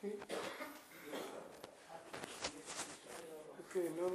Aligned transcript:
Sí. 0.00 0.12
No. 3.96 4.10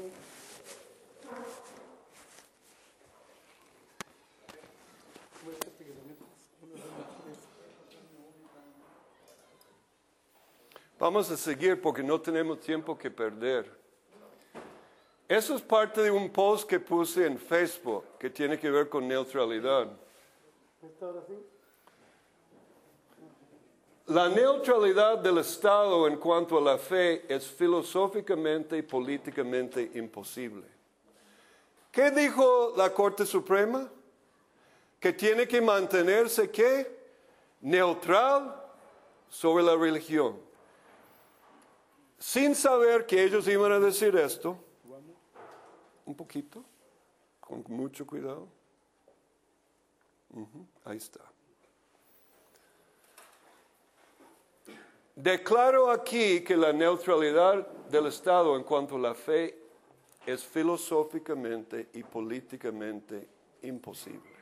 Vamos 10.99 11.29
a 11.29 11.35
seguir 11.35 11.81
porque 11.81 12.01
no 12.01 12.19
tenemos 12.21 12.61
tiempo 12.61 12.97
que 12.97 13.11
perder. 13.11 13.69
Eso 15.27 15.55
es 15.55 15.61
parte 15.61 16.01
de 16.01 16.11
un 16.11 16.29
post 16.29 16.69
que 16.69 16.79
puse 16.79 17.25
en 17.25 17.37
Facebook 17.37 18.05
que 18.17 18.29
tiene 18.29 18.57
que 18.57 18.71
ver 18.71 18.87
con 18.87 19.05
neutralidad. 19.07 19.87
¿Esta 20.81 21.05
ahora 21.05 21.21
sí? 21.27 21.52
La 24.07 24.27
neutralidad 24.27 25.19
del 25.19 25.37
Estado 25.37 26.07
en 26.07 26.17
cuanto 26.17 26.57
a 26.57 26.61
la 26.61 26.77
fe 26.77 27.25
es 27.33 27.47
filosóficamente 27.47 28.77
y 28.77 28.81
políticamente 28.81 29.91
imposible. 29.93 30.67
¿Qué 31.89 32.11
dijo 32.11 32.73
la 32.75 32.93
Corte 32.93 33.25
Suprema? 33.25 33.89
Que 34.99 35.13
tiene 35.13 35.47
que 35.47 35.61
mantenerse 35.61 36.51
qué? 36.51 37.01
Neutral 37.61 38.61
sobre 39.29 39.63
la 39.63 39.75
religión. 39.77 40.37
Sin 42.19 42.55
saber 42.55 43.05
que 43.05 43.23
ellos 43.23 43.47
iban 43.47 43.71
a 43.71 43.79
decir 43.79 44.15
esto, 44.17 44.57
un 46.05 46.15
poquito, 46.15 46.63
con 47.39 47.63
mucho 47.67 48.05
cuidado. 48.05 48.47
Ujú, 50.29 50.65
ahí 50.83 50.97
está. 50.97 51.32
Declaro 55.15 55.91
aquí 55.91 56.41
que 56.41 56.57
la 56.57 56.73
neutralidad 56.73 57.67
del 57.89 58.07
Estado 58.07 58.55
en 58.55 58.63
cuanto 58.63 58.95
a 58.95 58.99
la 58.99 59.13
fe 59.13 59.57
es 60.25 60.43
filosóficamente 60.43 61.89
y 61.93 62.03
políticamente 62.03 63.27
imposible. 63.61 64.33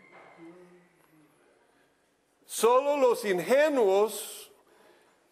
Solo 2.45 2.97
los 2.97 3.25
ingenuos 3.25 4.51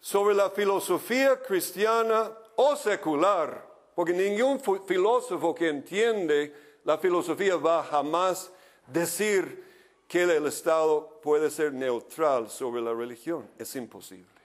sobre 0.00 0.34
la 0.34 0.50
filosofía 0.50 1.40
cristiana 1.40 2.30
o 2.56 2.76
secular, 2.76 3.66
porque 3.94 4.12
ningún 4.12 4.60
filósofo 4.86 5.54
que 5.54 5.68
entiende 5.68 6.54
la 6.84 6.98
filosofía 6.98 7.56
va 7.56 7.82
jamás 7.84 8.50
decir 8.86 9.64
que 10.08 10.22
el 10.22 10.46
Estado 10.46 11.20
puede 11.22 11.50
ser 11.50 11.72
neutral 11.72 12.50
sobre 12.50 12.82
la 12.82 12.92
religión. 12.92 13.48
Es 13.58 13.76
imposible. 13.76 14.39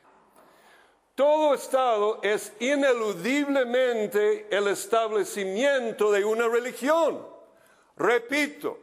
Todo 1.16 1.53
Estado 1.53 2.19
es 2.21 2.52
ineludiblemente 2.59 4.47
el 4.49 4.67
establecimiento 4.67 6.11
de 6.11 6.25
una 6.25 6.47
religión. 6.49 7.25
Repito, 7.95 8.77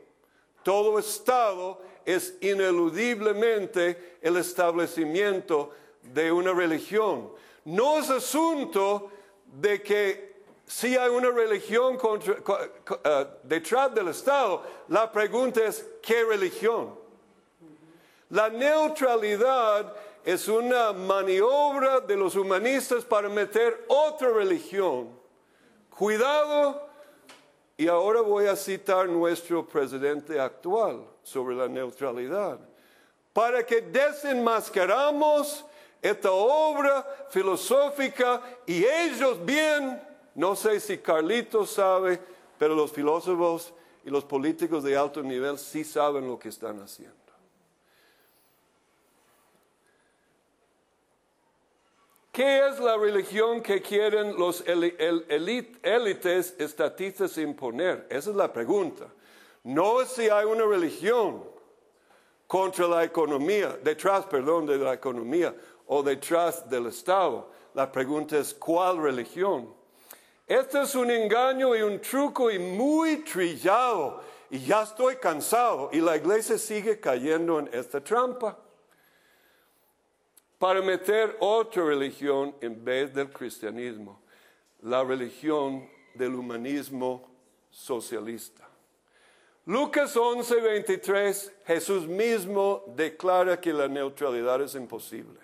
todo 0.63 0.99
Estado 0.99 1.81
es 2.07 2.35
ineludiblemente 2.41 4.17
el 4.23 4.39
establecimiento 4.39 5.71
de 6.03 6.33
una 6.33 6.53
religión. 6.55 7.31
No 7.67 7.99
es 7.99 8.09
asunto 8.09 9.11
de 9.47 9.83
que 9.83 10.33
si 10.67 10.97
hay 10.97 11.11
una 11.11 11.31
religión 11.31 11.99
contra- 11.99 12.37
co- 12.43 12.59
co- 12.85 13.01
eh, 13.05 13.27
detrás 13.43 13.95
del 13.95 14.09
Estado, 14.09 14.63
la 14.89 15.13
pregunta 15.13 15.63
es, 15.65 15.87
¿qué 16.01 16.25
religión? 16.25 16.99
La 18.31 18.49
neutralidad 18.49 19.95
es 20.25 20.49
una 20.49 20.93
maniobra 20.93 22.01
de 22.01 22.17
los 22.17 22.37
humanistas 22.37 23.05
para 23.05 23.29
meter 23.29 23.85
otra 23.89 24.31
religión. 24.31 25.09
Cuidado, 25.91 26.89
y 27.77 27.89
ahora 27.89 28.21
voy 28.21 28.47
a 28.47 28.57
citar 28.57 29.09
nuestro 29.09 29.67
presidente 29.67 30.39
actual 30.39 31.05
sobre 31.23 31.57
la 31.57 31.69
neutralidad, 31.69 32.59
para 33.33 33.65
que 33.65 33.81
desenmascaramos 33.81 35.65
esta 36.01 36.31
obra 36.31 37.07
filosófica 37.31 38.43
y 38.67 38.85
ellos 38.85 39.45
bien, 39.45 40.03
no 40.35 40.55
sé 40.57 40.81
si 40.81 40.99
Carlitos 40.99 41.71
sabe, 41.71 42.21
pero 42.59 42.75
los 42.75 42.93
filósofos 42.93 43.73
y 44.05 44.11
los 44.11 44.25
políticos 44.25 44.83
de 44.83 44.97
alto 44.97 45.23
nivel 45.23 45.59
sí 45.59 45.85
saben 45.85 46.27
lo 46.27 46.39
que 46.39 46.49
están 46.49 46.81
haciendo. 46.81 47.22
¿Qué 52.33 52.67
es 52.67 52.81
la 52.81 52.97
religión 52.97 53.61
que 53.61 53.83
quieren 53.83 54.39
los 54.39 54.65
élites 54.67 56.55
estatistas 56.59 57.37
imponer? 57.37 58.07
Esa 58.09 58.31
es 58.31 58.37
la 58.37 58.51
pregunta. 58.51 59.05
No 59.65 60.01
es 60.01 60.09
si 60.09 60.31
hay 60.31 60.47
una 60.47 60.65
religión 60.65 61.45
contra 62.47 62.89
la 62.89 63.05
economía, 63.05 63.77
detrás, 63.85 64.25
perdón, 64.25 64.65
de 64.65 64.79
la 64.79 64.95
economía 64.95 65.55
o 65.87 66.03
detrás 66.03 66.71
del 66.71 66.87
Estado. 66.87 67.51
La 67.75 67.93
pregunta 67.93 68.39
es, 68.39 68.55
¿cuál 68.55 69.03
religión? 69.03 69.69
Este 70.47 70.81
es 70.81 70.95
un 70.95 71.11
engaño 71.11 71.77
y 71.77 71.83
un 71.83 72.01
truco 72.01 72.51
y 72.51 72.59
muy 72.59 73.17
trillado. 73.25 74.23
Y 74.49 74.61
ya 74.61 74.85
estoy 74.85 75.17
cansado. 75.17 75.91
Y 75.93 76.01
la 76.01 76.17
iglesia 76.17 76.57
sigue 76.57 76.99
cayendo 76.99 77.59
en 77.59 77.69
esta 77.75 78.03
trampa 78.03 78.57
para 80.63 80.81
meter 80.81 81.37
otra 81.41 81.85
religión 81.85 82.55
en 82.61 82.85
vez 82.85 83.13
del 83.13 83.33
cristianismo, 83.33 84.23
la 84.83 85.03
religión 85.03 85.91
del 86.15 86.37
humanismo 86.37 87.29
socialista. 87.69 88.69
Lucas 89.67 90.17
11, 90.17 90.61
23, 90.61 91.53
Jesús 91.67 92.07
mismo 92.07 92.85
declara 92.95 93.61
que 93.61 93.73
la 93.73 93.89
neutralidad 93.89 94.63
es 94.63 94.77
imposible. 94.77 95.41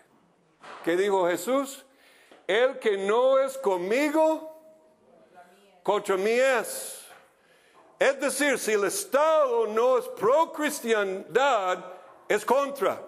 ¿Qué 0.85 0.97
dijo 0.97 1.29
Jesús? 1.29 1.85
El 2.47 2.79
que 2.79 2.97
no 2.97 3.41
es 3.41 3.59
conmigo, 3.59 4.57
contra 5.83 6.17
mí 6.17 6.31
es. 6.31 7.09
Es 7.99 8.21
decir, 8.21 8.57
si 8.57 8.71
el 8.71 8.85
Estado 8.85 9.67
no 9.67 9.99
es 9.99 10.07
pro 10.11 10.53
cristiandad, 10.53 11.85
es 12.29 12.45
contra. 12.45 13.08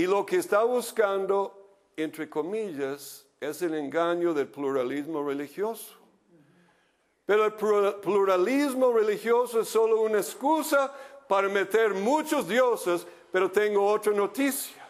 Y 0.00 0.06
lo 0.06 0.24
que 0.24 0.36
está 0.36 0.62
buscando, 0.62 1.76
entre 1.94 2.26
comillas, 2.30 3.26
es 3.38 3.60
el 3.60 3.74
engaño 3.74 4.32
del 4.32 4.48
pluralismo 4.48 5.22
religioso. 5.22 5.94
Pero 7.26 7.44
el 7.44 7.52
plura- 7.52 8.00
pluralismo 8.00 8.94
religioso 8.94 9.60
es 9.60 9.68
solo 9.68 10.00
una 10.00 10.16
excusa 10.16 10.90
para 11.28 11.50
meter 11.50 11.92
muchos 11.92 12.48
dioses, 12.48 13.06
pero 13.30 13.50
tengo 13.50 13.84
otra 13.84 14.14
noticia. 14.14 14.88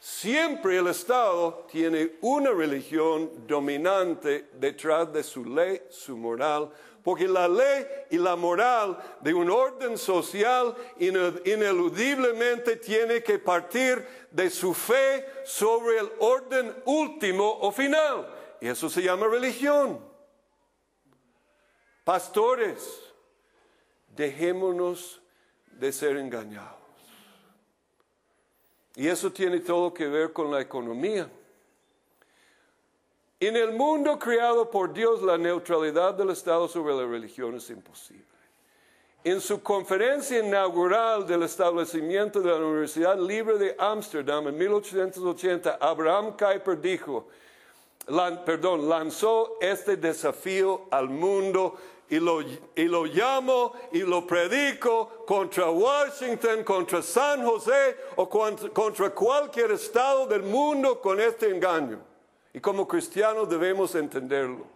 Siempre 0.00 0.76
el 0.78 0.88
Estado 0.88 1.64
tiene 1.70 2.16
una 2.22 2.50
religión 2.50 3.30
dominante 3.46 4.48
detrás 4.54 5.12
de 5.12 5.22
su 5.22 5.44
ley, 5.44 5.82
su 5.88 6.16
moral, 6.16 6.68
porque 7.08 7.26
la 7.26 7.48
ley 7.48 7.86
y 8.10 8.18
la 8.18 8.36
moral 8.36 8.98
de 9.22 9.32
un 9.32 9.48
orden 9.48 9.96
social 9.96 10.76
ine- 10.98 11.40
ineludiblemente 11.46 12.76
tiene 12.76 13.22
que 13.22 13.38
partir 13.38 14.06
de 14.30 14.50
su 14.50 14.74
fe 14.74 15.24
sobre 15.42 16.00
el 16.00 16.12
orden 16.18 16.70
último 16.84 17.50
o 17.62 17.72
final. 17.72 18.28
Y 18.60 18.68
eso 18.68 18.90
se 18.90 19.00
llama 19.00 19.26
religión. 19.26 20.04
Pastores, 22.04 23.00
dejémonos 24.14 25.22
de 25.78 25.92
ser 25.92 26.18
engañados. 26.18 26.76
Y 28.96 29.08
eso 29.08 29.32
tiene 29.32 29.60
todo 29.60 29.94
que 29.94 30.08
ver 30.08 30.34
con 30.34 30.50
la 30.50 30.60
economía. 30.60 31.30
En 33.40 33.56
el 33.56 33.72
mundo 33.72 34.18
creado 34.18 34.68
por 34.68 34.92
Dios, 34.92 35.22
la 35.22 35.38
neutralidad 35.38 36.14
del 36.14 36.30
Estado 36.30 36.66
sobre 36.66 36.94
la 36.94 37.06
religión 37.06 37.54
es 37.54 37.70
imposible. 37.70 38.24
En 39.22 39.40
su 39.40 39.62
conferencia 39.62 40.40
inaugural 40.40 41.26
del 41.26 41.42
establecimiento 41.44 42.40
de 42.40 42.50
la 42.50 42.56
Universidad 42.56 43.16
Libre 43.18 43.58
de 43.58 43.76
Ámsterdam 43.78 44.48
en 44.48 44.56
1880, 44.58 45.78
Abraham 45.80 46.36
Kuyper 46.36 46.80
dijo, 46.80 47.28
lan- 48.08 48.42
perdón, 48.44 48.88
lanzó 48.88 49.56
este 49.60 49.96
desafío 49.96 50.86
al 50.90 51.08
mundo 51.08 51.76
y 52.08 52.18
lo, 52.18 52.40
y 52.40 52.84
lo 52.84 53.04
llamo 53.04 53.72
y 53.92 54.00
lo 54.00 54.26
predico 54.26 55.24
contra 55.26 55.68
Washington, 55.70 56.64
contra 56.64 57.02
San 57.02 57.44
José 57.44 57.96
o 58.16 58.28
contra, 58.28 58.70
contra 58.70 59.10
cualquier 59.10 59.72
estado 59.72 60.26
del 60.26 60.42
mundo 60.42 61.00
con 61.00 61.20
este 61.20 61.50
engaño. 61.50 62.07
Y 62.58 62.60
como 62.60 62.88
cristianos 62.88 63.48
debemos 63.48 63.94
entenderlo. 63.94 64.66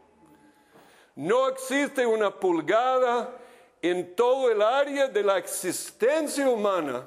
No 1.16 1.48
existe 1.48 2.06
una 2.06 2.30
pulgada 2.30 3.36
en 3.82 4.14
todo 4.14 4.52
el 4.52 4.62
área 4.62 5.08
de 5.08 5.20
la 5.24 5.36
existencia 5.36 6.48
humana 6.48 7.04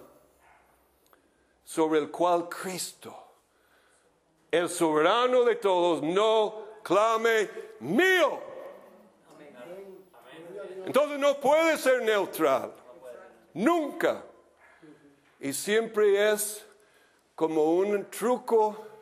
sobre 1.63 1.99
el 1.99 2.11
cual 2.11 2.49
Cristo 2.49 3.15
el 4.51 4.67
soberano 4.67 5.45
de 5.45 5.55
todos, 5.55 6.03
no 6.03 6.65
clame 6.83 7.49
mío. 7.79 8.41
Entonces 10.85 11.17
no 11.19 11.39
puede 11.39 11.77
ser 11.77 12.01
neutral, 12.01 12.73
nunca. 13.53 14.25
Y 15.39 15.53
siempre 15.53 16.33
es 16.33 16.65
como 17.33 17.63
un 17.63 18.09
truco. 18.09 18.94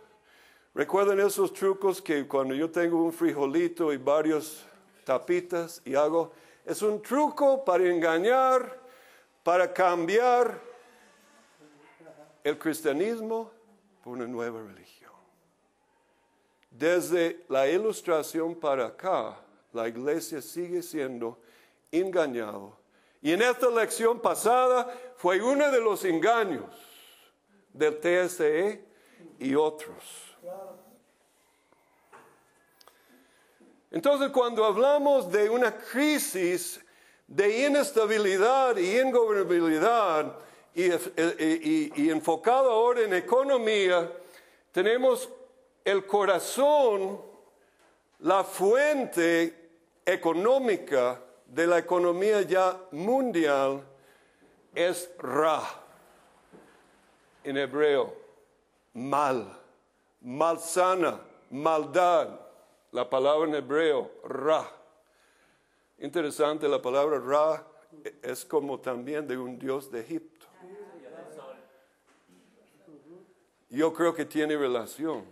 ¿Recuerdan 0.76 1.20
esos 1.20 1.54
trucos 1.54 2.02
que 2.02 2.28
cuando 2.28 2.56
yo 2.56 2.72
tengo 2.72 3.04
un 3.04 3.14
frijolito 3.14 3.94
y 3.94 3.98
varios 3.98 4.66
tapitas 5.04 5.82
y 5.86 5.96
hago, 5.96 6.32
es 6.66 6.82
un 6.82 7.02
truco 7.02 7.64
para 7.64 7.88
engañar, 7.90 8.80
para 9.44 9.72
cambiar 9.72 10.60
el 12.44 12.58
cristianismo 12.58 13.52
por 14.04 14.14
una 14.14 14.28
nueva 14.28 14.62
religión. 14.62 15.12
Desde 16.70 17.46
la 17.50 17.68
ilustración 17.68 18.56
para 18.56 18.88
acá, 18.88 19.40
la 19.72 19.88
iglesia 19.88 20.42
sigue 20.42 20.82
siendo 20.82 21.40
engañado. 21.92 22.78
Y 23.22 23.32
en 23.32 23.42
esta 23.42 23.70
lección 23.70 24.20
pasada 24.20 24.92
fue 25.16 25.42
uno 25.42 25.72
de 25.72 25.80
los 25.80 26.04
engaños 26.04 26.66
del 27.72 28.00
TSE 28.00 28.84
y 29.40 29.56
otros. 29.56 30.33
Entonces, 33.92 34.32
cuando 34.32 34.66
hablamos 34.66 35.32
de 35.32 35.50
una 35.50 35.76
crisis 35.78 36.84
de 37.28 37.68
inestabilidad 37.68 38.76
y 38.78 39.00
ingobernabilidad 39.00 40.36
y, 40.74 40.86
y, 42.02 42.10
enfocado 42.10 42.72
ahora 42.72 43.02
en 43.02 43.14
economía, 43.14 44.12
tenemos 44.72 45.30
el 45.86 46.08
corazón, 46.08 47.22
la 48.20 48.44
fuente 48.44 49.70
económica 50.04 51.22
de 51.46 51.68
la 51.68 51.78
economía 51.78 52.42
ya 52.42 52.76
mundial 52.92 53.84
es 54.74 55.12
Ra, 55.20 55.62
en 57.44 57.58
hebreo, 57.58 58.16
mal, 58.94 59.63
malsana, 60.24 61.20
maldad, 61.52 62.40
la 62.92 63.10
palabra 63.10 63.48
en 63.48 63.56
hebreo, 63.56 64.12
Ra. 64.24 64.70
Interesante, 66.00 66.68
la 66.68 66.82
palabra 66.82 67.20
Ra 67.20 67.68
es 68.22 68.44
como 68.46 68.80
también 68.80 69.28
de 69.28 69.38
un 69.38 69.60
dios 69.60 69.92
de 69.92 70.02
Egipto. 70.02 70.48
Yo 73.70 73.94
creo 73.94 74.14
que 74.14 74.26
tiene 74.26 74.56
relación. 74.56 75.26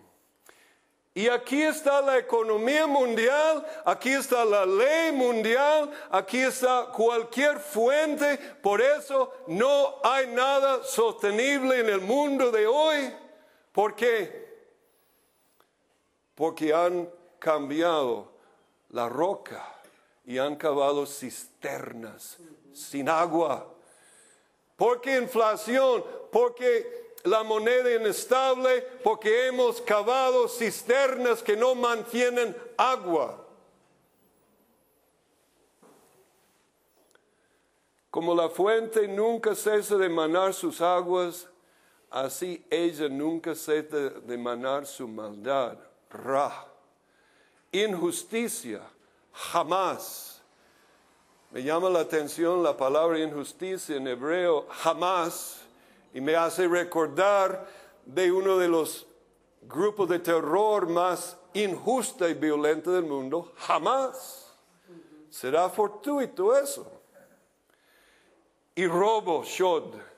Y 1.13 1.27
aquí 1.27 1.61
está 1.61 2.01
la 2.01 2.17
economía 2.17 2.87
mundial, 2.87 3.65
aquí 3.85 4.11
está 4.11 4.45
la 4.45 4.65
ley 4.65 5.11
mundial, 5.11 5.91
aquí 6.09 6.39
está 6.39 6.87
cualquier 6.95 7.59
fuente. 7.59 8.37
Por 8.61 8.81
eso 8.81 9.33
no 9.47 9.97
hay 10.03 10.27
nada 10.27 10.83
sostenible 10.83 11.81
en 11.81 11.89
el 11.89 11.99
mundo 11.99 12.49
de 12.49 12.65
hoy. 12.65 13.13
¿Por 13.73 13.93
qué? 13.93 14.50
Porque 16.41 16.73
han 16.73 17.07
cambiado 17.37 18.31
la 18.89 19.07
roca 19.07 19.63
y 20.25 20.39
han 20.39 20.55
cavado 20.55 21.05
cisternas 21.05 22.39
sin 22.73 23.09
agua. 23.09 23.71
¿Por 24.75 25.01
qué 25.01 25.17
inflación? 25.17 26.03
Porque 26.31 27.13
la 27.25 27.43
moneda 27.43 27.93
inestable, 27.93 28.81
porque 29.03 29.49
hemos 29.49 29.83
cavado 29.83 30.47
cisternas 30.47 31.43
que 31.43 31.55
no 31.55 31.75
mantienen 31.75 32.57
agua. 32.75 33.45
Como 38.09 38.33
la 38.33 38.49
fuente 38.49 39.07
nunca 39.07 39.53
cesa 39.53 39.95
de 39.95 40.09
manar 40.09 40.55
sus 40.55 40.81
aguas, 40.81 41.47
así 42.09 42.65
ella 42.71 43.07
nunca 43.09 43.53
cesa 43.53 44.09
de 44.09 44.37
manar 44.39 44.87
su 44.87 45.07
maldad. 45.07 45.90
Ra. 46.13 46.65
Injusticia, 47.71 48.81
jamás. 49.31 50.41
Me 51.51 51.63
llama 51.63 51.89
la 51.89 51.99
atención 51.99 52.63
la 52.63 52.75
palabra 52.75 53.19
injusticia 53.19 53.95
en 53.97 54.07
hebreo, 54.07 54.67
jamás, 54.69 55.61
y 56.13 56.21
me 56.21 56.35
hace 56.35 56.67
recordar 56.67 57.67
de 58.05 58.31
uno 58.31 58.57
de 58.57 58.67
los 58.67 59.05
grupos 59.63 60.09
de 60.09 60.19
terror 60.19 60.87
más 60.87 61.37
injusta 61.53 62.29
y 62.29 62.33
violenta 62.33 62.91
del 62.91 63.03
mundo, 63.03 63.51
jamás. 63.57 64.53
Será 65.29 65.69
fortuito 65.69 66.57
eso. 66.57 66.89
Y 68.75 68.87
robo, 68.87 69.43
shod. 69.43 70.10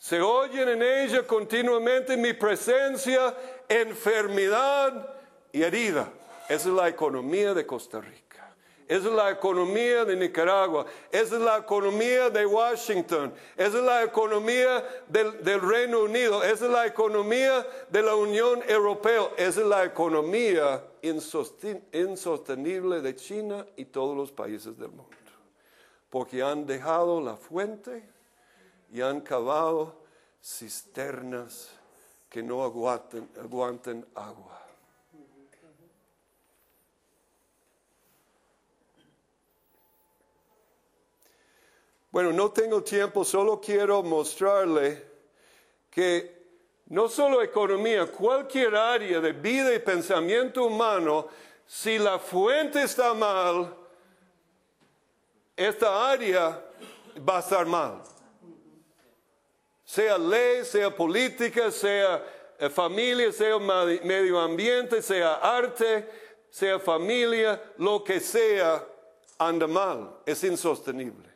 Se 0.00 0.18
oyen 0.18 0.66
en 0.66 0.82
ella 0.82 1.26
continuamente 1.26 2.16
mi 2.16 2.32
presencia, 2.32 3.36
enfermedad 3.68 5.14
y 5.52 5.62
herida. 5.62 6.10
Esa 6.48 6.70
es 6.70 6.74
la 6.74 6.88
economía 6.88 7.52
de 7.52 7.66
Costa 7.66 8.00
Rica. 8.00 8.54
Esa 8.88 9.08
es 9.08 9.14
la 9.14 9.30
economía 9.30 10.06
de 10.06 10.16
Nicaragua. 10.16 10.86
Esa 11.12 11.36
es 11.36 11.42
la 11.42 11.58
economía 11.58 12.30
de 12.30 12.46
Washington. 12.46 13.34
Esa 13.54 13.76
es 13.76 13.84
la 13.84 14.02
economía 14.02 14.82
del, 15.06 15.44
del, 15.44 15.60
Reino 15.60 16.00
Unido. 16.00 16.42
Esa 16.44 16.64
es 16.64 16.70
la 16.70 16.86
economía 16.86 17.66
de 17.90 18.02
la 18.02 18.14
Unión 18.14 18.62
Europea. 18.66 19.28
Esa 19.36 19.60
es 19.60 19.66
la 19.66 19.84
economía 19.84 20.82
insostenible 21.02 23.02
de 23.02 23.16
China 23.16 23.66
y 23.76 23.84
todos 23.84 24.16
los 24.16 24.32
países 24.32 24.78
del 24.78 24.88
mundo. 24.88 25.10
Porque 26.08 26.42
han 26.42 26.66
dejado 26.66 27.20
la 27.20 27.36
fuente 27.36 28.02
y 28.92 29.00
han 29.00 29.20
cavado 29.20 30.02
cisternas 30.42 31.70
que 32.28 32.42
no 32.42 32.62
aguanten, 32.62 33.28
aguanten 33.40 34.06
agua. 34.14 34.60
Bueno, 42.10 42.32
no 42.32 42.50
tengo 42.50 42.82
tiempo, 42.82 43.24
solo 43.24 43.60
quiero 43.60 44.02
mostrarle 44.02 45.10
que 45.88 46.40
no 46.86 47.08
solo 47.08 47.40
economía, 47.40 48.06
cualquier 48.06 48.74
área 48.74 49.20
de 49.20 49.32
vida 49.32 49.72
y 49.72 49.78
pensamiento 49.78 50.64
humano, 50.64 51.28
si 51.64 51.98
la 51.98 52.18
fuente 52.18 52.82
está 52.82 53.14
mal, 53.14 53.76
esta 55.56 56.10
área 56.10 56.64
va 57.28 57.36
a 57.36 57.40
estar 57.40 57.64
mal. 57.64 58.02
Sea 59.90 60.16
ley, 60.16 60.64
sea 60.64 60.88
política, 60.88 61.68
sea 61.72 62.24
eh, 62.60 62.70
familia, 62.70 63.32
sea 63.32 63.58
medio 63.58 64.38
ambiente, 64.38 65.02
sea 65.02 65.34
arte, 65.34 66.08
sea 66.48 66.78
familia, 66.78 67.60
lo 67.76 68.04
que 68.04 68.20
sea, 68.20 68.86
anda 69.36 69.66
mal, 69.66 70.16
es 70.24 70.44
insostenible. 70.44 71.28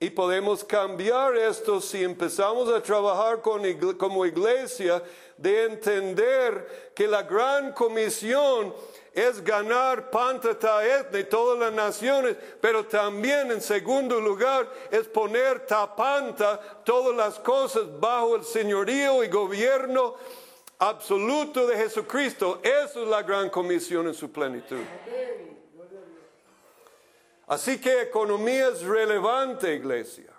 Y 0.00 0.08
podemos 0.08 0.64
cambiar 0.64 1.36
esto 1.36 1.82
si 1.82 2.02
empezamos 2.02 2.70
a 2.70 2.82
trabajar 2.82 3.42
con, 3.42 3.62
como 3.98 4.24
iglesia 4.24 5.02
de 5.38 5.64
entender 5.64 6.92
que 6.94 7.06
la 7.06 7.22
gran 7.22 7.72
comisión 7.72 8.74
es 9.14 9.42
ganar 9.42 10.10
pantata 10.10 10.84
etne 10.84 11.24
todas 11.24 11.58
las 11.58 11.72
naciones, 11.72 12.36
pero 12.60 12.84
también 12.84 13.50
en 13.50 13.60
segundo 13.60 14.20
lugar 14.20 14.70
es 14.90 15.06
poner 15.08 15.66
tapanta 15.66 16.60
todas 16.84 17.16
las 17.16 17.38
cosas 17.38 17.84
bajo 17.98 18.36
el 18.36 18.44
señorío 18.44 19.24
y 19.24 19.28
gobierno 19.28 20.14
absoluto 20.78 21.66
de 21.66 21.76
Jesucristo. 21.76 22.60
Esa 22.62 23.00
es 23.00 23.08
la 23.08 23.22
gran 23.22 23.50
comisión 23.50 24.06
en 24.06 24.14
su 24.14 24.30
plenitud. 24.30 24.82
Así 27.46 27.80
que 27.80 28.02
economía 28.02 28.68
es 28.68 28.82
relevante, 28.82 29.74
iglesia. 29.74 30.37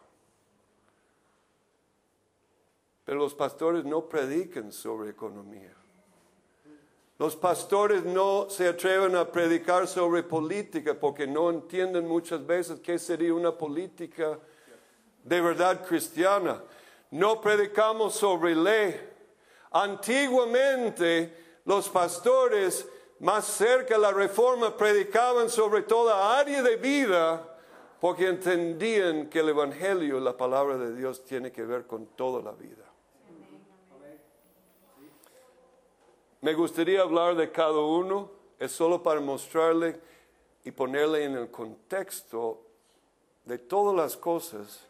Pero 3.09 3.21
los 3.21 3.33
pastores 3.33 3.85
no 3.85 4.07
predican 4.07 4.71
sobre 4.71 5.09
economía. 5.09 5.73
Los 7.17 7.35
pastores 7.35 8.05
no 8.05 8.51
se 8.51 8.67
atreven 8.67 9.15
a 9.15 9.31
predicar 9.31 9.87
sobre 9.87 10.21
política 10.21 10.93
porque 10.93 11.25
no 11.25 11.49
entienden 11.49 12.07
muchas 12.07 12.45
veces 12.45 12.79
qué 12.81 12.99
sería 12.99 13.33
una 13.33 13.51
política 13.57 14.37
de 15.23 15.41
verdad 15.41 15.83
cristiana. 15.87 16.61
No 17.09 17.41
predicamos 17.41 18.13
sobre 18.13 18.53
ley. 18.53 18.95
Antiguamente 19.71 21.61
los 21.65 21.89
pastores 21.89 22.87
más 23.21 23.43
cerca 23.43 23.95
de 23.95 24.01
la 24.01 24.11
reforma 24.11 24.77
predicaban 24.77 25.49
sobre 25.49 25.81
toda 25.81 26.37
área 26.37 26.61
de 26.61 26.75
vida 26.75 27.57
porque 27.99 28.27
entendían 28.27 29.31
que 29.31 29.39
el 29.39 29.49
Evangelio, 29.49 30.19
la 30.19 30.37
palabra 30.37 30.77
de 30.77 30.95
Dios, 30.95 31.25
tiene 31.25 31.51
que 31.51 31.65
ver 31.65 31.87
con 31.87 32.05
toda 32.15 32.43
la 32.43 32.51
vida. 32.51 32.88
Me 36.41 36.53
gustaría 36.53 37.01
hablar 37.01 37.35
de 37.35 37.51
cada 37.51 37.79
uno, 37.79 38.31
es 38.59 38.71
solo 38.71 39.03
para 39.03 39.19
mostrarle 39.19 39.99
y 40.63 40.71
ponerle 40.71 41.25
en 41.25 41.35
el 41.35 41.51
contexto 41.51 42.61
de 43.43 43.57
todas 43.57 43.93
las 43.93 44.15
cosas 44.15 44.87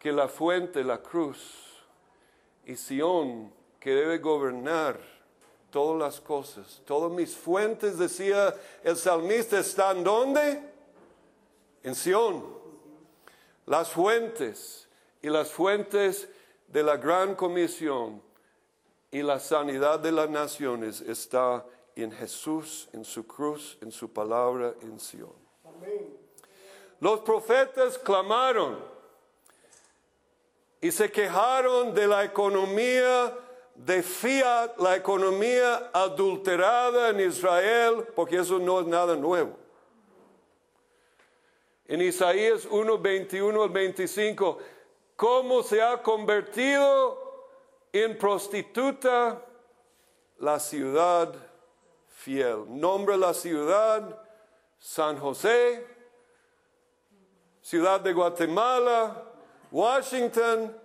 que 0.00 0.10
la 0.10 0.26
fuente, 0.26 0.82
la 0.82 0.98
cruz 0.98 1.84
y 2.66 2.74
Sión, 2.74 3.52
que 3.78 3.90
debe 3.90 4.18
gobernar 4.18 4.98
todas 5.70 5.98
las 5.98 6.20
cosas. 6.20 6.82
Todas 6.84 7.12
mis 7.12 7.36
fuentes, 7.36 7.96
decía 7.96 8.52
el 8.82 8.96
salmista, 8.96 9.60
están 9.60 10.02
¿dónde? 10.02 10.60
En 11.84 11.94
Sión. 11.94 12.44
Las 13.66 13.90
fuentes 13.90 14.88
y 15.22 15.28
las 15.28 15.52
fuentes 15.52 16.28
de 16.66 16.82
la 16.82 16.96
gran 16.96 17.36
comisión 17.36 18.20
y 19.14 19.22
la 19.22 19.38
sanidad 19.38 20.00
de 20.00 20.10
las 20.10 20.28
naciones 20.28 21.00
está 21.00 21.64
en 21.94 22.10
Jesús, 22.10 22.88
en 22.92 23.04
su 23.04 23.24
cruz, 23.24 23.78
en 23.80 23.92
su 23.92 24.12
palabra, 24.12 24.74
en 24.82 24.98
Sion. 24.98 25.32
Los 26.98 27.20
profetas 27.20 27.96
clamaron 27.96 28.76
y 30.80 30.90
se 30.90 31.12
quejaron 31.12 31.94
de 31.94 32.08
la 32.08 32.24
economía 32.24 33.32
de 33.76 34.02
fiat, 34.02 34.76
la 34.78 34.96
economía 34.96 35.92
adulterada 35.92 37.10
en 37.10 37.20
Israel, 37.20 38.08
porque 38.16 38.38
eso 38.38 38.58
no 38.58 38.80
es 38.80 38.86
nada 38.88 39.14
nuevo. 39.14 39.56
En 41.86 42.02
Isaías 42.02 42.66
1, 42.68 42.98
21 42.98 43.62
al 43.62 43.70
25, 43.70 44.58
¿cómo 45.14 45.62
se 45.62 45.80
ha 45.80 46.02
convertido 46.02 47.23
en 47.94 48.18
prostituta 48.18 49.40
la 50.38 50.58
ciudad 50.58 51.32
fiel. 52.08 52.64
Nombre 52.68 53.16
la 53.16 53.32
ciudad 53.32 54.20
San 54.80 55.16
José, 55.16 55.86
ciudad 57.62 58.00
de 58.00 58.12
Guatemala, 58.12 59.22
Washington. 59.70 60.76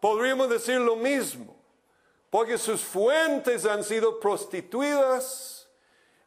Podríamos 0.00 0.50
decir 0.50 0.78
lo 0.80 0.96
mismo, 0.96 1.56
porque 2.28 2.58
sus 2.58 2.82
fuentes 2.82 3.64
han 3.64 3.82
sido 3.82 4.20
prostituidas 4.20 5.66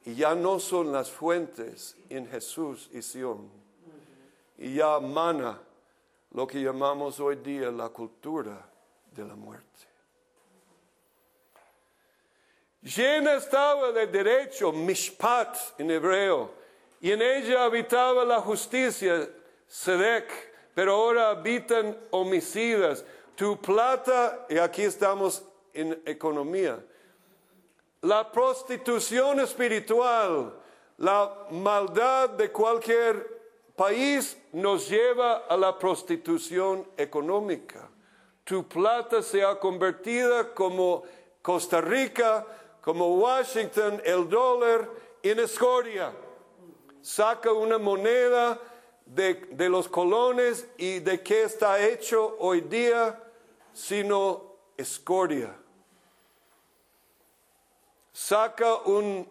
y 0.03 0.15
ya 0.15 0.33
no 0.33 0.59
son 0.59 0.91
las 0.91 1.11
fuentes 1.11 1.95
en 2.09 2.27
Jesús 2.27 2.89
y 2.91 3.03
Sion. 3.03 3.51
Y 4.57 4.73
ya 4.75 4.99
mana 4.99 5.61
lo 6.31 6.47
que 6.47 6.59
llamamos 6.59 7.19
hoy 7.19 7.35
día 7.35 7.69
la 7.69 7.89
cultura 7.89 8.67
de 9.11 9.25
la 9.25 9.35
muerte. 9.35 9.92
Llena 12.83 13.35
estaba 13.35 13.93
de 13.93 14.07
derecho, 14.07 14.73
mishpat 14.73 15.55
en 15.79 15.89
hebreo, 15.89 16.51
y 16.99 17.11
en 17.11 17.21
ella 17.21 17.63
habitaba 17.63 18.25
la 18.25 18.41
justicia, 18.41 19.29
sedek, 19.67 20.29
pero 20.75 20.93
ahora 20.95 21.29
habitan 21.29 21.97
homicidas. 22.11 23.05
Tu 23.35 23.59
plata, 23.61 24.45
y 24.49 24.57
aquí 24.57 24.81
estamos 24.81 25.43
en 25.73 26.01
economía, 26.05 26.83
la 28.01 28.29
prostitución 28.29 29.39
espiritual, 29.39 30.53
la 30.97 31.47
maldad 31.51 32.31
de 32.31 32.51
cualquier 32.51 33.43
país 33.77 34.37
nos 34.51 34.89
lleva 34.89 35.45
a 35.47 35.55
la 35.55 35.79
prostitución 35.79 36.85
económica. 36.97 37.89
Tu 38.43 38.67
plata 38.67 39.21
se 39.21 39.41
ha 39.41 39.57
convertido 39.57 40.53
como 40.53 41.03
Costa 41.41 41.79
Rica, 41.81 42.45
como 42.83 43.15
Washington, 43.15 44.01
el 44.03 44.27
dólar 44.27 44.89
en 45.21 45.39
escoria. 45.39 46.13
Saca 47.01 47.51
una 47.53 47.77
moneda 47.77 48.59
de, 49.05 49.35
de, 49.35 49.69
los 49.69 49.87
colones 49.87 50.67
y 50.77 50.99
de 50.99 51.21
qué 51.21 51.43
está 51.43 51.81
hecho 51.81 52.35
hoy 52.39 52.59
día, 52.61 53.23
sino 53.73 54.57
escoria. 54.75 55.55
Saca 58.11 58.75
un, 58.75 59.27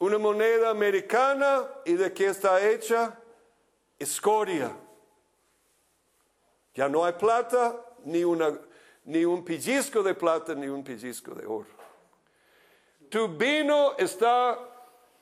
una 0.00 0.18
moneda 0.18 0.70
americana 0.70 1.64
y 1.84 1.94
de 1.94 2.12
qué 2.12 2.26
está 2.26 2.68
hecha 2.68 3.20
escoria. 4.00 4.76
Ya 6.74 6.88
no 6.88 7.04
hay 7.04 7.12
plata, 7.12 7.84
ni, 8.04 8.24
una, 8.24 8.58
ni 9.04 9.24
un 9.24 9.44
pellizco 9.44 10.02
de 10.02 10.14
plata, 10.14 10.56
ni 10.56 10.66
un 10.66 10.82
pellizco 10.82 11.34
de 11.34 11.46
oro 11.46 11.77
tu 13.08 13.28
vino 13.28 13.96
está 13.96 14.58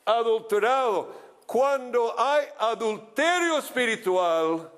adulterado. 0.04 1.12
Cuando 1.46 2.18
hay 2.18 2.46
adulterio 2.58 3.58
espiritual, 3.58 4.70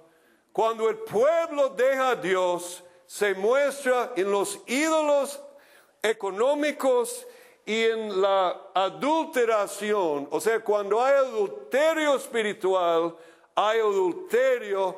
cuando 0.52 0.88
el 0.88 0.96
pueblo 0.98 1.70
deja 1.70 2.10
a 2.10 2.16
Dios, 2.16 2.82
se 3.06 3.34
muestra 3.34 4.12
en 4.16 4.30
los 4.30 4.60
ídolos 4.66 5.40
económicos 6.02 7.26
y 7.64 7.84
en 7.84 8.20
la 8.20 8.70
adulteración. 8.74 10.28
O 10.30 10.40
sea, 10.40 10.60
cuando 10.60 11.02
hay 11.02 11.14
adulterio 11.14 12.16
espiritual, 12.16 13.14
hay 13.54 13.78
adulterio 13.80 14.96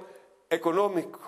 económico. 0.48 1.20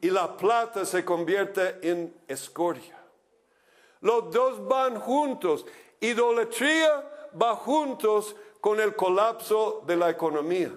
Y 0.00 0.10
la 0.10 0.36
plata 0.36 0.84
se 0.84 1.04
convierte 1.04 1.78
en 1.82 2.14
escoria. 2.28 2.97
Los 4.00 4.32
dos 4.32 4.66
van 4.66 4.98
juntos. 5.00 5.66
Idolatría 6.00 7.30
va 7.40 7.56
juntos 7.56 8.36
con 8.60 8.80
el 8.80 8.94
colapso 8.94 9.82
de 9.86 9.96
la 9.96 10.10
economía. 10.10 10.72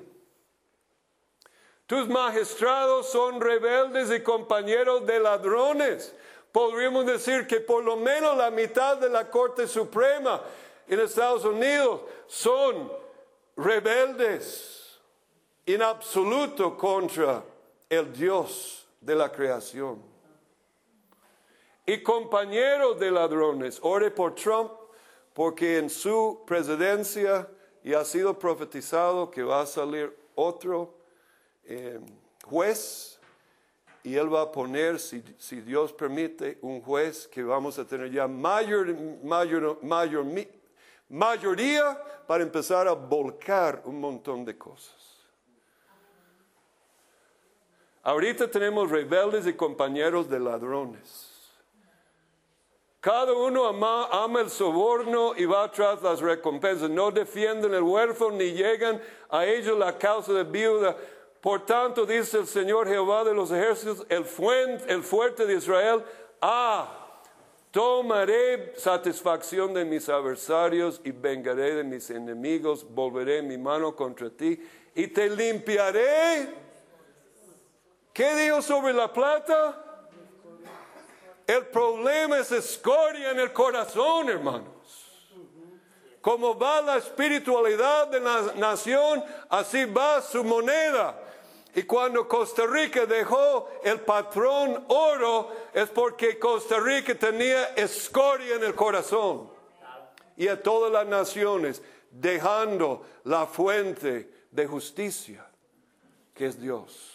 Tus 1.85 2.07
magistrados 2.07 3.09
son 3.09 3.41
rebeldes 3.41 4.11
y 4.11 4.23
compañeros 4.23 5.05
de 5.05 5.19
ladrones. 5.19 6.15
Podríamos 6.51 7.05
decir 7.05 7.47
que 7.47 7.59
por 7.59 7.83
lo 7.83 7.97
menos 7.97 8.37
la 8.37 8.49
mitad 8.49 8.97
de 8.97 9.09
la 9.09 9.29
Corte 9.29 9.67
Suprema 9.67 10.41
en 10.87 10.99
Estados 10.99 11.45
Unidos 11.45 12.01
son 12.27 12.91
rebeldes 13.57 14.99
en 15.65 15.81
absoluto 15.81 16.77
contra 16.77 17.43
el 17.89 18.11
Dios 18.13 18.87
de 18.99 19.15
la 19.15 19.31
creación 19.31 20.10
y 21.85 22.01
compañeros 22.03 22.99
de 22.99 23.11
ladrones. 23.11 23.79
Ore 23.81 24.11
por 24.11 24.35
Trump 24.35 24.71
porque 25.33 25.77
en 25.77 25.89
su 25.89 26.43
presidencia 26.45 27.47
ya 27.83 28.01
ha 28.01 28.05
sido 28.05 28.37
profetizado 28.37 29.31
que 29.31 29.43
va 29.43 29.61
a 29.61 29.65
salir 29.65 30.15
otro 30.35 30.93
eh, 31.63 31.99
juez 32.43 33.19
y 34.03 34.15
él 34.15 34.33
va 34.33 34.41
a 34.41 34.51
poner, 34.51 34.99
si, 34.99 35.23
si, 35.37 35.61
Dios 35.61 35.93
permite, 35.93 36.57
un 36.61 36.81
juez 36.81 37.27
que 37.27 37.43
vamos 37.43 37.77
a 37.77 37.85
tener 37.85 38.11
ya 38.11 38.27
mayor, 38.27 38.95
mayor, 39.23 39.77
mayoría 41.07 42.01
para 42.25 42.43
empezar 42.43 42.87
a 42.87 42.93
volcar 42.93 43.83
un 43.85 43.99
montón 43.99 44.43
de 44.43 44.57
cosas. 44.57 44.95
Ahorita 48.03 48.49
tenemos 48.49 48.89
rebeldes 48.89 49.45
y 49.45 49.53
compañeros 49.53 50.27
de 50.27 50.39
ladrones. 50.39 51.30
Cada 53.01 53.33
uno 53.33 53.65
ama, 53.65 54.39
el 54.39 54.51
soborno 54.51 55.33
y 55.35 55.45
va 55.45 55.71
tras 55.71 56.03
las 56.03 56.21
recompensas. 56.21 56.87
No 56.87 57.09
defienden 57.09 57.73
el 57.73 57.81
huérfano 57.81 58.33
ni 58.33 58.51
llegan 58.51 59.01
a 59.27 59.43
ellos 59.43 59.75
la 59.75 59.97
causa 59.97 60.33
de 60.33 60.43
viuda. 60.43 60.95
Por 61.41 61.65
tanto, 61.65 62.05
dice 62.05 62.37
el 62.37 62.45
Señor 62.45 62.87
Jehová 62.87 63.23
de 63.23 63.33
los 63.33 63.49
ejércitos, 63.49 64.05
el, 64.07 64.23
el 64.87 65.01
fuerte 65.01 65.47
de 65.47 65.55
Israel, 65.55 66.03
ah, 66.41 67.19
tomaré 67.71 68.75
satisfacción 68.77 69.73
de 69.73 69.83
mis 69.83 70.07
adversarios 70.07 71.01
y 71.03 71.09
vengaré 71.09 71.73
de 71.73 71.83
mis 71.83 72.07
enemigos, 72.11 72.85
volveré 72.87 73.41
mi 73.41 73.57
mano 73.57 73.95
contra 73.95 74.29
ti 74.29 74.61
y 74.93 75.07
te 75.07 75.27
limpiaré. 75.27 76.53
¿Qué 78.13 78.35
dijo 78.35 78.61
sobre 78.61 78.93
la 78.93 79.11
plata? 79.11 79.90
El 81.51 81.65
problema 81.65 82.39
es 82.39 82.49
escoria 82.53 83.31
en 83.31 83.39
el 83.41 83.51
corazón, 83.51 84.29
hermanos. 84.29 84.69
Como 86.21 86.57
va 86.57 86.81
la 86.81 86.95
espiritualidad 86.95 88.07
de 88.07 88.21
la 88.21 88.53
nación, 88.55 89.21
así 89.49 89.83
va 89.83 90.21
su 90.21 90.45
moneda. 90.45 91.19
Y 91.75 91.83
cuando 91.83 92.25
Costa 92.25 92.65
Rica 92.65 93.05
dejó 93.05 93.69
el 93.83 93.99
patrón 93.99 94.85
oro, 94.87 95.51
es 95.73 95.89
porque 95.89 96.39
Costa 96.39 96.79
Rica 96.79 97.15
tenía 97.15 97.73
escoria 97.75 98.55
en 98.55 98.63
el 98.63 98.73
corazón. 98.73 99.49
y 100.37 100.47
a 100.47 100.63
todas 100.63 100.89
las 100.89 101.05
naciones, 101.05 101.81
dejando 102.09 103.05
la 103.25 103.45
fuente 103.45 104.45
de 104.49 104.65
justicia, 104.65 105.45
que 106.33 106.45
es 106.45 106.61
Dios. 106.61 107.10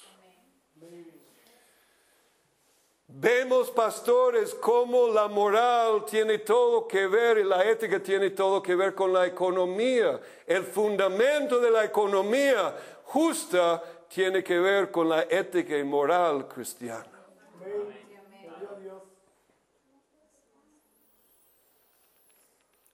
Vemos, 3.19 3.71
pastores, 3.71 4.55
cómo 4.55 5.09
la 5.09 5.27
moral 5.27 6.05
tiene 6.05 6.37
todo 6.37 6.87
que 6.87 7.07
ver 7.07 7.39
y 7.39 7.45
la 7.45 7.65
ética 7.65 7.99
tiene 7.99 8.29
todo 8.29 8.63
que 8.63 8.75
ver 8.75 8.95
con 8.95 9.11
la 9.11 9.25
economía. 9.25 10.21
El 10.47 10.65
fundamento 10.65 11.59
de 11.59 11.71
la 11.71 11.83
economía 11.83 12.77
justa 13.05 13.83
tiene 14.07 14.45
que 14.45 14.59
ver 14.59 14.91
con 14.91 15.09
la 15.09 15.23
ética 15.23 15.79
y 15.79 15.83
moral 15.83 16.47
cristiana. 16.47 17.07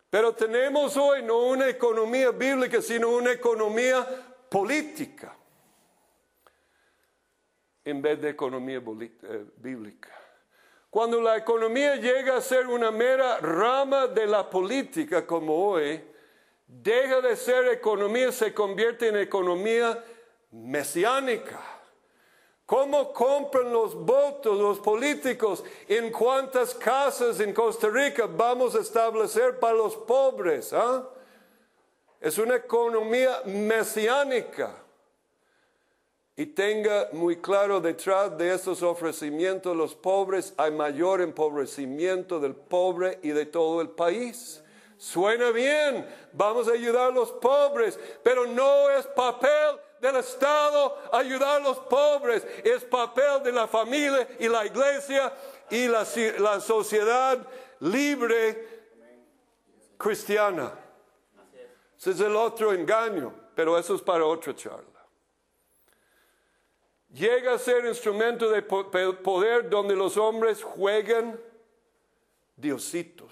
Pero 0.09 0.33
tenemos 0.35 0.97
hoy 0.97 1.25
no 1.25 1.39
una 1.47 1.69
economía 1.69 2.31
bíblica, 2.31 2.81
sino 2.81 3.09
una 3.09 3.33
economía 3.33 4.07
política 4.49 5.37
en 7.85 8.03
vez 8.03 8.21
de 8.21 8.31
economía 8.31 8.77
eh, 8.79 9.45
bíblica. 9.57 10.11
Cuando 10.91 11.21
la 11.21 11.37
economía 11.37 11.97
llega 11.97 12.37
a 12.37 12.41
ser 12.43 12.67
una 12.67 12.91
mera 12.91 13.39
rama 13.39 14.07
de 14.07 14.27
la 14.27 14.49
política 14.49 15.27
como 15.27 15.71
hoy, 15.71 16.05
deja 16.67 17.21
de 17.21 17.35
ser 17.35 17.69
economía, 17.69 18.31
se 18.31 18.53
convierte 18.53 19.09
en 19.09 19.17
economía 19.17 20.05
mesiánica. 20.51 21.61
¿Cómo 22.67 23.13
compran 23.13 23.73
los 23.73 23.95
votos 23.95 24.59
los 24.59 24.79
políticos? 24.79 25.65
¿En 25.89 26.11
cuántas 26.11 26.75
casas 26.75 27.41
en 27.41 27.53
Costa 27.53 27.89
Rica 27.89 28.27
vamos 28.27 28.75
a 28.75 28.81
establecer 28.81 29.59
para 29.59 29.75
los 29.75 29.97
pobres? 29.97 30.73
Ah? 30.73 31.09
Es 32.21 32.39
una 32.39 32.57
economía 32.57 33.43
mesiánica. 33.47 34.82
Y 36.35 36.47
tenga 36.47 37.09
muy 37.13 37.37
claro 37.37 37.81
detrás 37.81 38.37
de 38.39 38.55
estos 38.55 38.83
ofrecimientos 38.83 39.77
los 39.77 39.95
pobres 39.95 40.55
hay 40.57 40.71
mayor 40.71 41.21
empobrecimiento 41.21 42.41
del 42.41 42.55
pobre 42.55 43.19
y 43.23 43.31
de 43.31 43.45
todo 43.45 43.83
el 43.83 43.91
país. 43.91 44.63
Suena 44.97 45.51
bien, 45.51 46.07
vamos 46.33 46.69
a 46.69 46.73
ayudar 46.73 47.11
a 47.11 47.15
los 47.15 47.33
pobres, 47.33 47.99
pero 48.23 48.47
no 48.47 48.89
es 48.91 49.07
papel 49.09 49.77
del 50.01 50.17
Estado 50.17 50.97
ayudar 51.13 51.61
a 51.61 51.65
los 51.65 51.79
pobres, 51.81 52.47
es 52.65 52.83
papel 52.85 53.43
de 53.43 53.53
la 53.53 53.67
familia 53.67 54.27
y 54.39 54.49
la 54.49 54.65
iglesia 54.65 55.33
y 55.71 55.87
la, 55.87 56.07
la 56.39 56.61
sociedad 56.61 57.39
libre 57.81 58.69
cristiana. 59.99 60.73
Ese 61.99 62.13
es 62.13 62.21
el 62.21 62.35
otro 62.35 62.73
engaño, 62.73 63.35
pero 63.55 63.79
eso 63.79 63.95
es 63.95 64.03
para 64.03 64.25
otra 64.25 64.55
charla. 64.57 64.92
Llega 67.13 67.55
a 67.55 67.59
ser 67.59 67.85
instrumento 67.85 68.49
de 68.51 68.63
poder 68.63 69.69
donde 69.69 69.95
los 69.95 70.17
hombres 70.17 70.63
juegan 70.63 71.39
diositos 72.57 73.31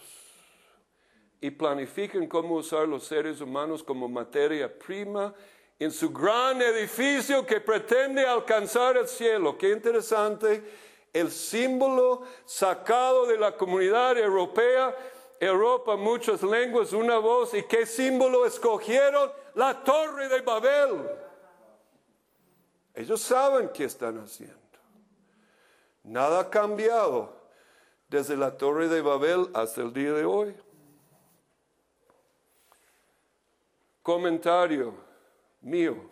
y 1.41 1.51
planifican 1.51 2.27
cómo 2.27 2.57
usar 2.57 2.87
los 2.87 3.05
seres 3.05 3.41
humanos 3.41 3.83
como 3.83 4.07
materia 4.07 4.71
prima 4.79 5.35
en 5.79 5.91
su 5.91 6.11
gran 6.11 6.61
edificio 6.61 7.47
que 7.47 7.59
pretende 7.59 8.27
alcanzar 8.27 8.99
el 8.99 9.09
cielo. 9.09 9.57
Qué 9.57 9.71
interesante, 9.71 10.63
el 11.11 11.31
símbolo 11.31 12.25
sacado 12.45 13.25
de 13.25 13.39
la 13.39 13.57
comunidad 13.57 14.19
europea, 14.19 14.95
Europa, 15.41 15.97
muchas 15.97 16.43
lenguas, 16.43 16.93
una 16.93 17.17
voz, 17.17 17.55
y 17.55 17.63
qué 17.63 17.87
símbolo 17.87 18.45
escogieron, 18.45 19.33
la 19.55 19.83
torre 19.83 20.29
de 20.29 20.43
Babel. 20.43 21.30
Ellos 23.01 23.23
saben 23.23 23.71
qué 23.71 23.85
están 23.85 24.19
haciendo. 24.19 24.59
Nada 26.05 26.41
ha 26.41 26.51
cambiado 26.51 27.35
desde 28.11 28.37
la 28.37 28.59
torre 28.59 28.89
de 28.89 29.01
Babel 29.01 29.49
hasta 29.55 29.81
el 29.81 29.91
día 29.95 30.13
de 30.13 30.27
hoy. 30.27 30.55
Comentario 34.03 34.93
mío, 35.63 36.11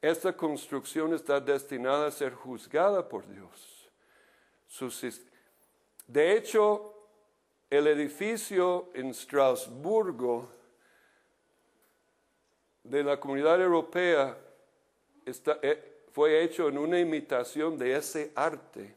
esta 0.00 0.36
construcción 0.36 1.14
está 1.14 1.38
destinada 1.38 2.08
a 2.08 2.10
ser 2.10 2.34
juzgada 2.34 3.08
por 3.08 3.24
Dios. 3.28 3.88
De 6.08 6.36
hecho, 6.36 6.94
el 7.70 7.86
edificio 7.86 8.90
en 8.94 9.10
Estrasburgo 9.10 10.50
de 12.82 13.04
la 13.04 13.20
comunidad 13.20 13.62
europea 13.62 14.36
eh, 15.24 15.91
fue 16.12 16.42
hecho 16.42 16.68
en 16.68 16.78
una 16.78 17.00
imitación 17.00 17.78
de 17.78 17.96
ese 17.96 18.32
arte 18.34 18.94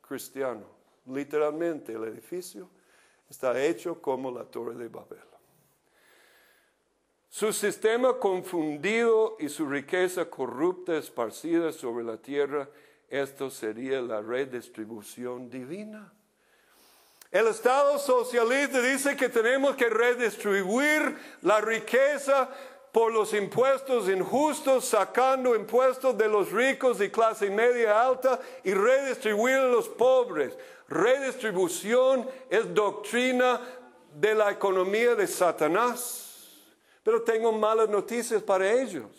cristiano. 0.00 0.64
Literalmente 1.06 1.92
el 1.92 2.04
edificio 2.04 2.68
está 3.28 3.62
hecho 3.62 4.00
como 4.00 4.30
la 4.30 4.44
torre 4.44 4.74
de 4.74 4.88
Babel. 4.88 5.18
Su 7.28 7.52
sistema 7.52 8.18
confundido 8.18 9.36
y 9.40 9.48
su 9.48 9.66
riqueza 9.66 10.30
corrupta 10.30 10.96
esparcida 10.96 11.72
sobre 11.72 12.04
la 12.04 12.16
tierra, 12.16 12.68
esto 13.08 13.50
sería 13.50 14.00
la 14.00 14.22
redistribución 14.22 15.50
divina. 15.50 16.12
El 17.32 17.48
Estado 17.48 17.98
socialista 17.98 18.80
dice 18.80 19.16
que 19.16 19.28
tenemos 19.28 19.74
que 19.74 19.90
redistribuir 19.90 21.18
la 21.42 21.60
riqueza 21.60 22.48
por 22.94 23.12
los 23.12 23.34
impuestos 23.34 24.08
injustos, 24.08 24.84
sacando 24.84 25.56
impuestos 25.56 26.16
de 26.16 26.28
los 26.28 26.52
ricos 26.52 27.00
y 27.00 27.10
clase 27.10 27.50
media 27.50 28.00
alta 28.06 28.38
y 28.62 28.72
redistribuir 28.72 29.56
a 29.56 29.66
los 29.66 29.88
pobres. 29.88 30.56
Redistribución 30.86 32.30
es 32.48 32.72
doctrina 32.72 33.60
de 34.14 34.36
la 34.36 34.52
economía 34.52 35.16
de 35.16 35.26
Satanás. 35.26 36.52
Pero 37.02 37.20
tengo 37.22 37.50
malas 37.50 37.88
noticias 37.88 38.40
para 38.40 38.70
ellos. 38.70 39.10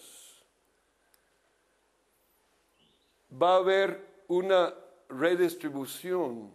Va 3.29 3.55
a 3.55 3.57
haber 3.57 4.23
una 4.29 4.73
redistribución 5.09 6.49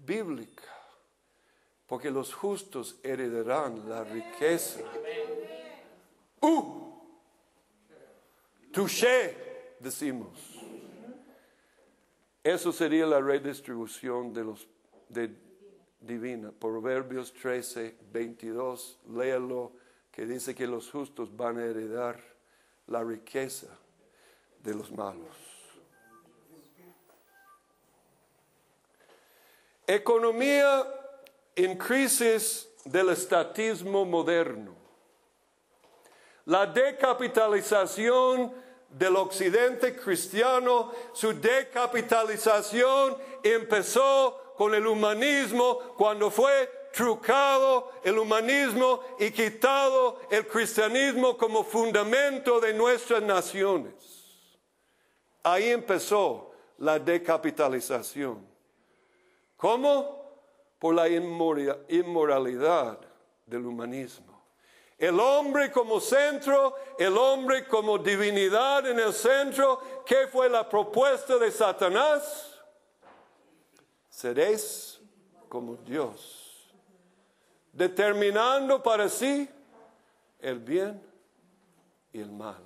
bíblica, 0.00 0.68
porque 1.86 2.10
los 2.10 2.34
justos 2.34 2.96
heredarán 3.02 3.88
la 3.88 4.04
riqueza. 4.04 4.80
¡Uh! 6.42 6.82
Touché, 8.72 9.76
decimos. 9.80 10.38
Eso 12.42 12.72
sería 12.72 13.06
la 13.06 13.20
redistribución 13.20 14.32
de 14.32 14.44
los 14.44 14.66
de 15.08 15.30
divina. 16.00 16.50
Proverbios 16.50 17.32
13, 17.32 17.96
22, 18.12 18.98
léalo 19.14 19.72
que 20.10 20.26
dice 20.26 20.54
que 20.54 20.66
los 20.66 20.90
justos 20.90 21.34
van 21.36 21.58
a 21.58 21.64
heredar 21.64 22.20
la 22.88 23.04
riqueza 23.04 23.68
de 24.62 24.74
los 24.74 24.90
malos. 24.90 25.36
Economía 29.86 30.84
en 31.54 31.76
crisis 31.76 32.68
del 32.84 33.10
estatismo 33.10 34.04
moderno. 34.04 34.81
La 36.46 36.66
decapitalización 36.66 38.52
del 38.88 39.16
occidente 39.16 39.96
cristiano, 39.96 40.92
su 41.12 41.32
decapitalización 41.32 43.16
empezó 43.42 44.54
con 44.56 44.74
el 44.74 44.86
humanismo 44.86 45.78
cuando 45.96 46.30
fue 46.30 46.70
trucado 46.92 47.90
el 48.04 48.18
humanismo 48.18 49.00
y 49.18 49.30
quitado 49.30 50.20
el 50.30 50.46
cristianismo 50.46 51.36
como 51.36 51.64
fundamento 51.64 52.60
de 52.60 52.74
nuestras 52.74 53.22
naciones. 53.22 53.94
Ahí 55.42 55.70
empezó 55.70 56.52
la 56.78 56.98
decapitalización. 56.98 58.46
¿Cómo? 59.56 60.20
Por 60.78 60.94
la 60.94 61.08
inmoralidad 61.08 62.98
del 63.46 63.66
humanismo. 63.66 64.31
El 65.02 65.18
hombre 65.18 65.72
como 65.72 65.98
centro, 65.98 66.76
el 66.96 67.18
hombre 67.18 67.66
como 67.66 67.98
divinidad 67.98 68.86
en 68.88 69.00
el 69.00 69.12
centro. 69.12 70.04
¿Qué 70.06 70.28
fue 70.28 70.48
la 70.48 70.68
propuesta 70.68 71.38
de 71.38 71.50
Satanás? 71.50 72.60
Seréis 74.08 75.00
como 75.48 75.74
Dios 75.74 76.42
determinando 77.72 78.82
para 78.82 79.08
sí 79.08 79.48
el 80.38 80.58
bien 80.58 81.02
y 82.12 82.20
el 82.20 82.30
mal. 82.30 82.62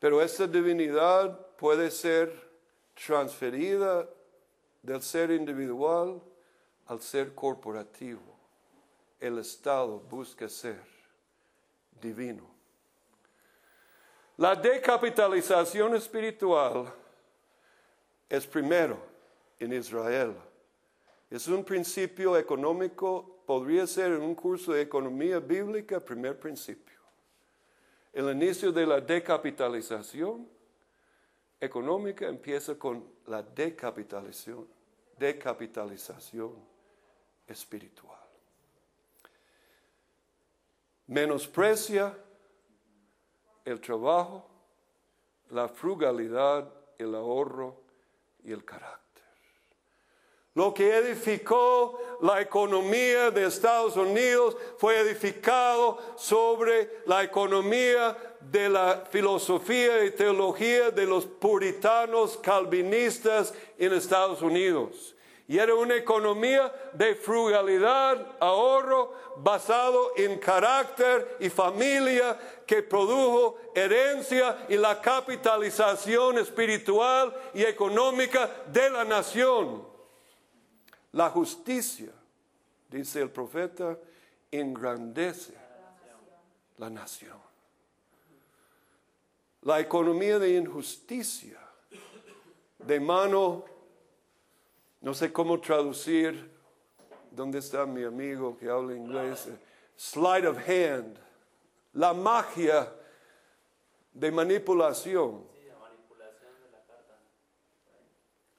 Pero 0.00 0.20
esa 0.20 0.46
divinidad 0.46 1.38
puede 1.56 1.90
ser 1.90 2.52
transferida 2.94 4.06
del 4.82 5.00
ser 5.00 5.30
individual 5.30 6.20
al 6.86 7.00
ser 7.00 7.34
corporativo, 7.34 8.33
el 9.26 9.38
Estado 9.38 9.98
busca 10.00 10.48
ser 10.50 10.82
divino. 11.98 12.46
La 14.36 14.54
decapitalización 14.54 15.94
espiritual 15.94 16.92
es 18.28 18.46
primero 18.46 18.98
en 19.58 19.72
Israel. 19.72 20.34
Es 21.30 21.48
un 21.48 21.64
principio 21.64 22.36
económico, 22.36 23.40
podría 23.46 23.86
ser 23.86 24.12
en 24.12 24.20
un 24.20 24.34
curso 24.34 24.72
de 24.72 24.82
economía 24.82 25.38
bíblica, 25.38 26.00
primer 26.00 26.38
principio. 26.38 26.98
El 28.12 28.30
inicio 28.30 28.72
de 28.72 28.86
la 28.86 29.00
decapitalización 29.00 30.46
económica 31.58 32.28
empieza 32.28 32.78
con 32.78 33.08
la 33.26 33.42
decapitalización, 33.42 34.68
decapitalización 35.16 36.52
espiritual. 37.46 38.23
Menosprecia 41.06 42.16
el 43.64 43.80
trabajo, 43.80 44.46
la 45.50 45.68
frugalidad, 45.68 46.72
el 46.98 47.14
ahorro 47.14 47.82
y 48.42 48.52
el 48.52 48.64
carácter. 48.64 49.04
Lo 50.54 50.72
que 50.72 50.96
edificó 50.96 51.98
la 52.22 52.40
economía 52.40 53.32
de 53.32 53.46
Estados 53.46 53.96
Unidos 53.96 54.56
fue 54.78 55.00
edificado 55.00 55.98
sobre 56.16 57.02
la 57.06 57.24
economía 57.24 58.16
de 58.40 58.68
la 58.68 59.04
filosofía 59.10 60.04
y 60.04 60.12
teología 60.12 60.92
de 60.92 61.06
los 61.06 61.26
puritanos 61.26 62.36
calvinistas 62.36 63.52
en 63.76 63.94
Estados 63.94 64.42
Unidos. 64.42 65.13
Y 65.46 65.58
era 65.58 65.74
una 65.74 65.94
economía 65.94 66.72
de 66.94 67.14
frugalidad, 67.14 68.36
ahorro, 68.40 69.12
basado 69.36 70.12
en 70.16 70.38
carácter 70.38 71.36
y 71.38 71.50
familia 71.50 72.38
que 72.66 72.82
produjo 72.82 73.58
herencia 73.74 74.64
y 74.70 74.76
la 74.76 75.02
capitalización 75.02 76.38
espiritual 76.38 77.34
y 77.52 77.62
económica 77.62 78.48
de 78.72 78.88
la 78.88 79.04
nación. 79.04 79.86
La 81.12 81.28
justicia, 81.28 82.10
dice 82.88 83.20
el 83.20 83.30
profeta, 83.30 83.98
engrandece 84.50 85.52
la 86.78 86.88
nación. 86.88 87.38
La 89.62 89.78
economía 89.80 90.38
de 90.38 90.56
injusticia, 90.56 91.58
de 92.78 93.00
mano, 93.00 93.73
no 95.04 95.12
sé 95.12 95.30
cómo 95.30 95.60
traducir, 95.60 96.50
¿dónde 97.30 97.58
está 97.58 97.84
mi 97.84 98.04
amigo 98.04 98.56
que 98.56 98.70
habla 98.70 98.96
inglés? 98.96 99.50
Slide 99.98 100.46
of 100.46 100.56
hand, 100.66 101.18
la 101.92 102.14
magia 102.14 102.90
de 104.14 104.32
manipulación 104.32 105.44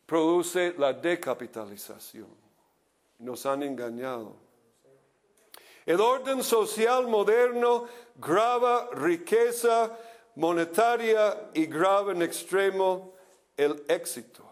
produce 0.05 0.75
la 0.77 0.93
decapitalización 0.93 2.27
nos 3.17 3.43
han 3.47 3.63
engañado. 3.63 4.35
El 5.83 5.99
orden 5.99 6.43
social 6.43 7.07
moderno 7.07 7.85
graba 8.17 8.91
riqueza 8.91 9.97
monetaria 10.35 11.49
y 11.55 11.65
graba 11.65 12.11
en 12.11 12.21
extremo 12.21 13.15
el 13.57 13.83
éxito. 13.87 14.44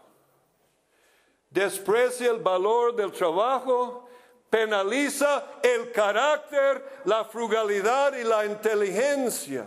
Desprecia 1.54 2.32
el 2.32 2.40
valor 2.40 2.96
del 2.96 3.12
trabajo, 3.12 4.08
penaliza 4.50 5.60
el 5.62 5.92
carácter, 5.92 6.84
la 7.04 7.24
frugalidad 7.24 8.16
y 8.16 8.24
la 8.24 8.44
inteligencia. 8.44 9.64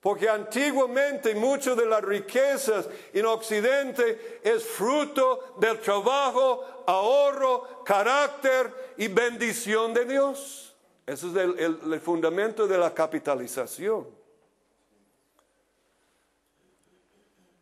Porque 0.00 0.28
antiguamente 0.28 1.32
mucho 1.36 1.76
de 1.76 1.86
las 1.86 2.02
riquezas 2.02 2.88
en 3.12 3.24
Occidente 3.24 4.40
es 4.42 4.64
fruto 4.64 5.54
del 5.60 5.78
trabajo, 5.78 6.82
ahorro, 6.88 7.84
carácter 7.84 8.94
y 8.96 9.06
bendición 9.06 9.94
de 9.94 10.04
Dios. 10.06 10.74
Ese 11.06 11.28
es 11.28 11.36
el, 11.36 12.00
fundamento 12.00 12.66
de 12.66 12.78
la 12.78 12.92
capitalización. 12.92 14.08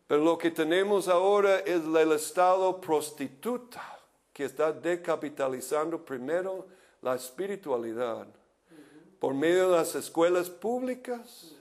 Pero 0.09 0.23
lo 0.23 0.39
que 0.39 0.49
tenemos 0.49 1.07
ahora 1.07 1.59
es 1.59 1.83
el 1.85 2.11
Estado 2.11 2.81
prostituta 2.81 3.99
que 4.33 4.45
está 4.45 4.71
decapitalizando 4.71 6.03
primero 6.03 6.65
la 7.03 7.13
espiritualidad 7.13 8.27
por 9.19 9.35
medio 9.35 9.69
de 9.69 9.77
las 9.77 9.93
escuelas 9.93 10.49
públicas 10.49 11.53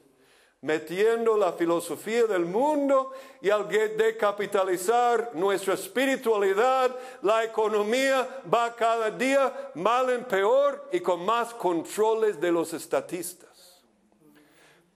metiendo 0.61 1.37
la 1.37 1.53
filosofía 1.53 2.25
del 2.25 2.45
mundo 2.45 3.13
y 3.41 3.51
al 3.51 3.69
decapitalizar 3.69 5.31
nuestra 5.35 5.75
espiritualidad, 5.75 6.97
la 7.23 7.45
economía 7.45 8.43
va 8.53 8.75
cada 8.75 9.11
día 9.11 9.71
mal 9.75 10.11
en 10.11 10.25
peor 10.25 10.89
y 10.91 11.01
con 11.01 11.25
más 11.25 11.53
controles 11.55 12.41
de 12.41 12.51
los 12.51 12.73
estatistas. 12.73 13.49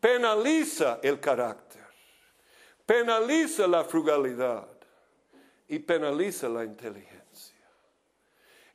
Penaliza 0.01 0.99
el 1.01 1.21
carácter, 1.21 1.62
penaliza 2.87 3.67
la 3.67 3.85
frugalidad 3.85 4.67
y 5.69 5.79
penaliza 5.79 6.49
la 6.49 6.65
inteligencia. 6.65 7.57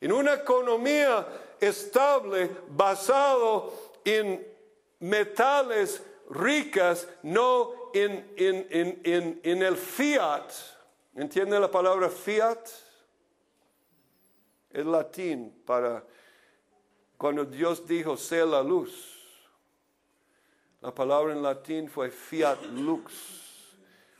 En 0.00 0.12
una 0.12 0.34
economía 0.34 1.26
estable 1.60 2.50
basado 2.68 3.72
en 4.04 4.46
metales 5.00 6.02
ricas, 6.30 7.08
no 7.22 7.90
en, 7.94 8.30
el 9.44 9.76
fiat. 9.76 10.52
¿Entiende 11.14 11.58
la 11.58 11.70
palabra 11.70 12.08
fiat? 12.08 12.68
Es 14.70 14.84
latín 14.84 15.62
para 15.64 16.04
cuando 17.16 17.44
Dios 17.44 17.86
dijo 17.86 18.16
sea 18.16 18.44
la 18.44 18.62
luz. 18.62 19.14
La 20.80 20.94
palabra 20.94 21.32
en 21.32 21.42
latín 21.42 21.88
fue 21.88 22.10
fiat 22.10 22.62
lux. 22.66 23.37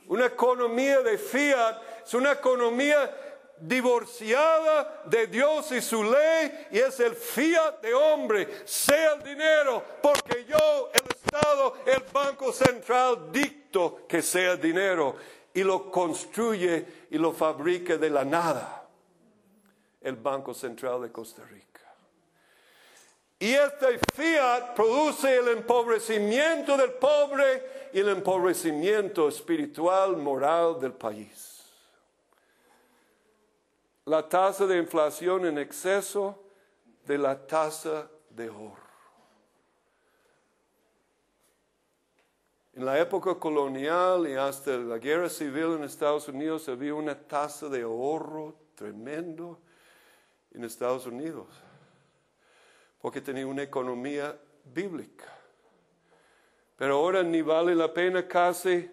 Una 0.09 0.25
economía 0.25 1.01
de 1.01 1.19
fiat 1.19 1.81
es 2.03 2.13
una 2.15 2.31
economía 2.31 3.15
divorciada 3.59 5.03
de 5.05 5.27
Dios 5.27 5.71
y 5.71 5.81
su 5.81 6.03
ley 6.03 6.67
y 6.71 6.79
es 6.79 6.99
el 6.99 7.15
fiat 7.15 7.79
de 7.79 7.93
hombre, 7.93 8.47
sea 8.65 9.13
el 9.13 9.23
dinero, 9.23 9.83
porque 10.01 10.45
yo, 10.45 10.89
el 10.93 11.01
Estado, 11.15 11.75
el 11.85 12.03
Banco 12.11 12.51
Central, 12.51 13.31
dicto 13.31 14.07
que 14.07 14.23
sea 14.23 14.55
dinero 14.55 15.15
y 15.53 15.61
lo 15.61 15.91
construye 15.91 16.85
y 17.11 17.17
lo 17.19 17.31
fabrica 17.31 17.95
de 17.97 18.09
la 18.09 18.25
nada, 18.25 18.87
el 20.01 20.15
Banco 20.15 20.55
Central 20.55 21.03
de 21.03 21.11
Costa 21.11 21.43
Rica. 21.43 21.68
Y 23.39 23.53
este 23.53 23.99
fiat 24.13 24.75
produce 24.75 25.37
el 25.37 25.47
empobrecimiento 25.47 26.75
del 26.75 26.91
pobre 26.91 27.89
y 27.93 27.99
el 27.99 28.09
empobrecimiento 28.09 29.29
espiritual, 29.29 30.17
moral 30.17 30.79
del 30.79 30.91
país 30.91 31.49
la 34.09 34.27
tasa 34.27 34.65
de 34.65 34.79
inflación 34.79 35.45
en 35.45 35.59
exceso 35.59 36.35
de 37.05 37.15
la 37.15 37.45
tasa 37.45 38.09
de 38.31 38.49
oro. 38.49 38.89
En 42.73 42.85
la 42.85 42.97
época 42.97 43.35
colonial 43.35 44.27
y 44.27 44.33
hasta 44.33 44.77
la 44.77 44.97
guerra 44.97 45.29
civil 45.29 45.75
en 45.75 45.83
Estados 45.83 46.27
Unidos 46.27 46.67
había 46.69 46.95
una 46.95 47.13
tasa 47.13 47.69
de 47.69 47.83
ahorro 47.83 48.55
tremendo 48.73 49.59
en 50.55 50.63
Estados 50.63 51.05
Unidos, 51.05 51.45
porque 53.01 53.21
tenía 53.21 53.47
una 53.47 53.63
economía 53.63 54.37
bíblica. 54.65 55.25
Pero 56.77 56.95
ahora 56.95 57.23
ni 57.23 57.41
vale 57.41 57.75
la 57.75 57.93
pena 57.93 58.27
casi 58.27 58.89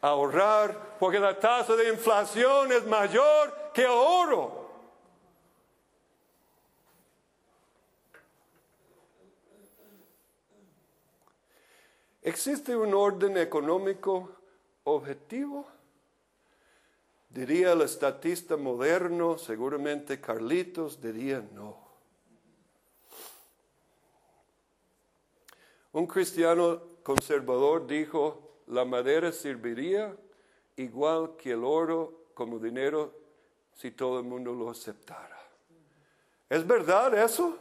ahorrar, 0.00 0.96
porque 0.98 1.18
la 1.18 1.38
tasa 1.38 1.74
de 1.74 1.88
inflación 1.88 2.72
es 2.72 2.86
mayor 2.86 3.70
que 3.72 3.86
oro. 3.86 4.68
¿Existe 12.22 12.76
un 12.76 12.92
orden 12.92 13.38
económico 13.38 14.36
objetivo? 14.84 15.66
Diría 17.30 17.72
el 17.72 17.82
estatista 17.82 18.56
moderno, 18.56 19.38
seguramente 19.38 20.20
Carlitos 20.20 21.00
diría 21.00 21.42
no. 21.54 21.87
Un 25.92 26.06
cristiano 26.06 26.80
conservador 27.02 27.86
dijo, 27.86 28.62
la 28.66 28.84
madera 28.84 29.32
serviría 29.32 30.14
igual 30.76 31.36
que 31.36 31.52
el 31.52 31.64
oro 31.64 32.26
como 32.34 32.58
dinero 32.58 33.14
si 33.74 33.90
todo 33.90 34.18
el 34.18 34.24
mundo 34.24 34.52
lo 34.52 34.70
aceptara. 34.70 35.38
¿Es 36.48 36.66
verdad 36.66 37.16
eso? 37.16 37.56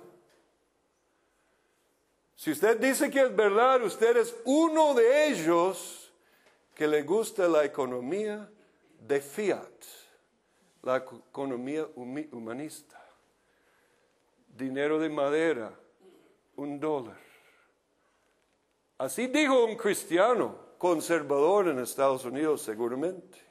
Si 2.36 2.52
usted 2.52 2.80
dice 2.80 3.10
que 3.10 3.22
es 3.22 3.36
verdad, 3.36 3.82
usted 3.84 4.18
es 4.18 4.36
uno 4.46 4.94
de 4.94 5.30
ellos 5.30 6.12
que 6.76 6.88
le 6.88 7.02
gusta 7.02 7.48
la 7.48 7.66
economía 7.66 8.50
de 9.00 9.20
fiat, 9.20 9.84
la 10.84 10.98
economía 10.98 11.88
humanista. 11.96 13.04
Dinero 14.56 15.00
de 15.00 15.10
madera, 15.10 15.74
un 16.56 16.80
dólar. 16.80 17.27
Así 18.98 19.28
dijo 19.28 19.66
un 19.66 19.76
cristiano 19.76 20.56
conservador 20.78 21.68
en 21.68 21.80
Estados 21.80 22.26
Unidos 22.26 22.62
seguramente. 22.62 23.48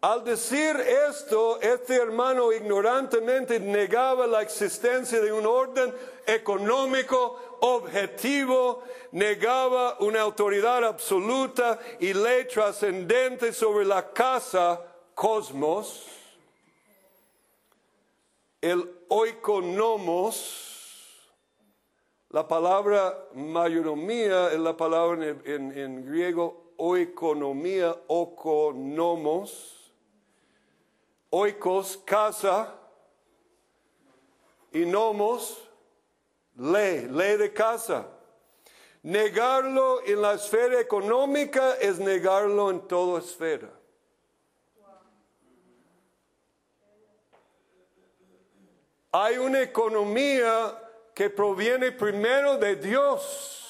Al 0.00 0.24
decir 0.24 0.74
esto, 1.08 1.60
este 1.60 1.94
hermano 1.94 2.52
ignorantemente 2.52 3.60
negaba 3.60 4.26
la 4.26 4.42
existencia 4.42 5.20
de 5.20 5.32
un 5.32 5.46
orden 5.46 5.94
económico 6.26 7.58
objetivo, 7.60 8.82
negaba 9.12 9.96
una 10.00 10.22
autoridad 10.22 10.84
absoluta 10.84 11.78
y 12.00 12.12
ley 12.14 12.48
trascendente 12.48 13.52
sobre 13.52 13.84
la 13.84 14.12
casa 14.12 14.80
cosmos, 15.14 16.04
el 18.60 18.90
oikonomos, 19.06 20.81
la 22.32 22.48
palabra 22.48 23.28
mayordomía 23.34 24.52
es 24.52 24.58
la 24.58 24.74
palabra 24.74 25.36
en, 25.44 26.06
griego 26.06 26.72
oikonomía, 26.78 27.94
okonomos, 28.08 29.92
oikos, 31.28 31.98
casa, 31.98 32.74
y 34.72 34.86
nomos, 34.86 35.68
ley, 36.56 37.06
ley 37.10 37.36
de 37.36 37.52
casa. 37.52 38.08
Negarlo 39.02 40.02
en 40.06 40.22
la 40.22 40.32
esfera 40.32 40.80
económica 40.80 41.74
es 41.74 41.98
negarlo 41.98 42.70
en 42.70 42.80
toda 42.88 43.20
esfera. 43.20 43.68
Hay 49.10 49.36
una 49.36 49.60
economía 49.60 50.78
que 51.14 51.30
proviene 51.30 51.92
primero 51.92 52.56
de 52.56 52.76
Dios 52.76 53.62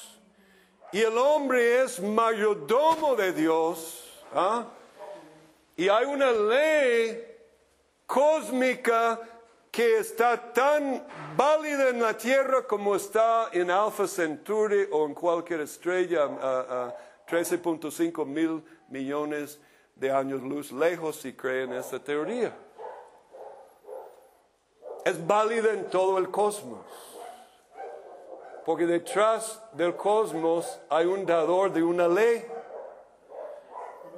y 0.93 1.01
el 1.01 1.17
hombre 1.17 1.81
es 1.81 1.99
mayordomo 1.99 3.15
de 3.15 3.33
Dios. 3.33 4.13
¿ah? 4.31 4.67
Y 5.75 5.89
hay 5.89 6.05
una 6.05 6.31
ley 6.31 7.35
cósmica 8.05 9.19
que 9.71 9.97
está 9.97 10.53
tan 10.53 11.03
válida 11.35 11.89
en 11.89 11.99
la 11.99 12.15
Tierra 12.15 12.67
como 12.67 12.95
está 12.95 13.49
en 13.51 13.71
Alpha 13.71 14.07
Centauri 14.07 14.87
o 14.91 15.07
en 15.07 15.15
cualquier 15.15 15.61
estrella 15.61 16.25
a, 16.25 16.95
13.5 17.27 18.23
mil 18.27 18.63
millones 18.89 19.59
de 19.95 20.11
años 20.11 20.43
luz 20.43 20.71
lejos 20.71 21.15
si 21.15 21.33
creen 21.33 21.73
esa 21.73 21.97
teoría. 21.97 22.55
Es 25.03 25.25
válida 25.25 25.71
en 25.71 25.89
todo 25.89 26.19
el 26.19 26.29
cosmos. 26.29 26.85
Porque 28.65 28.85
detrás 28.85 29.61
del 29.73 29.95
cosmos 29.95 30.79
hay 30.89 31.05
un 31.05 31.25
dador 31.25 31.71
de 31.71 31.83
una 31.83 32.07
ley 32.07 32.45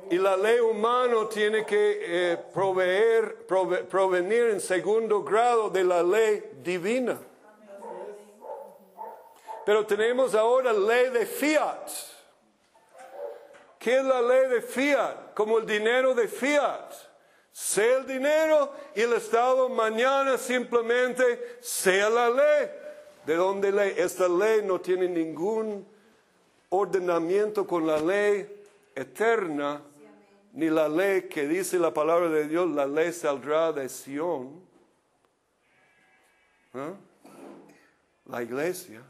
y 0.09 0.17
la 0.17 0.37
ley 0.37 0.59
humana 0.59 1.27
tiene 1.29 1.65
que 1.65 1.99
eh, 2.01 2.37
proveer, 2.53 3.47
provenir 3.89 4.51
en 4.51 4.61
segundo 4.61 5.23
grado 5.23 5.69
de 5.69 5.83
la 5.83 6.03
ley 6.03 6.43
divina. 6.61 7.17
Pero 9.65 9.83
tenemos 9.85 10.35
ahora 10.35 10.71
ley 10.71 11.09
de 11.09 11.25
fiat. 11.25 11.89
¿Qué 13.79 13.97
es 13.97 14.05
la 14.05 14.21
ley 14.21 14.47
de 14.49 14.61
fiat? 14.61 15.33
Como 15.33 15.57
el 15.57 15.65
dinero 15.65 16.13
de 16.13 16.27
fiat. 16.27 16.93
Sea 17.51 17.97
el 17.97 18.05
dinero 18.05 18.73
y 18.93 19.01
el 19.01 19.13
Estado 19.13 19.69
mañana 19.69 20.37
simplemente 20.37 21.57
sea 21.61 22.09
la 22.09 22.29
ley. 22.29 22.69
¿De 23.25 23.35
dónde 23.35 23.71
ley? 23.71 23.93
Esta 23.97 24.27
ley 24.27 24.61
no 24.63 24.79
tiene 24.79 25.07
ningún 25.07 25.85
ordenamiento 26.69 27.65
con 27.65 27.87
la 27.87 27.97
ley 27.99 28.47
eterna 28.93 29.81
ni 30.55 30.69
la 30.69 30.87
ley 30.87 31.23
que 31.23 31.47
dice 31.47 31.77
la 31.77 31.93
palabra 31.93 32.29
de 32.29 32.47
Dios, 32.47 32.69
la 32.71 32.85
ley 32.85 33.11
saldrá 33.11 33.73
de 33.73 33.89
Sión. 33.89 34.61
¿Ah? 36.73 36.93
La 38.27 38.41
iglesia. 38.41 39.01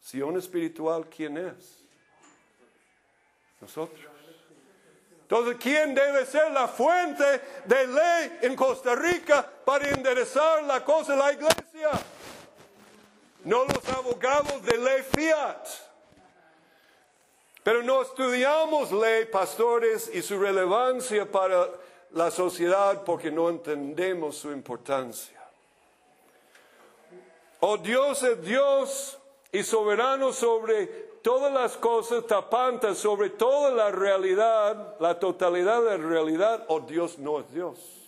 Sión 0.00 0.36
espiritual, 0.36 1.08
¿quién 1.08 1.36
es? 1.36 1.84
Nosotros. 3.60 4.06
Entonces, 5.22 5.56
¿quién 5.58 5.94
debe 5.94 6.24
ser 6.26 6.52
la 6.52 6.68
fuente 6.68 7.24
de 7.64 7.86
ley 7.86 8.38
en 8.42 8.54
Costa 8.54 8.94
Rica 8.94 9.50
para 9.64 9.88
enderezar 9.88 10.62
la 10.62 10.84
cosa 10.84 11.12
de 11.12 11.18
la 11.18 11.32
iglesia? 11.32 11.90
No 13.44 13.64
los 13.64 13.88
abogados 13.88 14.62
de 14.64 14.78
ley 14.78 15.02
fiat. 15.02 15.66
Pero 17.62 17.82
no 17.82 18.02
estudiamos 18.02 18.92
ley, 18.92 19.24
pastores, 19.26 20.10
y 20.12 20.20
su 20.22 20.38
relevancia 20.38 21.30
para 21.30 21.68
la 22.10 22.30
sociedad 22.30 23.02
porque 23.04 23.30
no 23.30 23.48
entendemos 23.48 24.36
su 24.36 24.50
importancia. 24.50 25.40
Oh 27.60 27.78
Dios 27.78 28.22
es 28.22 28.42
Dios 28.42 29.18
y 29.50 29.62
soberano 29.62 30.32
sobre 30.32 30.86
todas 31.22 31.50
las 31.50 31.78
cosas, 31.78 32.26
tapante 32.26 32.94
sobre 32.94 33.30
toda 33.30 33.70
la 33.70 33.90
realidad, 33.90 34.96
la 35.00 35.18
totalidad 35.18 35.82
de 35.82 35.96
la 35.96 36.06
realidad, 36.06 36.64
oh 36.68 36.80
Dios 36.80 37.18
no 37.18 37.40
es 37.40 37.50
Dios. 37.50 38.03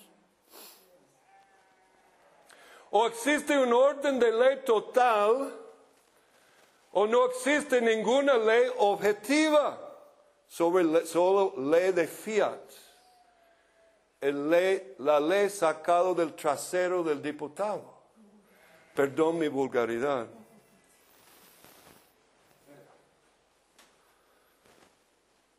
O 2.99 3.07
existe 3.07 3.59
un 3.59 3.75
orden 3.75 4.19
de 4.19 4.33
ley 4.33 4.63
total, 4.65 5.53
o 6.93 7.07
no 7.07 7.27
existe 7.27 7.79
ninguna 7.83 8.39
ley 8.39 8.71
objetiva 8.79 9.77
sobre 10.49 11.05
solo 11.05 11.53
ley 11.59 11.93
de 11.93 12.07
fiat. 12.07 12.59
la 14.23 15.21
ley 15.21 15.51
sacado 15.51 16.15
del 16.15 16.33
trasero 16.33 17.03
del 17.03 17.21
diputado. 17.21 17.85
Perdón 18.95 19.41
mi 19.41 19.49
vulgaridad. 19.49 20.27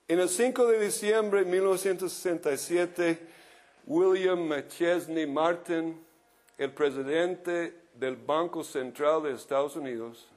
En 0.07 0.19
el 0.19 0.27
5 0.27 0.65
de 0.65 0.79
diciembre 0.79 1.43
de 1.43 1.51
1967, 1.51 3.19
William 3.85 4.39
McChesney 4.39 5.27
Martin, 5.27 6.06
el 6.57 6.73
presidente 6.73 7.89
del 7.93 8.15
Banco 8.15 8.63
Central 8.63 9.23
de 9.23 9.33
Estados 9.33 9.75
Unidos, 9.75 10.27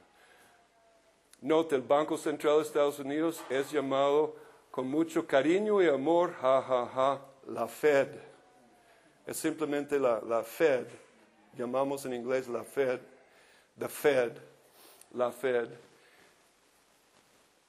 Note, 1.41 1.75
el 1.75 1.81
Banco 1.81 2.17
Central 2.17 2.57
de 2.57 2.61
Estados 2.61 2.99
Unidos 2.99 3.43
es 3.49 3.71
llamado 3.71 4.35
con 4.69 4.87
mucho 4.87 5.25
cariño 5.25 5.81
y 5.81 5.87
amor, 5.87 6.35
ja, 6.39 6.61
ja, 6.61 6.85
ja, 6.85 7.21
la 7.47 7.67
Fed. 7.67 8.09
Es 9.25 9.37
simplemente 9.37 9.99
la, 9.99 10.21
la 10.21 10.43
Fed. 10.43 10.85
Llamamos 11.57 12.05
en 12.05 12.13
inglés 12.13 12.47
la 12.47 12.63
Fed, 12.63 12.99
the 13.79 13.89
Fed, 13.89 14.33
la 15.15 15.31
Fed. 15.31 15.69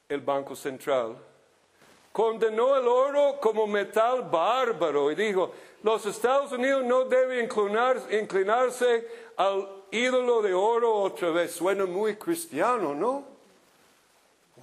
El 0.06 0.20
Banco 0.20 0.54
Central 0.54 1.16
condenó 2.12 2.76
el 2.76 2.86
oro 2.86 3.38
como 3.40 3.66
metal 3.66 4.28
bárbaro 4.30 5.10
y 5.10 5.14
dijo, 5.14 5.52
los 5.82 6.06
Estados 6.06 6.52
Unidos 6.52 6.84
no 6.84 7.04
deben 7.04 7.48
inclinarse 8.10 9.08
al 9.36 9.68
ídolo 9.90 10.42
de 10.42 10.54
oro 10.54 10.94
otra 10.94 11.30
vez. 11.30 11.52
Suena 11.52 11.86
muy 11.86 12.16
cristiano, 12.16 12.94
¿no? 12.94 13.32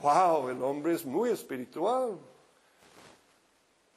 wow, 0.02 0.50
el 0.50 0.62
hombre 0.64 0.94
es 0.94 1.06
muy 1.06 1.30
espiritual. 1.30 2.18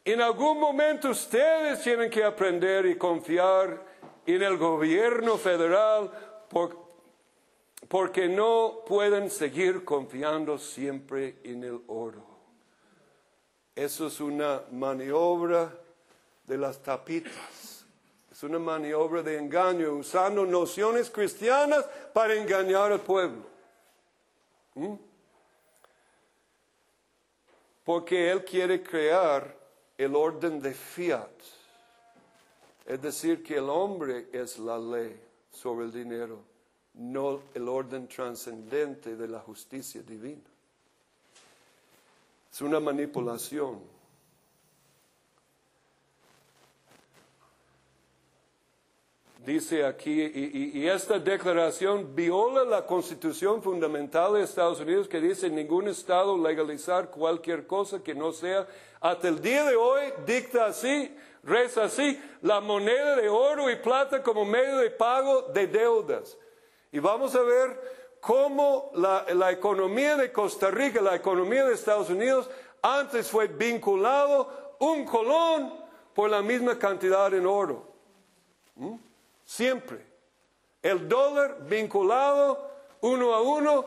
En 0.05 0.21
algún 0.21 0.59
momento 0.59 1.11
ustedes 1.11 1.83
tienen 1.83 2.11
que 2.11 2.25
aprender 2.25 2.87
y 2.87 2.97
confiar 2.97 3.85
en 4.27 4.43
el 4.43 4.57
gobierno 4.57 5.37
federal 5.37 6.11
porque 7.89 8.29
no 8.29 8.81
pueden 8.87 9.31
seguir 9.31 9.85
confiando 9.85 10.59
siempre 10.59 11.37
en 11.45 11.63
el 11.63 11.81
oro. 11.87 12.32
Eso 13.75 14.07
es 14.07 14.21
una 14.21 14.63
maniobra 14.71 15.73
de 16.47 16.59
las 16.59 16.83
tapitas. 16.83 17.87
Es 18.31 18.43
una 18.43 18.59
maniobra 18.59 19.23
de 19.23 19.39
engaño 19.39 19.93
usando 19.93 20.45
nociones 20.45 21.11
cristianas 21.11 21.85
para 22.13 22.35
engañar 22.35 22.93
al 22.93 23.01
pueblo. 23.01 23.43
¿Mm? 24.75 24.95
porque 27.85 28.31
Él 28.31 28.45
quiere 28.45 28.83
crear 28.83 29.57
el 29.99 30.15
orden 30.15 30.61
de 30.61 30.73
fiat. 30.73 31.31
Es 32.87 33.01
decir, 33.01 33.43
que 33.43 33.57
el 33.57 33.69
hombre 33.69 34.29
es 34.33 34.59
la 34.59 34.79
ley 34.79 35.21
sobre 35.51 35.87
el 35.87 35.93
dinero, 35.93 36.41
no 36.95 37.43
el 37.55 37.69
orden 37.69 38.09
trascendente 38.09 39.17
de 39.17 39.29
la 39.29 39.41
justicia 39.41 40.03
divina. 40.03 40.52
Es 42.53 42.61
una 42.61 42.81
manipulación. 42.81 43.81
Dice 49.39 49.85
aquí, 49.85 50.23
y, 50.23 50.87
esta 50.87 51.19
declaración 51.19 52.15
viola 52.15 52.65
la 52.65 52.87
constitución 52.87 53.61
fundamental 53.61 54.35
de 54.35 54.43
Estados 54.43 54.79
Unidos 54.81 55.09
que 55.09 55.21
dice 55.21 55.51
ningún 55.51 55.89
estado 55.89 56.37
legalizar 56.37 57.11
cualquier 57.11 57.67
cosa 57.67 58.05
que 58.05 58.15
no 58.15 58.33
sea, 58.33 58.69
hasta 59.01 59.29
el 59.29 59.41
día 59.41 59.65
de 59.65 59.75
hoy 59.75 60.13
dicta 60.25 60.67
así, 60.67 61.13
reza 61.43 61.85
así, 61.85 62.21
la 62.43 62.61
moneda 62.61 63.17
de 63.17 63.29
oro 63.29 63.69
y 63.69 63.77
plata 63.77 64.23
como 64.23 64.45
medio 64.45 64.77
de 64.77 64.91
pago 64.91 65.51
de 65.55 65.67
deudas. 65.67 66.39
Y 66.93 66.99
vamos 67.01 67.35
a 67.35 67.41
ver 67.41 67.81
cómo 68.23 68.93
la, 68.95 69.51
economía 69.51 70.17
de 70.17 70.31
Costa 70.31 70.71
Rica, 70.71 71.01
la 71.03 71.17
economía 71.17 71.65
de 71.65 71.75
Estados 71.75 72.09
Unidos, 72.09 72.49
antes 72.81 73.29
fue 73.29 73.49
vinculado 73.49 74.77
un 74.79 75.05
colón 75.05 75.75
por 76.15 76.31
la 76.31 76.41
misma 76.41 76.79
cantidad 76.79 77.35
en 77.35 77.47
oro. 77.47 77.83
¿Mm? 78.77 78.95
Siempre. 79.45 80.07
El 80.81 81.09
dólar 81.09 81.67
vinculado 81.69 82.71
uno 83.01 83.35
a 83.35 83.43
uno 83.43 83.85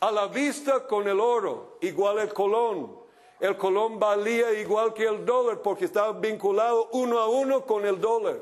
a 0.00 0.10
la 0.10 0.26
vista 0.26 0.84
con 0.88 1.06
el 1.06 1.20
oro, 1.20 1.78
igual 1.80 2.18
el 2.18 2.34
colón. 2.34 2.98
El 3.38 3.56
colón 3.56 4.00
valía 4.00 4.52
igual 4.54 4.94
que 4.94 5.06
el 5.06 5.24
dólar 5.24 5.62
porque 5.62 5.84
estaba 5.84 6.10
vinculado 6.10 6.88
uno 6.90 7.20
a 7.20 7.28
uno 7.28 7.64
con 7.64 7.86
el 7.86 8.00
dólar. 8.00 8.38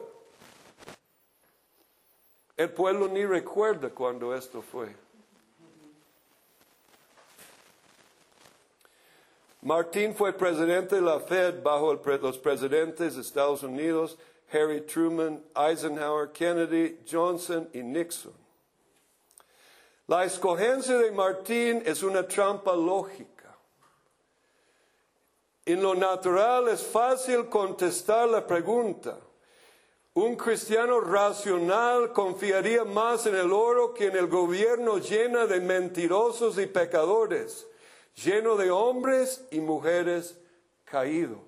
El 2.57 2.71
pueblo 2.71 3.09
ni 3.09 3.27
recuerda 3.27 3.91
cuando 3.91 4.35
esto 4.35 4.63
fue. 4.63 5.04
Martín 9.65 10.15
fue 10.15 10.35
presidente 10.35 10.97
de 10.97 11.01
la 11.01 11.19
Fed 11.21 11.63
bajo 11.63 11.95
los 11.95 12.37
presidentes 12.37 13.15
de 13.15 13.23
Estados 13.23 13.63
Unidos 13.63 14.19
Harry 14.53 14.83
Truman, 14.83 15.43
Eisenhower, 15.57 16.31
Kennedy, 16.33 16.99
Johnson 17.11 17.69
y 17.73 17.83
Nixon. 17.83 18.35
La 20.07 20.25
escogencia 20.25 20.99
de 20.99 21.11
Martín 21.11 21.83
es 21.87 22.03
una 22.03 22.29
trampa 22.29 22.77
lógica. 22.77 23.57
En 25.65 25.83
lo 25.83 25.95
natural 25.95 26.69
es 26.69 26.83
fácil 26.83 27.49
contestar 27.49 28.29
la 28.29 28.47
pregunta. 28.47 29.17
Un 30.13 30.37
cristiano 30.37 31.01
racional 31.01 32.13
confiaría 32.13 32.85
más 32.85 33.25
en 33.25 33.35
el 33.35 33.51
oro 33.51 33.95
que 33.95 34.09
en 34.09 34.17
el 34.17 34.27
gobierno 34.27 34.99
lleno 34.99 35.47
de 35.47 35.61
mentirosos 35.61 36.59
y 36.59 36.67
pecadores, 36.67 37.67
lleno 38.17 38.57
de 38.57 38.71
hombres 38.71 39.45
y 39.51 39.61
mujeres 39.61 40.39
caídos. 40.85 41.41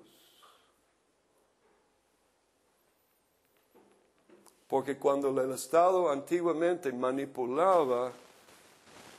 Porque 4.67 4.97
cuando 4.97 5.29
el 5.41 5.51
Estado 5.51 6.11
antiguamente 6.11 6.91
manipulaba 6.91 8.11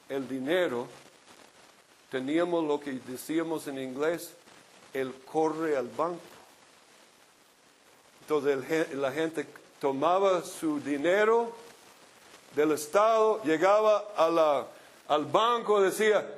el 0.09 0.29
dinero, 0.29 0.87
teníamos 2.11 2.65
lo 2.65 2.79
que 2.79 2.93
decíamos 2.93 3.67
en 3.67 3.79
inglés, 3.79 4.35
el 4.93 5.15
corre 5.15 5.77
al 5.77 5.89
banco. 5.89 6.21
Entonces 8.23 8.95
la 8.95 9.11
gente 9.11 9.47
tomaba 9.81 10.43
su 10.43 10.81
dinero 10.81 11.53
del 12.55 12.73
Estado, 12.73 13.43
llegaba 13.43 14.13
al 15.09 15.25
banco, 15.27 15.81
decía, 15.81 16.29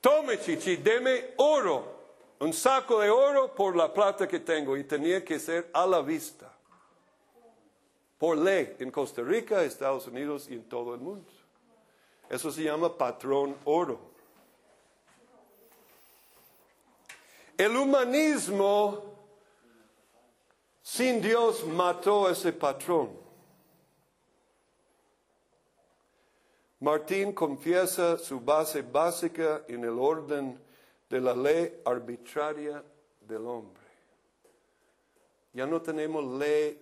tome 0.00 0.38
chichi, 0.38 0.76
deme 0.76 1.34
oro, 1.36 1.96
un 2.40 2.52
saco 2.52 3.00
de 3.00 3.10
oro 3.10 3.54
por 3.54 3.76
la 3.76 3.92
plata 3.92 4.26
que 4.26 4.40
tengo, 4.40 4.76
y 4.76 4.84
tenía 4.84 5.24
que 5.24 5.38
ser 5.38 5.70
a 5.72 5.86
la 5.86 6.00
vista 6.02 6.52
por 8.18 8.36
ley 8.36 8.76
en 8.78 8.90
Costa 8.90 9.22
Rica, 9.22 9.62
Estados 9.62 10.06
Unidos 10.06 10.48
y 10.50 10.54
en 10.54 10.64
todo 10.64 10.94
el 10.94 11.00
mundo. 11.00 11.30
Eso 12.28 12.50
se 12.50 12.62
llama 12.62 12.96
patrón 12.96 13.56
oro. 13.64 13.98
El 17.56 17.76
humanismo 17.76 19.02
sin 20.82 21.20
Dios 21.20 21.64
mató 21.64 22.30
ese 22.30 22.52
patrón. 22.52 23.27
Martín 26.80 27.32
confiesa 27.32 28.16
su 28.18 28.40
base 28.40 28.82
básica 28.82 29.64
en 29.66 29.82
el 29.82 29.98
orden 29.98 30.60
de 31.10 31.20
la 31.20 31.34
ley 31.34 31.80
arbitraria 31.84 32.84
del 33.20 33.46
hombre. 33.46 33.82
Ya 35.52 35.66
no 35.66 35.82
tenemos 35.82 36.24
ley 36.38 36.80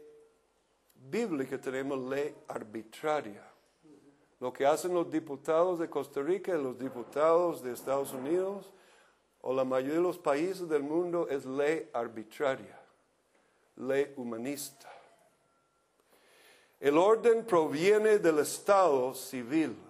bíblica 1.11 1.59
tenemos 1.59 1.99
ley 2.11 2.35
arbitraria. 2.49 3.43
Lo 4.39 4.53
que 4.53 4.67
hacen 4.67 4.93
los 4.93 5.11
diputados 5.11 5.79
de 5.79 5.89
Costa 5.89 6.21
Rica 6.21 6.55
y 6.55 6.63
los 6.63 6.79
diputados 6.79 7.63
de 7.63 7.73
Estados 7.73 8.13
Unidos 8.13 8.71
o 9.41 9.55
la 9.55 9.65
mayoría 9.65 9.95
de 9.95 10.03
los 10.03 10.19
países 10.19 10.69
del 10.69 10.83
mundo 10.83 11.27
es 11.31 11.47
ley 11.47 11.89
arbitraria, 11.95 12.79
ley 13.77 14.13
humanista. 14.17 14.93
El 16.79 16.99
orden 16.99 17.47
proviene 17.47 18.19
del 18.19 18.41
Estado 18.41 19.15
civil 19.15 19.86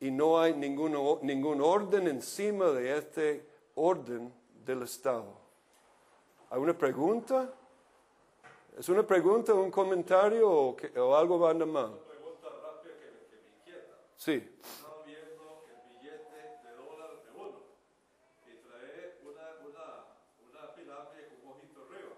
y 0.00 0.10
no 0.10 0.40
hay 0.40 0.54
ningún, 0.54 1.18
ningún 1.22 1.60
orden 1.60 2.08
encima 2.08 2.66
de 2.70 2.98
este 2.98 3.46
orden 3.74 4.32
del 4.64 4.82
Estado. 4.82 5.38
¿Hay 6.50 6.58
una 6.58 6.76
pregunta? 6.76 7.52
¿Es 8.78 8.88
una 8.88 9.06
pregunta, 9.06 9.52
un 9.52 9.70
comentario 9.70 10.50
o, 10.50 10.74
que, 10.76 10.98
o 10.98 11.14
algo 11.14 11.38
va 11.38 11.52
mal? 11.52 11.66
Una 11.66 12.06
pregunta 12.06 12.48
rápida 12.48 12.94
que, 12.98 13.06
que 13.28 13.36
me 13.42 13.48
inquieta. 13.58 13.94
Sí. 14.16 14.34
Estaba 14.58 15.04
viendo 15.04 15.66
el 15.68 15.78
billete 15.90 16.58
de 16.64 16.72
dólar 16.74 17.12
de 17.22 17.30
uno 17.38 17.60
y 18.46 18.54
trae 18.64 19.20
una, 19.22 19.46
una, 19.68 19.86
una 20.48 20.74
pirámide 20.74 21.28
con 21.28 21.38
un 21.44 21.52
ojito 21.54 21.82
arriba. 21.86 22.14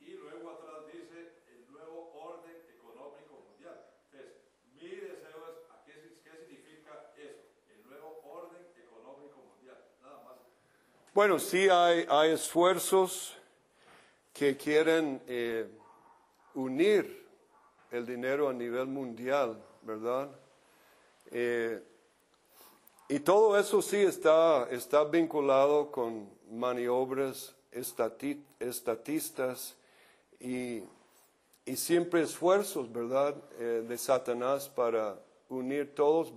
Y 0.00 0.12
luego 0.18 0.50
atrás 0.50 0.84
dice 0.90 1.40
el 1.46 1.70
nuevo 1.70 2.10
orden 2.12 2.58
económico 2.68 3.40
mundial. 3.48 3.86
Entonces, 4.10 4.34
mi 4.74 4.88
deseo 4.88 5.40
es, 5.46 5.56
¿a 5.70 5.84
qué, 5.86 5.94
qué 6.20 6.32
significa 6.42 7.12
eso? 7.16 7.48
El 7.70 7.86
nuevo 7.88 8.20
orden 8.24 8.66
económico 8.76 9.38
mundial. 9.40 9.78
Nada 10.02 10.20
más. 10.24 10.36
Bueno, 11.14 11.38
sí 11.38 11.68
hay, 11.68 12.32
esfuerzos 12.32 13.36
que 14.32 14.56
quieren 14.56 15.22
eh, 15.28 15.70
unir 16.54 17.24
el 17.92 18.04
dinero 18.04 18.48
a 18.48 18.52
nivel 18.52 18.88
mundial, 18.88 19.62
¿verdad? 19.82 20.28
Eh, 21.30 21.80
y 23.08 23.20
todo 23.20 23.56
eso 23.56 23.80
sí 23.80 23.98
está, 23.98 24.66
está 24.72 25.04
vinculado 25.04 25.92
con 25.92 26.28
maniobras 26.50 27.54
estati 27.70 28.44
estatistas 28.58 29.76
y, 30.40 30.82
y, 31.64 31.76
siempre 31.76 32.22
esfuerzos, 32.22 32.92
¿verdad?, 32.92 33.36
eh, 33.60 33.84
de 33.86 33.98
Satanás 33.98 34.68
para 34.68 35.16
unir 35.48 35.94
todos. 35.94 36.32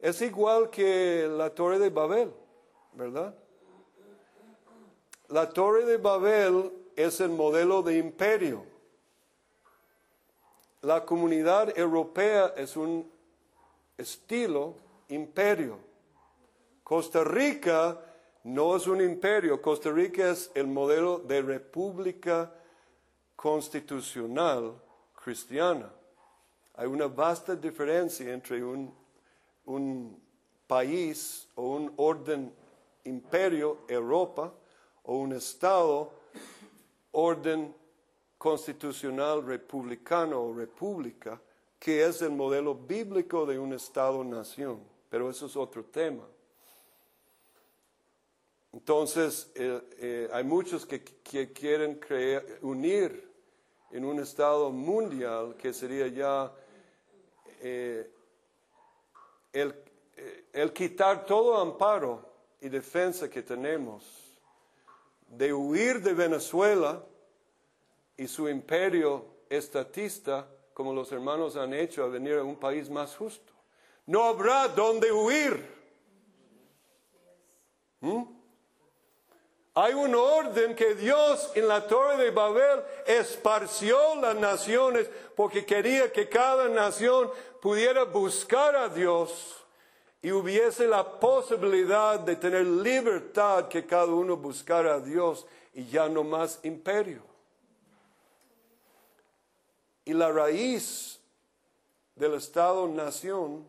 Es 0.00 0.22
igual 0.22 0.70
que 0.70 1.28
la 1.30 1.50
Torre 1.50 1.78
de 1.78 1.90
Babel, 1.90 2.32
¿verdad? 2.94 3.34
La 5.32 5.48
Torre 5.48 5.86
de 5.86 5.96
Babel 5.96 6.70
es 6.94 7.18
el 7.22 7.30
modelo 7.30 7.82
de 7.82 7.96
imperio. 7.96 8.66
La 10.82 11.06
comunidad 11.06 11.72
europea 11.78 12.52
es 12.54 12.76
un 12.76 13.10
estilo 13.96 14.74
imperio. 15.08 15.78
Costa 16.84 17.24
Rica 17.24 17.98
no 18.44 18.76
es 18.76 18.86
un 18.86 19.00
imperio, 19.00 19.62
Costa 19.62 19.90
Rica 19.90 20.28
es 20.28 20.50
el 20.54 20.66
modelo 20.66 21.20
de 21.20 21.40
república 21.40 22.52
constitucional 23.34 24.74
cristiana. 25.14 25.90
Hay 26.74 26.88
una 26.88 27.06
vasta 27.06 27.56
diferencia 27.56 28.30
entre 28.34 28.62
un, 28.62 28.94
un 29.64 30.22
país 30.66 31.48
o 31.54 31.76
un 31.76 31.94
orden 31.96 32.54
imperio, 33.04 33.78
Europa, 33.88 34.52
o 35.04 35.16
un 35.16 35.32
Estado, 35.32 36.12
orden 37.12 37.74
constitucional 38.38 39.44
republicano 39.44 40.40
o 40.42 40.54
república, 40.54 41.40
que 41.78 42.04
es 42.04 42.22
el 42.22 42.30
modelo 42.30 42.74
bíblico 42.74 43.44
de 43.46 43.58
un 43.58 43.72
Estado-nación. 43.72 44.80
Pero 45.08 45.28
eso 45.30 45.46
es 45.46 45.56
otro 45.56 45.84
tema. 45.84 46.24
Entonces, 48.72 49.52
eh, 49.54 49.80
eh, 49.98 50.28
hay 50.32 50.44
muchos 50.44 50.86
que, 50.86 51.02
quieren 51.52 52.00
unir 52.62 53.30
en 53.90 54.04
un 54.04 54.18
estado 54.20 54.70
mundial 54.70 55.56
que 55.56 55.72
sería 55.72 56.08
ya 56.08 56.52
eh, 57.60 58.10
el 59.52 60.72
quitar 60.72 61.24
todo 61.26 61.58
amparo 61.58 62.28
y 62.60 62.68
defensa 62.68 63.28
que 63.28 63.42
tenemos, 63.42 64.21
de 65.32 65.52
huir 65.52 66.02
de 66.02 66.12
Venezuela 66.12 67.02
y 68.16 68.28
su 68.28 68.48
imperio 68.48 69.24
estatista, 69.48 70.46
como 70.74 70.92
los 70.92 71.10
hermanos 71.10 71.56
han 71.56 71.72
hecho, 71.72 72.04
a 72.04 72.08
venir 72.08 72.34
a 72.34 72.44
un 72.44 72.56
país 72.56 72.90
más 72.90 73.16
justo. 73.16 73.52
No 74.06 74.24
habrá 74.24 74.68
donde 74.68 75.10
huir. 75.10 75.64
¿Mm? 78.00 78.24
Hay 79.74 79.94
un 79.94 80.14
orden 80.14 80.76
que 80.76 80.94
Dios 80.94 81.50
en 81.54 81.66
la 81.66 81.86
Torre 81.86 82.22
de 82.22 82.30
Babel 82.30 82.82
esparció 83.06 84.16
las 84.16 84.36
naciones 84.36 85.08
porque 85.34 85.64
quería 85.64 86.12
que 86.12 86.28
cada 86.28 86.68
nación 86.68 87.30
pudiera 87.62 88.04
buscar 88.04 88.76
a 88.76 88.90
Dios 88.90 89.61
y 90.22 90.30
hubiese 90.30 90.86
la 90.86 91.18
posibilidad 91.18 92.20
de 92.20 92.36
tener 92.36 92.64
libertad 92.64 93.66
que 93.66 93.84
cada 93.84 94.06
uno 94.06 94.36
buscara 94.36 94.94
a 94.94 95.00
Dios 95.00 95.44
y 95.74 95.84
ya 95.86 96.08
no 96.08 96.22
más 96.22 96.60
imperio. 96.62 97.22
Y 100.04 100.12
la 100.12 100.30
raíz 100.30 101.20
del 102.14 102.34
Estado-nación 102.34 103.66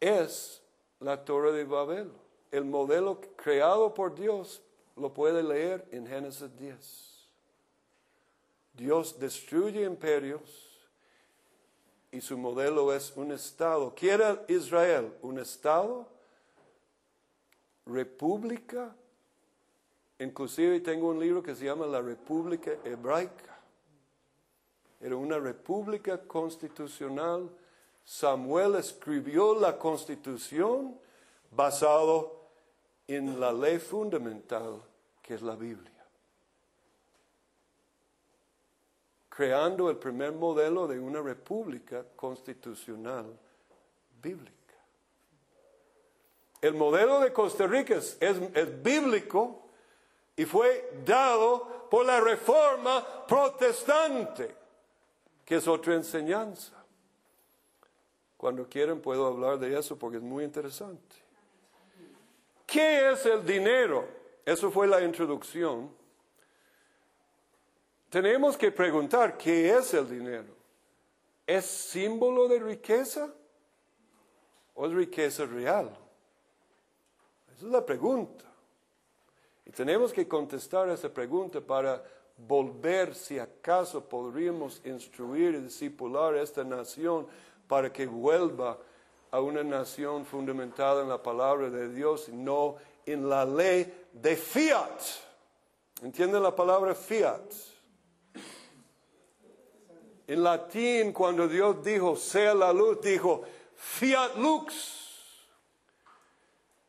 es 0.00 0.62
la 0.98 1.24
Torre 1.26 1.52
de 1.52 1.64
Babel. 1.64 2.10
El 2.50 2.64
modelo 2.64 3.20
creado 3.36 3.92
por 3.92 4.14
Dios 4.14 4.62
lo 4.96 5.12
puede 5.12 5.42
leer 5.42 5.86
en 5.92 6.06
Génesis 6.06 6.56
10. 6.58 7.28
Dios 8.72 9.18
destruye 9.18 9.84
imperios 9.84 10.69
y 12.12 12.20
su 12.20 12.36
modelo 12.36 12.92
es 12.92 13.12
un 13.16 13.32
Estado. 13.32 13.94
¿Quiere 13.94 14.40
Israel 14.48 15.12
un 15.22 15.38
Estado? 15.38 16.06
República. 17.86 18.94
Inclusive 20.18 20.80
tengo 20.80 21.08
un 21.08 21.20
libro 21.20 21.42
que 21.42 21.54
se 21.54 21.64
llama 21.64 21.86
La 21.86 22.00
República 22.00 22.72
Hebraica. 22.84 23.58
Era 25.00 25.16
una 25.16 25.38
república 25.38 26.18
constitucional. 26.18 27.48
Samuel 28.04 28.74
escribió 28.74 29.54
la 29.54 29.78
constitución 29.78 30.98
basado 31.50 32.48
en 33.06 33.40
la 33.40 33.52
ley 33.52 33.78
fundamental 33.78 34.82
que 35.22 35.34
es 35.34 35.42
la 35.42 35.54
Biblia. 35.54 35.99
Creando 39.30 39.88
el 39.88 39.96
primer 39.96 40.32
modelo 40.32 40.86
de 40.86 40.98
una 40.98 41.22
república 41.22 42.04
constitucional 42.14 43.26
bíblica. 44.20 44.60
El 46.60 46.74
modelo 46.74 47.20
de 47.20 47.32
Costa 47.32 47.66
Rica 47.66 47.94
es, 47.94 48.82
bíblico 48.82 49.62
y 50.36 50.44
fue 50.44 50.92
dado 51.04 51.88
por 51.90 52.04
la 52.04 52.20
reforma 52.20 53.26
protestante, 53.26 54.54
que 55.44 55.56
es 55.56 55.66
otra 55.66 55.94
enseñanza. 55.94 56.74
Cuando 58.36 58.68
quieran 58.68 59.00
puedo 59.00 59.26
hablar 59.26 59.58
de 59.58 59.78
eso 59.78 59.98
porque 59.98 60.18
es 60.18 60.22
muy 60.22 60.44
interesante. 60.44 61.16
¿Qué 62.66 63.10
es 63.10 63.24
el 63.26 63.44
dinero? 63.44 64.06
Eso 64.44 64.70
fue 64.70 64.86
la 64.86 65.02
introducción. 65.02 65.90
Tenemos 68.10 68.56
que 68.56 68.72
preguntar, 68.72 69.38
¿qué 69.38 69.70
es 69.70 69.94
el 69.94 70.10
dinero? 70.10 70.52
¿Es 71.46 71.64
símbolo 71.64 72.48
de 72.48 72.58
riqueza 72.58 73.32
o 74.74 74.86
es 74.86 74.92
riqueza 74.92 75.46
real? 75.46 75.96
Esa 77.54 77.66
es 77.66 77.72
la 77.72 77.86
pregunta. 77.86 78.44
Y 79.64 79.70
tenemos 79.70 80.12
que 80.12 80.26
contestar 80.26 80.88
esa 80.88 81.08
pregunta 81.08 81.60
para 81.60 82.02
volver, 82.36 83.14
si 83.14 83.38
acaso 83.38 84.04
podríamos 84.04 84.80
instruir 84.84 85.54
y 85.54 85.60
discipular 85.60 86.34
esta 86.34 86.64
nación 86.64 87.28
para 87.68 87.92
que 87.92 88.06
vuelva 88.06 88.76
a 89.30 89.40
una 89.40 89.62
nación 89.62 90.26
fundamentada 90.26 91.02
en 91.02 91.08
la 91.08 91.22
palabra 91.22 91.70
de 91.70 91.88
Dios 91.92 92.28
y 92.28 92.32
no 92.32 92.74
en 93.06 93.28
la 93.28 93.44
ley 93.44 94.06
de 94.12 94.34
fiat. 94.34 95.00
¿Entienden 96.02 96.42
la 96.42 96.56
palabra 96.56 96.92
fiat? 96.92 97.69
En 100.30 100.44
latín, 100.44 101.12
cuando 101.12 101.48
Dios 101.48 101.82
dijo, 101.82 102.14
sea 102.14 102.54
la 102.54 102.72
luz, 102.72 103.00
dijo, 103.00 103.42
fiat 103.74 104.36
lux. 104.36 105.48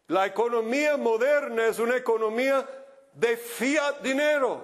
La 0.09 0.27
economía 0.27 0.95
moderna 0.95 1.65
es 1.65 1.79
una 1.79 1.97
economía 1.97 2.69
de 3.11 3.35
fiat 3.35 3.99
dinero. 4.03 4.63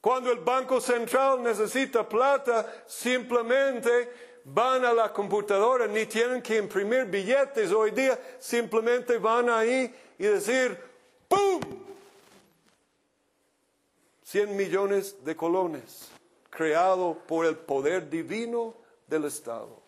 Cuando 0.00 0.32
el 0.32 0.38
Banco 0.38 0.80
Central 0.80 1.42
necesita 1.42 2.08
plata, 2.08 2.84
simplemente 2.86 4.40
van 4.44 4.86
a 4.86 4.94
la 4.94 5.12
computadora, 5.12 5.86
ni 5.86 6.06
tienen 6.06 6.40
que 6.40 6.56
imprimir 6.56 7.04
billetes 7.04 7.72
hoy 7.72 7.90
día, 7.90 8.18
simplemente 8.38 9.18
van 9.18 9.50
ahí 9.50 9.94
y 10.18 10.24
decir, 10.24 10.78
¡pum! 11.28 11.60
100 14.22 14.56
millones 14.56 15.22
de 15.22 15.36
colones, 15.36 16.08
creado 16.50 17.14
por 17.26 17.46
el 17.46 17.56
poder 17.56 18.08
divino 18.08 18.74
del 19.06 19.24
Estado. 19.24 19.80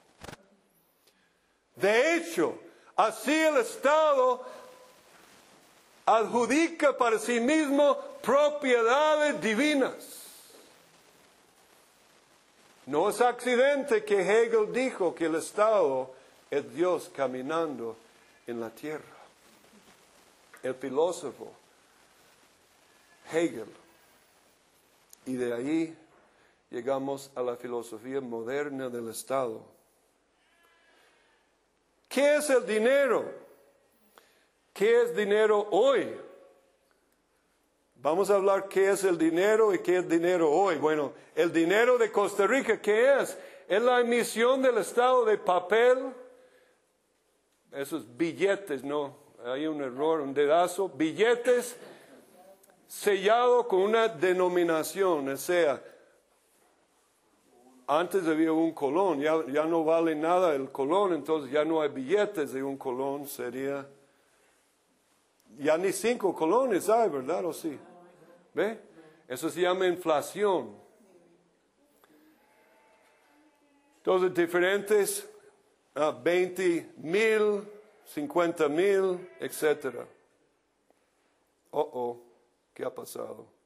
De 1.76 2.16
hecho, 2.16 2.58
así 2.96 3.34
el 3.34 3.58
Estado 3.58 4.44
adjudica 6.06 6.96
para 6.96 7.18
sí 7.18 7.40
mismo 7.40 7.96
propiedades 8.22 9.40
divinas. 9.40 10.20
No 12.86 13.08
es 13.08 13.20
accidente 13.20 14.04
que 14.04 14.20
Hegel 14.20 14.72
dijo 14.72 15.14
que 15.14 15.26
el 15.26 15.36
Estado 15.36 16.12
es 16.50 16.74
Dios 16.74 17.10
caminando 17.14 17.96
en 18.46 18.60
la 18.60 18.70
tierra. 18.70 19.04
El 20.62 20.74
filósofo 20.74 21.52
Hegel. 23.32 23.72
Y 25.26 25.34
de 25.34 25.54
ahí 25.54 25.96
llegamos 26.70 27.30
a 27.34 27.42
la 27.42 27.56
filosofía 27.56 28.20
moderna 28.20 28.88
del 28.88 29.08
Estado. 29.08 29.60
¿Qué 32.08 32.36
es 32.36 32.48
el 32.50 32.66
dinero? 32.66 33.24
¿Qué 34.72 35.02
es 35.02 35.14
dinero 35.14 35.66
hoy? 35.70 36.08
Vamos 37.96 38.30
a 38.30 38.36
hablar 38.36 38.68
qué 38.68 38.90
es 38.90 39.04
el 39.04 39.18
dinero 39.18 39.74
y 39.74 39.80
qué 39.80 39.98
es 39.98 40.08
dinero 40.08 40.50
hoy. 40.50 40.76
Bueno, 40.76 41.12
el 41.34 41.52
dinero 41.52 41.98
de 41.98 42.10
Costa 42.10 42.46
Rica, 42.46 42.80
¿qué 42.80 43.20
es? 43.20 43.36
Es 43.68 43.82
la 43.82 44.00
emisión 44.00 44.62
del 44.62 44.78
Estado 44.78 45.24
de 45.24 45.36
papel. 45.36 46.14
Esos 47.72 48.16
billetes, 48.16 48.82
no, 48.82 49.16
hay 49.44 49.66
un 49.66 49.82
error, 49.82 50.20
un 50.20 50.32
dedazo. 50.32 50.88
Billetes 50.88 51.76
sellados 52.88 53.66
con 53.66 53.82
una 53.82 54.08
denominación, 54.08 55.28
o 55.28 55.36
sea, 55.36 55.80
antes 57.92 58.24
había 58.28 58.52
un 58.52 58.72
colón, 58.72 59.18
ya, 59.18 59.64
no 59.64 59.82
vale 59.82 60.14
nada 60.14 60.54
el 60.54 60.70
colón, 60.70 61.12
entonces 61.12 61.50
ya 61.50 61.64
no 61.64 61.82
hay 61.82 61.88
billetes 61.88 62.52
de 62.52 62.62
un 62.62 62.76
colón, 62.76 63.26
sería... 63.26 63.84
Ya 65.58 65.76
ni 65.76 65.92
cinco 65.92 66.32
colones 66.32 66.88
hay, 66.88 67.08
¿verdad? 67.10 67.44
¿O 67.46 67.52
sí? 67.52 67.76
¿Ve? 68.54 68.78
Eso 69.26 69.50
se 69.50 69.62
llama 69.62 69.88
inflación. 69.88 70.72
Entonces, 73.96 74.32
diferentes, 74.34 75.28
ah, 75.96 76.12
20 76.12 76.92
mil, 76.98 77.68
50 78.06 78.68
mil, 78.68 79.28
etc. 79.40 79.96
Oh, 81.72 81.90
oh, 81.92 82.22
¿qué 82.72 82.84
ha 82.84 82.94
pasado? 82.94 83.59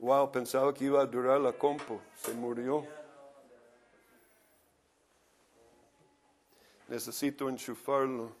Wow, 0.00 0.32
pensaba 0.32 0.72
que 0.72 0.86
iba 0.86 1.02
a 1.02 1.06
durar 1.06 1.38
la 1.40 1.52
compo, 1.52 2.00
se 2.16 2.32
murió. 2.32 2.86
Necesito 6.88 7.50
enchufarlo. 7.50 8.32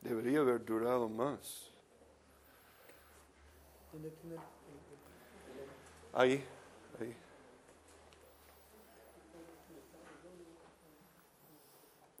Debería 0.00 0.40
haber 0.40 0.64
durado 0.64 1.10
más. 1.10 1.70
¿Dónde 3.92 4.10
tiene 4.12 4.36
el- 4.36 4.40
Ahí, 6.14 6.44
ahí. 6.98 7.14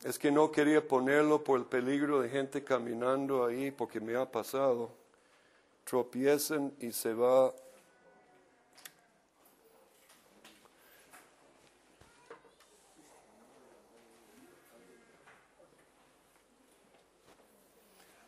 Es 0.04 0.18
que 0.18 0.30
no 0.30 0.52
quería 0.52 0.86
ponerlo 0.86 1.42
por 1.42 1.58
el 1.58 1.64
peligro 1.64 2.20
de 2.20 2.28
gente 2.28 2.62
caminando 2.62 3.46
ahí, 3.46 3.70
porque 3.70 3.98
me 3.98 4.14
ha 4.14 4.30
pasado. 4.30 4.99
Tropiezan 5.90 6.72
y 6.78 6.92
se 6.92 7.12
va. 7.12 7.52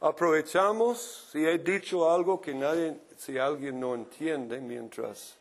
Aprovechamos, 0.00 1.28
si 1.30 1.46
he 1.46 1.56
dicho 1.58 2.10
algo 2.10 2.40
que 2.40 2.52
nadie, 2.52 2.98
si 3.16 3.38
alguien 3.38 3.78
no 3.78 3.94
entiende, 3.94 4.60
mientras, 4.60 5.36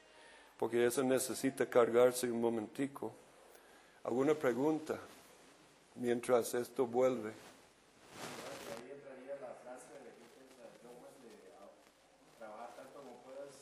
porque 0.60 0.86
eso 0.86 1.02
necesita 1.04 1.66
cargarse 1.66 2.30
un 2.30 2.40
momentico. 2.40 3.12
¿Alguna 4.04 4.36
pregunta? 4.36 5.00
mientras 5.96 6.54
esto 6.54 6.86
vuelve. 6.86 7.30
Ahí 7.30 8.92
entraría 8.92 9.36
la 9.42 9.54
frase 9.64 9.94
de 10.02 10.12
Jesús, 10.18 10.50
las 10.58 10.74
dogmas 10.82 11.14
de 11.22 11.32
ah, 11.60 11.70
trabajar 12.38 12.76
tanto 12.76 13.00
como 13.00 13.18
puedas, 13.24 13.54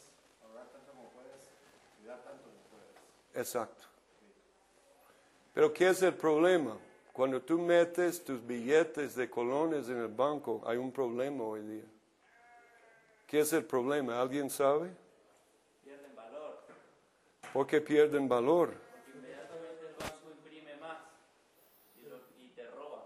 ahorrar 0.43 0.68
tanto 0.72 0.91
como 0.93 1.10
puedas, 1.10 1.41
y 2.01 2.07
dar 2.07 2.22
tanto 2.24 2.43
como 2.43 2.62
puedas. 2.70 2.95
Exacto. 3.34 3.86
Pero 5.53 5.71
¿qué 5.73 5.89
es 5.89 6.01
el 6.01 6.13
problema? 6.13 6.77
Cuando 7.13 7.41
tú 7.41 7.59
metes 7.59 8.23
tus 8.23 8.45
billetes 8.45 9.15
de 9.15 9.30
colones 9.30 9.89
en 9.89 9.97
el 9.97 10.07
banco, 10.07 10.61
hay 10.65 10.77
un 10.77 10.91
problema 10.91 11.43
hoy 11.43 11.61
día. 11.61 11.84
¿Qué 13.27 13.41
es 13.41 13.51
el 13.53 13.65
problema? 13.65 14.21
¿Alguien 14.21 14.49
sabe? 14.49 14.89
pierden 15.84 16.15
valor. 16.15 16.59
¿Por 17.53 17.67
qué 17.67 17.82
pierden 17.82 18.27
valor? 18.30 18.69
Porque 18.73 19.17
inmediatamente 19.17 19.88
el 19.88 19.93
banco 19.95 20.30
imprime 20.32 20.75
más 20.77 20.97
y, 21.97 22.07
lo- 22.07 22.21
y 22.38 22.49
te 22.51 22.65
roba. 22.71 23.05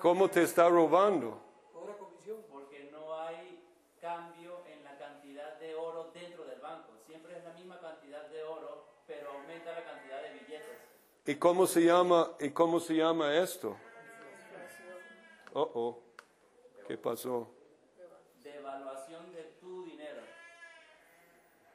¿Cómo 0.00 0.30
te 0.30 0.42
está 0.42 0.68
robando? 0.68 1.40
cobra 1.72 1.94
comisión. 1.98 2.44
Porque 2.50 2.88
no 2.92 3.18
hay 3.20 3.60
cambio 4.00 4.64
en 4.66 4.84
la 4.84 4.96
cantidad 4.98 5.58
de 5.58 5.74
oro 5.74 6.10
dentro 6.14 6.44
del 6.44 6.60
banco. 6.60 6.92
Siempre 7.06 7.36
es 7.36 7.44
la 7.44 7.52
misma 7.54 7.80
cantidad 7.80 8.26
de 8.28 8.42
oro, 8.44 8.86
pero 9.06 9.41
aumenta 9.52 9.72
la 9.72 9.84
cantidad 9.84 10.22
de 10.22 10.30
billetes. 10.32 10.78
¿Y 11.26 11.34
cómo 11.36 11.66
se 11.66 11.84
llama, 11.84 12.32
y 12.40 12.50
cómo 12.50 12.80
se 12.80 12.94
llama 12.94 13.36
esto? 13.36 13.76
Oh, 15.52 15.70
oh. 15.74 16.02
¿Qué 16.88 16.96
pasó? 16.96 17.52
Devaluación 18.42 19.32
de 19.32 19.42
tu 19.60 19.84
dinero 19.84 20.22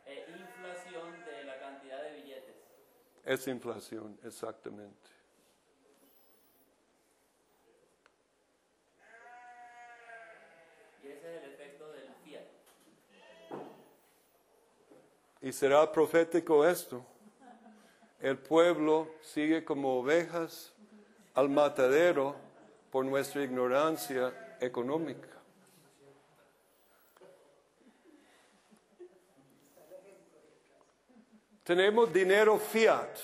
e 0.06 0.26
inflación 0.30 1.24
de 1.26 1.44
la 1.44 1.60
cantidad 1.60 2.02
de 2.02 2.12
billetes. 2.14 2.56
Es 3.24 3.48
inflación, 3.48 4.20
exactamente. 4.24 5.10
Y 11.04 11.08
ese 11.08 11.38
es 11.38 11.44
el 11.44 11.54
efecto 11.54 11.92
del 11.92 12.10
fiat. 12.26 12.44
Y 15.42 15.54
será 15.54 15.90
profético 15.92 16.68
esto. 16.68 17.06
El 18.22 18.38
pueblo 18.38 19.08
sigue 19.22 19.64
como 19.64 20.00
ovejas 20.00 20.74
al 21.34 21.50
matadero 21.50 22.36
por 22.92 23.06
nuestra 23.06 23.44
ignorancia 23.44 24.58
económica. 24.60 25.28
Tenemos 31.64 32.14
dinero 32.14 32.58
fiat. 32.58 33.18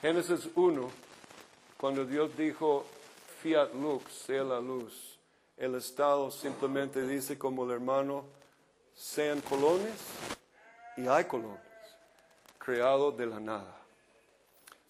Génesis 0.00 0.48
1, 0.54 0.90
cuando 1.76 2.06
Dios 2.06 2.34
dijo 2.36 2.86
fiat 3.42 3.74
lux, 3.74 4.10
sea 4.12 4.42
la 4.42 4.58
luz, 4.58 5.18
el 5.56 5.74
Estado 5.74 6.30
simplemente 6.30 7.06
dice 7.06 7.36
como 7.36 7.64
el 7.64 7.72
hermano, 7.72 8.24
sean 8.94 9.40
colones 9.42 9.92
y 10.96 11.06
hay 11.06 11.24
colones, 11.24 11.60
creados 12.68 13.16
de 13.16 13.24
la 13.24 13.40
nada. 13.40 13.74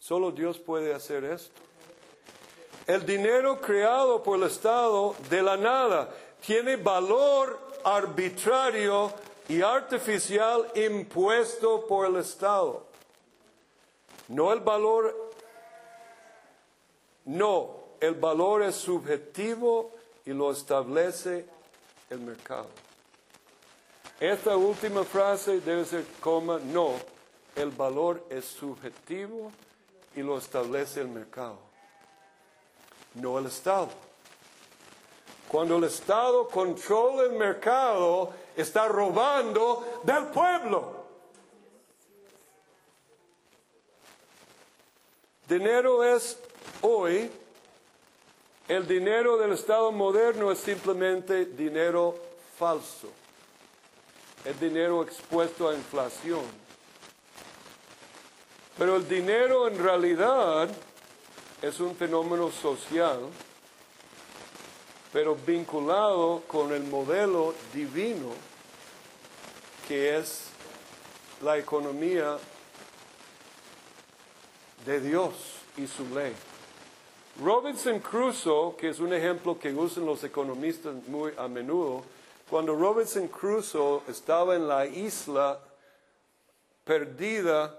Solo 0.01 0.33
Dios 0.33 0.59
puede 0.59 0.93
hacer 0.93 1.23
esto. 1.23 1.61
El 2.89 3.07
dinero 3.07 3.61
creado 3.61 4.21
por 4.21 4.37
el 4.37 4.49
Estado 4.49 5.15
de 5.31 5.41
la 5.41 5.57
nada 5.57 6.11
tiene 6.45 6.75
valor 6.75 7.57
arbitrario 7.85 9.13
y 9.49 9.63
artificial 9.63 10.67
impuesto 10.75 11.87
por 11.87 12.07
el 12.07 12.17
Estado. 12.17 12.85
No 14.27 14.53
el 14.53 14.59
valor, 14.59 15.31
no, 17.27 17.77
el 18.01 18.15
valor 18.15 18.65
es 18.65 18.75
subjetivo 18.75 19.93
y 20.27 20.33
lo 20.33 20.51
establece 20.51 21.47
el 22.11 22.19
mercado. 22.19 22.67
Esta 24.19 24.57
última 24.57 25.05
frase 25.05 25.61
debe 25.61 25.85
ser 25.85 26.05
coma, 26.21 26.59
no, 26.59 26.95
el 27.59 27.71
valor 27.71 28.25
es 28.31 28.45
subjetivo 28.45 29.51
y 30.15 30.23
lo 30.23 30.39
establece 30.39 31.01
el 31.01 31.09
mercado, 31.09 31.59
no 33.15 33.39
el 33.39 33.47
Estado. 33.47 33.89
Cuando 35.49 35.79
el 35.79 35.85
Estado 35.85 36.47
controla 36.49 37.23
el 37.25 37.33
mercado, 37.33 38.33
está 38.57 38.87
robando 38.87 40.01
del 40.05 40.27
pueblo. 40.27 40.99
Dinero 45.49 46.05
es 46.05 46.39
hoy, 46.83 47.31
el 48.69 48.87
dinero 48.87 49.39
del 49.39 49.53
Estado 49.53 49.91
moderno 49.91 50.53
es 50.53 50.59
simplemente 50.59 51.47
dinero 51.47 52.15
falso. 52.59 53.09
Es 54.45 54.61
dinero 54.61 55.03
expuesto 55.03 55.69
a 55.69 55.75
inflación. 55.75 56.68
Pero 58.79 58.95
el 58.95 59.09
dinero 59.09 59.67
en 59.67 59.77
realidad 59.77 60.69
es 61.61 61.81
un 61.81 61.97
fenómeno 61.97 62.51
social, 62.53 63.19
pero 65.13 65.35
vinculado 65.35 66.43
con 66.47 66.73
el 66.73 66.85
modelo 66.85 67.55
divino 67.75 68.33
que 69.89 70.17
es 70.17 70.51
la 71.43 71.59
economía 71.59 72.37
de 74.87 75.01
Dios 75.01 75.33
y 75.77 75.87
su 75.87 76.09
ley. 76.15 76.35
Robinson 77.43 77.99
Crusoe, 78.01 78.77
que 78.77 78.91
es 78.91 79.01
un 79.01 79.13
ejemplo 79.13 79.59
que 79.59 79.73
usan 79.73 80.05
los 80.05 80.23
economistas 80.23 80.95
muy 81.09 81.33
a 81.37 81.49
menudo, 81.49 82.05
cuando 82.49 82.77
Robinson 82.77 83.29
Crusoe 83.29 84.03
estaba 84.09 84.55
en 84.55 84.69
la 84.69 84.87
isla 84.87 85.59
perdida, 86.85 87.79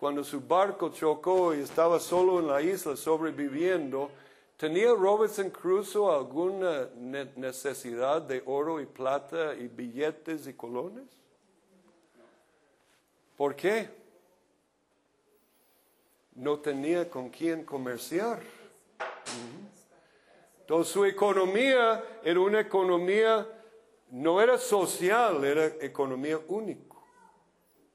cuando 0.00 0.24
su 0.24 0.40
barco 0.40 0.88
chocó 0.88 1.54
y 1.54 1.60
estaba 1.60 2.00
solo 2.00 2.38
en 2.38 2.46
la 2.46 2.62
isla 2.62 2.96
sobreviviendo, 2.96 4.10
¿tenía 4.56 4.94
Robinson 4.94 5.50
Crusoe 5.50 6.16
alguna 6.16 6.88
ne- 6.96 7.30
necesidad 7.36 8.22
de 8.22 8.42
oro 8.46 8.80
y 8.80 8.86
plata 8.86 9.54
y 9.54 9.68
billetes 9.68 10.46
y 10.46 10.54
colones? 10.54 11.04
¿Por 13.36 13.54
qué? 13.54 13.90
No 16.34 16.58
tenía 16.60 17.10
con 17.10 17.28
quién 17.28 17.62
comerciar. 17.62 18.40
Entonces 20.62 20.94
su 20.94 21.04
economía 21.04 22.02
era 22.24 22.40
una 22.40 22.60
economía, 22.60 23.46
no 24.10 24.40
era 24.40 24.56
social, 24.56 25.44
era 25.44 25.66
economía 25.66 26.40
único. 26.48 26.89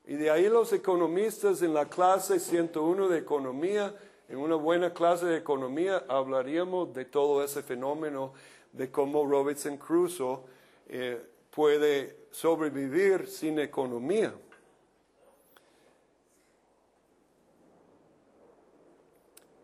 Y 0.07 0.15
de 0.15 0.29
ahí 0.29 0.49
los 0.49 0.71
economistas 0.71 1.63
en 1.63 1.73
la 1.73 1.89
clase 1.89 2.39
101 2.39 3.07
de 3.09 3.17
economía, 3.17 3.95
en 4.29 4.37
una 4.37 4.55
buena 4.55 4.93
clase 4.93 5.25
de 5.25 5.37
economía, 5.37 6.05
hablaríamos 6.07 6.93
de 6.93 7.05
todo 7.05 7.43
ese 7.43 7.63
fenómeno, 7.63 8.33
de 8.71 8.91
cómo 8.91 9.25
Robinson 9.25 9.77
Crusoe 9.77 10.41
eh, 10.87 11.25
puede 11.49 12.27
sobrevivir 12.29 13.27
sin 13.27 13.57
economía. 13.57 14.35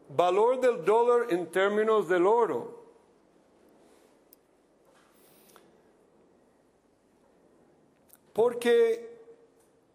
Valor 0.10 0.60
del 0.60 0.84
dólar 0.84 1.28
en 1.30 1.52
términos 1.52 2.08
del 2.10 2.26
oro. 2.26 2.82
Porque 8.34 9.11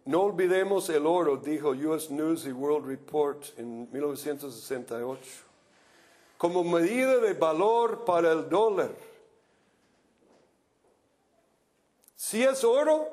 no 0.07 0.23
olvidemos 0.23 0.89
el 0.89 1.05
oro, 1.05 1.35
dijo 1.35 1.71
US 1.71 2.09
News 2.09 2.45
y 2.45 2.51
World 2.53 2.87
Report 2.87 3.43
en 3.57 3.91
1968, 3.91 5.21
como 6.37 6.63
medida 6.63 7.17
de 7.17 7.33
valor 7.33 8.05
para 8.05 8.31
el 8.31 8.47
dólar. 8.47 8.91
Si 12.15 12.41
es 12.41 12.63
oro, 12.63 13.09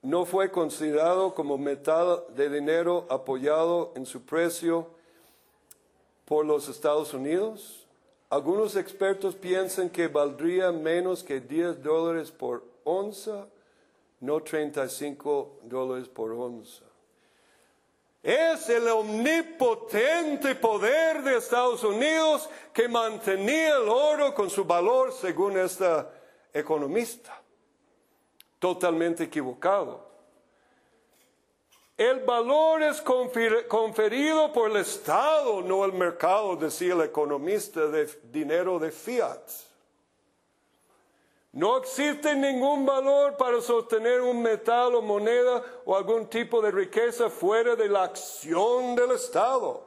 no 0.00 0.24
fue 0.24 0.50
considerado 0.50 1.34
como 1.34 1.58
metal 1.58 2.24
de 2.34 2.48
dinero 2.48 3.04
apoyado 3.10 3.92
en 3.96 4.06
su 4.06 4.22
precio 4.22 4.86
por 6.24 6.46
los 6.46 6.68
Estados 6.68 7.12
Unidos. 7.12 7.86
Algunos 8.30 8.76
expertos 8.76 9.34
piensan 9.34 9.90
que 9.90 10.08
valdría 10.08 10.72
menos 10.72 11.22
que 11.22 11.38
10 11.38 11.82
dólares 11.82 12.30
por 12.30 12.64
onza, 12.84 13.46
no 14.20 14.42
35 14.42 15.60
dólares 15.64 16.08
por 16.08 16.32
onza. 16.32 16.84
Es 18.22 18.68
el 18.70 18.88
omnipotente 18.88 20.56
poder 20.56 21.22
de 21.22 21.36
Estados 21.36 21.84
Unidos 21.84 22.48
que 22.72 22.88
mantenía 22.88 23.76
el 23.76 23.88
oro 23.88 24.34
con 24.34 24.50
su 24.50 24.64
valor 24.64 25.12
según 25.12 25.56
esta 25.58 26.10
economista. 26.52 27.40
Totalmente 28.58 29.24
equivocado. 29.24 30.06
El 31.96 32.20
valor 32.24 32.82
es 32.82 33.02
confer- 33.04 33.68
conferido 33.68 34.52
por 34.52 34.70
el 34.70 34.78
Estado, 34.78 35.62
no 35.62 35.84
el 35.84 35.92
mercado, 35.92 36.56
decía 36.56 36.94
el 36.94 37.02
economista 37.02 37.86
de 37.86 38.06
dinero 38.24 38.78
de 38.78 38.90
fiat. 38.90 39.40
No 41.56 41.78
existe 41.78 42.34
ningún 42.34 42.84
valor 42.84 43.38
para 43.38 43.62
sostener 43.62 44.20
un 44.20 44.42
metal 44.42 44.94
o 44.94 45.00
moneda 45.00 45.64
o 45.86 45.96
algún 45.96 46.28
tipo 46.28 46.60
de 46.60 46.70
riqueza 46.70 47.30
fuera 47.30 47.74
de 47.74 47.88
la 47.88 48.04
acción 48.04 48.94
del 48.94 49.12
Estado. 49.12 49.82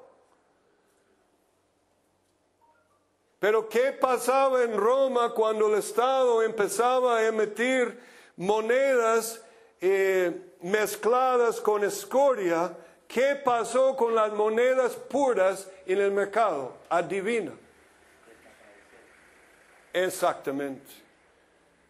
Pero 3.38 3.70
¿qué 3.70 3.92
pasaba 3.92 4.64
en 4.64 4.76
Roma 4.76 5.32
cuando 5.36 5.68
el 5.68 5.78
Estado 5.78 6.42
empezaba 6.42 7.18
a 7.18 7.28
emitir 7.28 8.00
monedas 8.36 9.46
eh, 9.80 10.56
mezcladas 10.62 11.62
con 11.62 11.84
escoria? 11.84 12.76
¿Qué 13.08 13.40
pasó 13.46 13.96
con 13.96 14.16
las 14.16 14.34
monedas 14.34 14.96
puras 14.96 15.70
en 15.86 16.00
el 16.00 16.10
mercado? 16.14 16.78
Adivina. 16.90 17.52
Exactamente. 19.94 20.99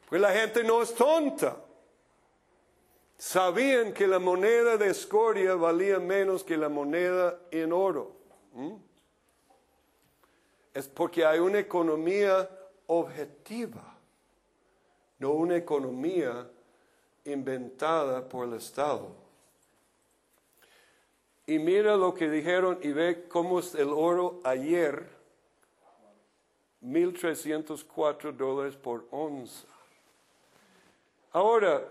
Pues 0.09 0.19
la 0.19 0.33
gente 0.33 0.63
no 0.63 0.81
es 0.81 0.93
tonta. 0.95 1.57
Sabían 3.17 3.93
que 3.93 4.07
la 4.07 4.17
moneda 4.17 4.75
de 4.77 4.89
escoria 4.89 5.53
valía 5.53 5.99
menos 5.99 6.43
que 6.43 6.57
la 6.57 6.67
moneda 6.67 7.39
en 7.51 7.71
oro. 7.71 8.13
Es 10.73 10.87
porque 10.87 11.25
hay 11.25 11.39
una 11.39 11.59
economía 11.59 12.49
objetiva, 12.87 13.97
no 15.19 15.31
una 15.31 15.57
economía 15.57 16.49
inventada 17.25 18.27
por 18.27 18.47
el 18.47 18.55
Estado. 18.55 19.15
Y 21.45 21.59
mira 21.59 21.95
lo 21.97 22.13
que 22.13 22.29
dijeron 22.29 22.79
y 22.81 22.93
ve 22.93 23.27
cómo 23.27 23.59
es 23.59 23.75
el 23.75 23.89
oro 23.89 24.39
ayer, 24.43 25.07
1.304 26.83 28.31
dólares 28.31 28.75
por 28.75 29.07
onza. 29.11 29.68
Ahora, 31.31 31.83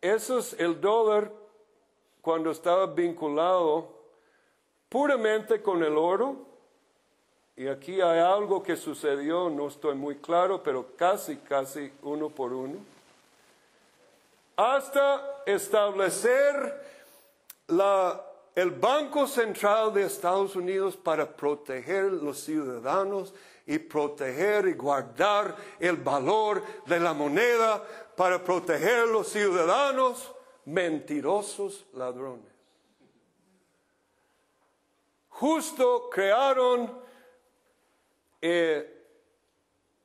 eso 0.00 0.38
es 0.38 0.54
el 0.54 0.80
dólar 0.80 1.30
cuando 2.20 2.50
estaba 2.50 2.86
vinculado 2.86 3.88
puramente 4.88 5.62
con 5.62 5.82
el 5.82 5.96
oro. 5.96 6.36
Y 7.56 7.68
aquí 7.68 8.00
hay 8.00 8.18
algo 8.18 8.62
que 8.62 8.76
sucedió, 8.76 9.48
no 9.48 9.68
estoy 9.68 9.94
muy 9.94 10.16
claro, 10.16 10.62
pero 10.62 10.88
casi, 10.96 11.36
casi 11.36 11.92
uno 12.02 12.28
por 12.28 12.52
uno. 12.52 12.78
Hasta 14.56 15.42
establecer 15.46 16.82
la, 17.68 18.20
el 18.54 18.70
Banco 18.70 19.26
Central 19.26 19.94
de 19.94 20.04
Estados 20.04 20.56
Unidos 20.56 20.96
para 20.96 21.26
proteger 21.26 22.04
los 22.12 22.40
ciudadanos 22.40 23.32
y 23.66 23.78
proteger 23.78 24.68
y 24.68 24.74
guardar 24.74 25.56
el 25.80 25.96
valor 25.96 26.62
de 26.86 27.00
la 27.00 27.14
moneda 27.14 27.82
para 28.16 28.42
proteger 28.42 29.08
los 29.08 29.28
ciudadanos, 29.28 30.32
mentirosos 30.64 31.84
ladrones. 31.92 32.52
Justo 35.28 36.08
crearon 36.10 36.96
eh, 38.40 38.94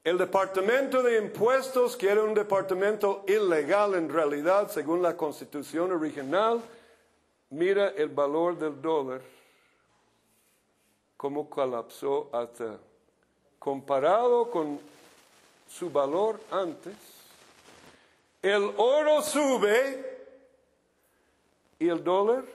el 0.03 0.17
departamento 0.17 1.03
de 1.03 1.19
impuestos, 1.19 1.95
que 1.95 2.09
era 2.09 2.23
un 2.23 2.33
departamento 2.33 3.23
ilegal 3.27 3.93
en 3.95 4.09
realidad, 4.09 4.69
según 4.71 5.01
la 5.01 5.15
constitución 5.15 5.91
original, 5.91 6.61
mira 7.51 7.89
el 7.89 8.09
valor 8.09 8.57
del 8.57 8.81
dólar, 8.81 9.21
cómo 11.15 11.49
colapsó 11.49 12.29
hasta 12.31 12.79
comparado 13.59 14.49
con 14.49 14.79
su 15.67 15.89
valor 15.91 16.39
antes. 16.49 17.18
El 18.41 18.73
oro 18.77 19.21
sube 19.21 20.05
y 21.77 21.89
el 21.89 22.03
dólar. 22.03 22.45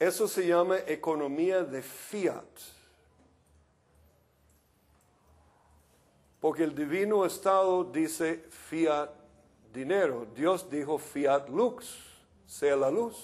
Eso 0.00 0.26
se 0.26 0.46
llama 0.46 0.78
economía 0.86 1.62
de 1.62 1.80
fiat. 1.80 2.44
Porque 6.40 6.64
el 6.64 6.74
divino 6.74 7.24
estado 7.24 7.84
dice 7.84 8.44
fiat 8.50 9.10
dinero. 9.72 10.26
Dios 10.34 10.68
dijo 10.68 10.98
fiat 10.98 11.48
lux, 11.48 11.86
sea 12.46 12.76
la 12.76 12.90
luz. 12.90 13.16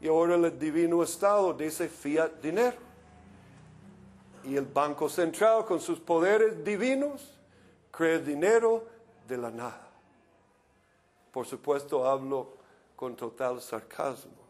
Y 0.00 0.08
ahora 0.08 0.34
el 0.34 0.58
divino 0.58 1.02
estado 1.02 1.54
dice 1.54 1.88
fiat 1.88 2.30
dinero. 2.42 2.76
Y 4.44 4.56
el 4.56 4.66
Banco 4.66 5.08
Central 5.08 5.64
con 5.64 5.80
sus 5.80 5.98
poderes 5.98 6.62
divinos 6.62 7.33
crea 7.96 8.18
dinero 8.18 8.86
de 9.26 9.36
la 9.36 9.50
nada. 9.50 9.88
Por 11.32 11.46
supuesto 11.46 12.06
hablo 12.06 12.54
con 12.96 13.16
total 13.16 13.60
sarcasmo. 13.60 14.44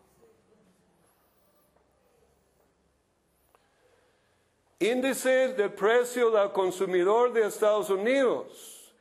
Índice 4.79 5.55
del 5.55 5.73
precio 5.73 6.31
del 6.31 6.53
consumidor 6.53 7.33
de 7.33 7.47
Estados 7.47 7.89
Unidos. 7.91 8.93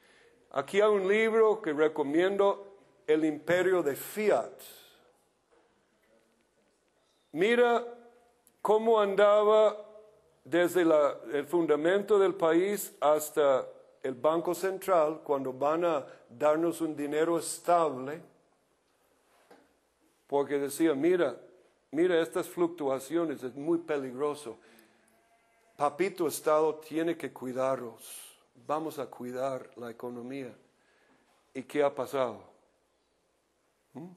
Aquí 0.51 0.79
hay 0.79 0.89
un 0.89 1.07
libro 1.07 1.61
que 1.61 1.73
recomiendo, 1.73 2.77
El 3.05 3.25
Imperio 3.25 3.83
de 3.83 3.95
Fiat. 3.95 4.53
Mira 7.33 7.83
cómo 8.61 8.99
andaba 8.99 9.75
desde 10.45 10.85
la- 10.85 11.17
el 11.33 11.45
fundamento 11.47 12.17
del 12.19 12.35
país 12.35 12.95
hasta 13.01 13.67
el 14.03 14.15
Banco 14.15 14.53
Central, 14.53 15.21
cuando 15.23 15.53
van 15.53 15.85
a 15.85 16.05
darnos 16.29 16.81
un 16.81 16.93
dinero 16.93 17.39
estable, 17.39 18.21
porque 20.27 20.59
decía, 20.59 20.93
mira, 20.93 21.39
mira 21.91 22.21
estas 22.21 22.49
fluctuaciones, 22.49 23.41
es 23.43 23.55
muy 23.55 23.77
peligroso. 23.77 24.57
Papito 25.77 26.27
Estado 26.27 26.75
tiene 26.75 27.15
que 27.17 27.31
cuidaros, 27.31 28.37
vamos 28.67 28.99
a 28.99 29.05
cuidar 29.05 29.71
la 29.77 29.89
economía. 29.89 30.53
¿Y 31.53 31.63
qué 31.63 31.81
ha 31.81 31.93
pasado? 31.93 32.43
¿Mm? 33.93 34.07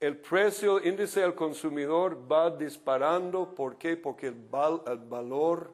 El 0.00 0.18
precio, 0.18 0.82
índice 0.84 1.20
del 1.20 1.34
consumidor 1.34 2.30
va 2.30 2.50
disparando. 2.50 3.54
¿Por 3.54 3.76
qué? 3.78 3.96
Porque 3.96 4.26
el 4.26 4.34
valor 5.08 5.72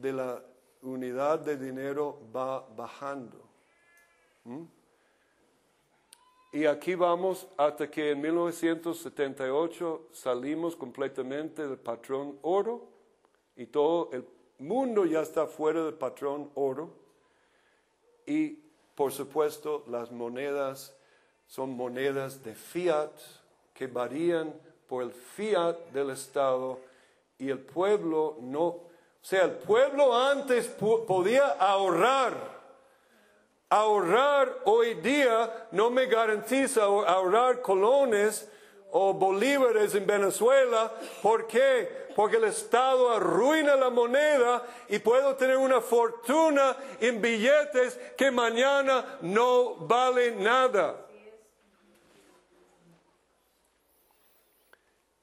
de 0.00 0.12
la 0.12 0.42
unidad 0.90 1.40
de 1.40 1.56
dinero 1.56 2.18
va 2.34 2.66
bajando. 2.76 3.38
¿Mm? 4.44 4.64
Y 6.52 6.64
aquí 6.64 6.94
vamos 6.94 7.46
hasta 7.56 7.90
que 7.90 8.12
en 8.12 8.20
1978 8.22 10.08
salimos 10.12 10.74
completamente 10.74 11.66
del 11.66 11.78
patrón 11.78 12.38
oro 12.42 12.88
y 13.56 13.66
todo 13.66 14.10
el 14.12 14.24
mundo 14.58 15.04
ya 15.04 15.20
está 15.20 15.46
fuera 15.46 15.84
del 15.84 15.94
patrón 15.94 16.50
oro. 16.54 16.90
Y 18.24 18.58
por 18.94 19.12
supuesto 19.12 19.84
las 19.88 20.10
monedas 20.10 20.96
son 21.46 21.76
monedas 21.76 22.42
de 22.42 22.54
fiat 22.54 23.12
que 23.74 23.86
varían 23.86 24.54
por 24.88 25.02
el 25.02 25.12
fiat 25.12 25.76
del 25.92 26.10
Estado 26.10 26.80
y 27.38 27.50
el 27.50 27.58
pueblo 27.58 28.38
no, 28.40 28.80
sea, 29.28 29.42
el 29.42 29.52
pueblo 29.52 30.16
antes 30.16 30.68
podía 30.68 31.48
ahorrar. 31.58 32.34
Ahorrar 33.68 34.60
hoy 34.66 34.94
día 34.94 35.66
no 35.72 35.90
me 35.90 36.06
garantiza 36.06 36.82
ahor- 36.82 37.06
ahorrar 37.08 37.60
colones 37.60 38.48
o 38.92 39.12
bolívares 39.12 39.96
en 39.96 40.06
Venezuela. 40.06 40.92
¿Por 41.20 41.48
qué? 41.48 42.06
Porque 42.14 42.36
el 42.36 42.44
Estado 42.44 43.10
arruina 43.10 43.74
la 43.74 43.90
moneda 43.90 44.62
y 44.88 45.00
puedo 45.00 45.34
tener 45.34 45.56
una 45.56 45.80
fortuna 45.80 46.76
en 47.00 47.20
billetes 47.20 47.98
que 48.16 48.30
mañana 48.30 49.18
no 49.22 49.74
valen 49.74 50.44
nada. 50.44 50.94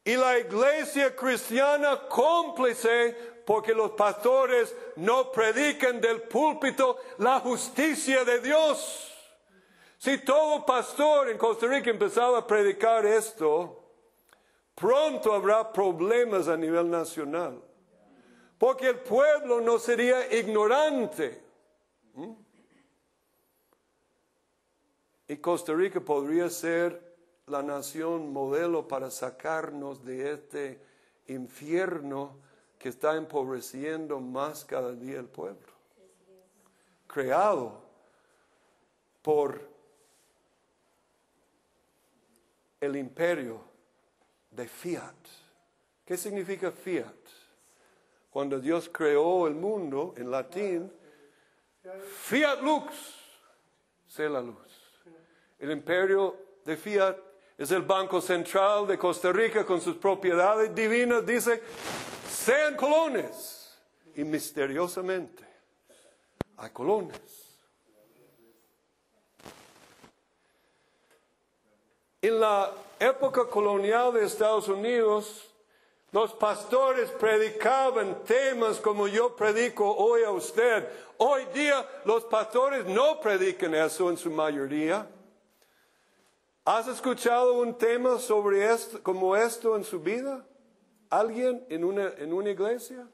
Y 0.03 0.17
la 0.17 0.37
iglesia 0.37 1.15
cristiana 1.15 2.01
cómplice 2.09 3.32
porque 3.45 3.73
los 3.73 3.91
pastores 3.91 4.75
no 4.97 5.31
predican 5.31 5.99
del 5.99 6.21
púlpito 6.23 6.97
la 7.17 7.39
justicia 7.39 8.23
de 8.23 8.39
Dios. 8.39 9.09
Si 9.97 10.17
todo 10.19 10.65
pastor 10.65 11.29
en 11.29 11.37
Costa 11.37 11.67
Rica 11.67 11.89
empezaba 11.89 12.39
a 12.39 12.47
predicar 12.47 13.05
esto, 13.05 13.83
pronto 14.75 15.33
habrá 15.33 15.71
problemas 15.71 16.47
a 16.47 16.57
nivel 16.57 16.89
nacional. 16.89 17.61
Porque 18.57 18.87
el 18.87 18.99
pueblo 18.99 19.61
no 19.61 19.79
sería 19.79 20.33
ignorante. 20.33 21.41
¿Mm? 22.13 22.31
Y 25.27 25.37
Costa 25.37 25.73
Rica 25.73 25.99
podría 25.99 26.49
ser 26.49 27.13
la 27.47 27.61
nación 27.61 28.31
modelo 28.31 28.87
para 28.87 29.11
sacarnos 29.11 30.03
de 30.05 30.33
este 30.33 30.81
infierno 31.27 32.37
que 32.83 32.89
está 32.89 33.15
empobreciendo 33.15 34.19
más 34.19 34.65
cada 34.65 34.91
día 34.91 35.17
el 35.17 35.27
pueblo. 35.27 35.71
Creado 37.07 37.81
por 39.21 39.61
el 42.81 42.97
imperio 42.97 43.61
de 44.51 44.67
Fiat. 44.67 45.15
¿Qué 46.03 46.17
significa 46.17 46.73
Fiat? 46.73 47.15
Cuando 48.29 48.59
Dios 48.59 48.89
creó 48.91 49.47
el 49.47 49.55
mundo 49.55 50.13
en 50.17 50.29
latín, 50.29 50.91
Fiat 52.17 52.61
lux, 52.61 52.93
sé 54.09 54.27
la 54.27 54.41
luz. 54.41 54.57
El 55.57 55.71
imperio 55.71 56.35
de 56.65 56.75
Fiat 56.75 57.15
es 57.57 57.71
el 57.71 57.83
Banco 57.83 58.19
Central 58.19 58.87
de 58.87 58.97
Costa 58.97 59.31
Rica 59.31 59.65
con 59.65 59.79
sus 59.79 59.95
propiedades 59.95 60.75
divinas. 60.75 61.25
Dice, 61.25 61.63
sean 62.43 62.75
colones. 62.75 63.59
Y 64.15 64.23
misteriosamente 64.23 65.43
hay 66.57 66.69
colones. 66.69 67.19
En 72.21 72.39
la 72.39 72.71
época 72.99 73.47
colonial 73.49 74.13
de 74.13 74.25
Estados 74.25 74.67
Unidos, 74.67 75.49
los 76.11 76.31
pastores 76.33 77.09
predicaban 77.09 78.23
temas 78.23 78.77
como 78.77 79.07
yo 79.07 79.35
predico 79.35 79.91
hoy 79.95 80.23
a 80.23 80.29
usted. 80.29 80.87
Hoy 81.17 81.45
día 81.53 81.85
los 82.05 82.23
pastores 82.25 82.85
no 82.85 83.19
predican 83.19 83.73
eso 83.73 84.11
en 84.11 84.17
su 84.17 84.29
mayoría. 84.29 85.07
¿Has 86.63 86.87
escuchado 86.87 87.55
un 87.55 87.77
tema 87.77 88.19
sobre 88.19 88.71
esto, 88.71 89.01
como 89.01 89.35
esto 89.35 89.75
en 89.75 89.83
su 89.83 89.99
vida? 89.99 90.45
¿Alguien 91.13 91.63
en 91.69 91.83
una, 91.83 92.09
en 92.17 92.33
una 92.33 92.49
iglesia? 92.49 93.07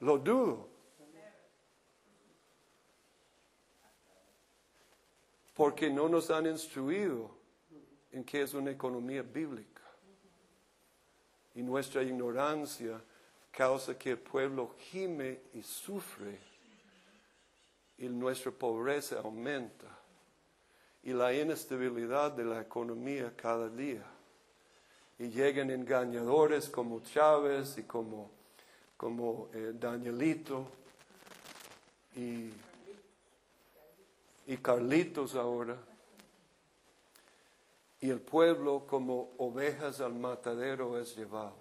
Lo 0.00 0.18
dudo. 0.18 0.68
Porque 5.54 5.88
no 5.88 6.08
nos 6.08 6.28
han 6.30 6.46
instruido 6.46 7.30
en 8.10 8.24
qué 8.24 8.42
es 8.42 8.52
una 8.52 8.72
economía 8.72 9.22
bíblica. 9.22 9.82
Y 11.54 11.62
nuestra 11.62 12.02
ignorancia 12.02 13.00
causa 13.52 13.96
que 13.96 14.10
el 14.10 14.18
pueblo 14.18 14.74
gime 14.78 15.42
y 15.54 15.62
sufre 15.62 16.36
y 17.98 18.08
nuestra 18.08 18.50
pobreza 18.50 19.20
aumenta 19.20 19.86
y 21.04 21.12
la 21.12 21.32
inestabilidad 21.32 22.32
de 22.32 22.44
la 22.44 22.60
economía 22.60 23.32
cada 23.36 23.68
día. 23.68 24.11
Y 25.18 25.28
llegan 25.28 25.70
engañadores 25.70 26.68
como 26.68 27.00
Chávez 27.00 27.78
y 27.78 27.82
como, 27.82 28.30
como 28.96 29.48
eh, 29.52 29.72
Danielito 29.74 30.66
y, 32.16 32.50
y 34.46 34.56
Carlitos 34.56 35.34
ahora. 35.34 35.76
Y 38.00 38.10
el 38.10 38.20
pueblo 38.20 38.84
como 38.86 39.30
ovejas 39.38 40.00
al 40.00 40.14
matadero 40.14 40.98
es 40.98 41.16
llevado. 41.16 41.54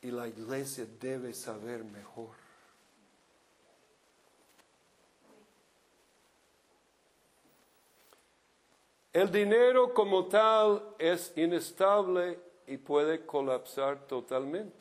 Y 0.00 0.10
la 0.10 0.26
iglesia 0.28 0.86
debe 1.00 1.34
saber 1.34 1.84
mejor. 1.84 2.43
El 9.14 9.30
dinero 9.30 9.94
como 9.94 10.26
tal 10.26 10.82
es 10.98 11.32
inestable 11.36 12.36
y 12.66 12.78
puede 12.78 13.24
colapsar 13.24 14.08
totalmente. 14.08 14.74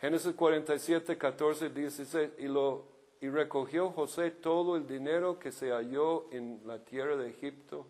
Génesis 0.00 0.32
47, 0.32 1.18
14, 1.18 1.70
16, 1.70 2.30
y, 2.38 2.46
lo, 2.46 2.84
y 3.20 3.28
recogió 3.28 3.90
José 3.90 4.30
todo 4.30 4.76
el 4.76 4.86
dinero 4.86 5.40
que 5.40 5.50
se 5.50 5.72
halló 5.72 6.26
en 6.30 6.60
la 6.64 6.78
tierra 6.78 7.16
de 7.16 7.30
Egipto 7.30 7.84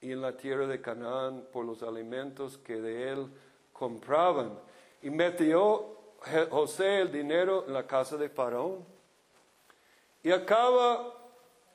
y 0.00 0.10
en 0.10 0.20
la 0.20 0.36
tierra 0.36 0.66
de 0.66 0.80
Canaán 0.80 1.46
por 1.52 1.64
los 1.64 1.84
alimentos 1.84 2.58
que 2.58 2.80
de 2.80 3.12
él 3.12 3.28
compraban. 3.72 4.58
Y 5.00 5.10
metió 5.10 5.86
José 6.50 7.02
el 7.02 7.12
dinero 7.12 7.66
en 7.68 7.72
la 7.72 7.86
casa 7.86 8.16
de 8.16 8.30
Faraón. 8.30 8.84
Y 10.24 10.32
acaba 10.32 11.17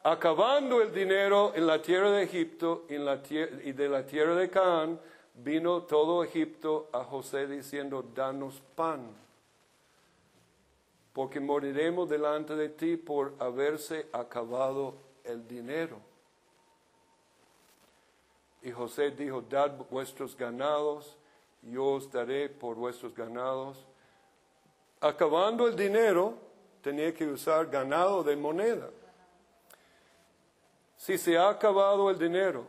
acabando 0.04 0.82
el 0.82 0.94
dinero 0.94 1.54
en 1.56 1.66
la 1.66 1.82
tierra 1.82 2.12
de 2.12 2.24
Egipto 2.24 2.86
y, 2.90 2.98
la 2.98 3.22
y 3.30 3.72
de 3.72 3.90
la 3.90 4.06
tierra 4.06 4.36
de 4.36 4.50
Canaán, 4.50 5.00
vino 5.34 5.84
todo 5.84 6.24
Egipto 6.24 6.90
a 6.92 7.06
José 7.06 7.48
diciendo, 7.48 8.04
danos 8.14 8.62
pan, 8.76 9.16
porque 11.14 11.40
moriremos 11.40 12.10
delante 12.10 12.56
de 12.56 12.70
ti 12.70 12.98
por 12.98 13.34
haberse 13.40 14.08
acabado 14.12 14.96
el 15.24 15.48
dinero. 15.48 15.98
Y 18.62 18.72
José 18.72 19.12
dijo, 19.12 19.42
dad 19.42 19.72
vuestros 19.90 20.36
ganados, 20.36 21.18
yo 21.62 21.86
os 21.86 22.12
daré 22.12 22.50
por 22.50 22.76
vuestros 22.76 23.14
ganados. 23.16 23.78
Acabando 25.00 25.68
el 25.68 25.76
dinero, 25.76 26.36
tenía 26.82 27.14
que 27.14 27.26
usar 27.26 27.70
ganado 27.70 28.24
de 28.24 28.36
moneda 28.36 28.90
si 31.04 31.18
se 31.18 31.38
ha 31.38 31.50
acabado 31.50 32.10
el 32.10 32.18
dinero. 32.18 32.66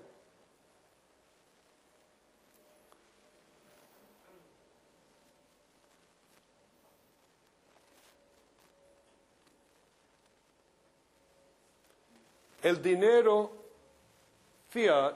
El 12.61 12.83
dinero 12.83 13.53
fiat 14.69 15.15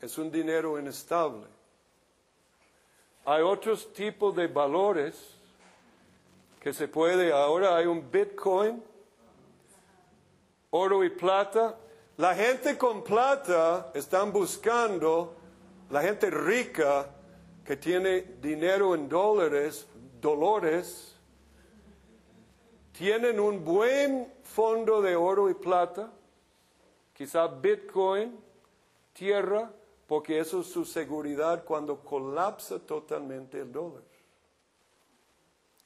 es 0.00 0.18
un 0.18 0.32
dinero 0.32 0.80
inestable. 0.80 1.46
Hay 3.24 3.42
otros 3.42 3.92
tipos 3.92 4.34
de 4.34 4.48
valores 4.48 5.14
que 6.58 6.72
se 6.72 6.88
puede, 6.88 7.30
ahora 7.30 7.76
hay 7.76 7.86
un 7.86 8.10
Bitcoin 8.10 8.82
oro 10.70 11.04
y 11.04 11.10
plata. 11.10 11.78
La 12.16 12.34
gente 12.34 12.76
con 12.76 13.04
plata 13.04 13.92
están 13.94 14.32
buscando, 14.32 15.36
la 15.90 16.02
gente 16.02 16.30
rica 16.30 17.10
que 17.64 17.76
tiene 17.76 18.22
dinero 18.40 18.94
en 18.94 19.08
dólares, 19.08 19.86
dolores, 20.20 21.14
tienen 22.92 23.38
un 23.38 23.64
buen 23.64 24.32
fondo 24.42 25.00
de 25.00 25.14
oro 25.14 25.48
y 25.48 25.54
plata, 25.54 26.10
quizá 27.14 27.46
Bitcoin, 27.46 28.36
tierra, 29.12 29.70
porque 30.08 30.40
eso 30.40 30.62
es 30.62 30.66
su 30.66 30.84
seguridad 30.84 31.64
cuando 31.64 32.00
colapsa 32.00 32.80
totalmente 32.80 33.60
el 33.60 33.70
dólar. 33.70 34.02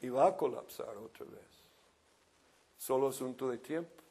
Y 0.01 0.09
va 0.09 0.29
a 0.29 0.37
colapsar 0.37 0.97
otra 0.97 1.27
vez. 1.27 1.43
Solo 2.79 3.09
asunto 3.09 3.51
de 3.51 3.59
tiempo. 3.59 4.02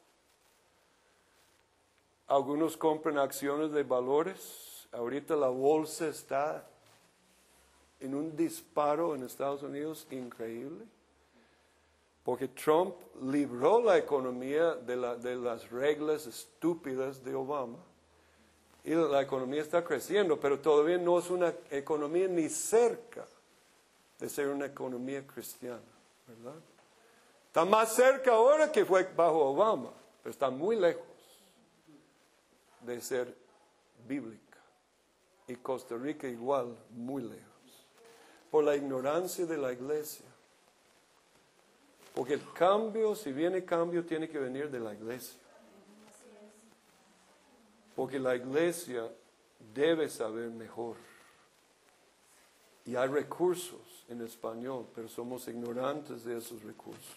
Algunos 2.32 2.78
compran 2.78 3.18
acciones 3.18 3.72
de 3.72 3.82
valores. 3.82 4.88
Ahorita 4.90 5.36
la 5.36 5.48
bolsa 5.48 6.08
está 6.08 6.66
en 8.00 8.14
un 8.14 8.34
disparo 8.34 9.14
en 9.14 9.22
Estados 9.22 9.62
Unidos 9.62 10.06
increíble. 10.10 10.86
Porque 12.24 12.48
Trump 12.48 12.94
libró 13.20 13.82
la 13.82 13.98
economía 13.98 14.76
de, 14.76 14.96
las 15.36 15.70
reglas 15.70 16.26
estúpidas 16.26 17.22
de 17.22 17.34
Obama. 17.34 17.76
Y 18.82 18.94
la 18.94 19.20
economía 19.20 19.60
está 19.60 19.84
creciendo, 19.84 20.40
pero 20.40 20.58
todavía 20.58 20.96
no 20.96 21.18
es 21.18 21.28
una 21.28 21.52
economía 21.70 22.28
ni 22.28 22.48
cerca 22.48 23.26
de 24.18 24.30
ser 24.30 24.48
una 24.48 24.64
economía 24.64 25.26
cristiana, 25.26 25.82
¿verdad? 26.26 26.58
Está 27.48 27.66
más 27.66 27.94
cerca 27.94 28.32
ahora 28.32 28.72
que 28.72 28.86
fue 28.86 29.02
bajo 29.14 29.50
Obama, 29.50 29.90
pero 30.22 30.30
está 30.30 30.48
muy 30.48 30.76
lejos 30.76 31.11
de 32.82 33.00
ser 33.00 33.36
bíblica. 34.06 34.40
y 35.48 35.56
Costa 35.56 35.96
Rica 35.96 36.28
igual, 36.28 36.76
muy 36.90 37.22
lejos. 37.22 37.42
Por 38.50 38.64
la 38.64 38.76
ignorancia 38.76 39.44
de 39.44 39.58
la 39.58 39.72
iglesia. 39.72 40.26
Porque 42.14 42.34
el 42.34 42.52
cambio, 42.52 43.14
si 43.14 43.32
viene 43.32 43.64
cambio, 43.64 44.04
tiene 44.04 44.28
que 44.28 44.38
venir 44.38 44.70
de 44.70 44.80
la 44.80 44.94
iglesia. 44.94 45.40
Porque 47.96 48.18
la 48.18 48.36
iglesia 48.36 49.10
debe 49.74 50.08
saber 50.08 50.50
mejor. 50.50 50.96
Y 52.84 52.96
hay 52.96 53.08
recursos 53.08 54.04
en 54.08 54.22
español, 54.22 54.86
pero 54.94 55.08
somos 55.08 55.46
ignorantes 55.48 56.24
de 56.24 56.38
esos 56.38 56.62
recursos. 56.62 57.16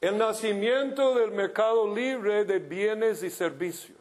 El 0.00 0.16
nacimiento 0.16 1.14
del 1.14 1.30
mercado 1.30 1.94
libre 1.94 2.44
de 2.46 2.58
bienes 2.58 3.22
y 3.22 3.28
servicios. 3.28 3.98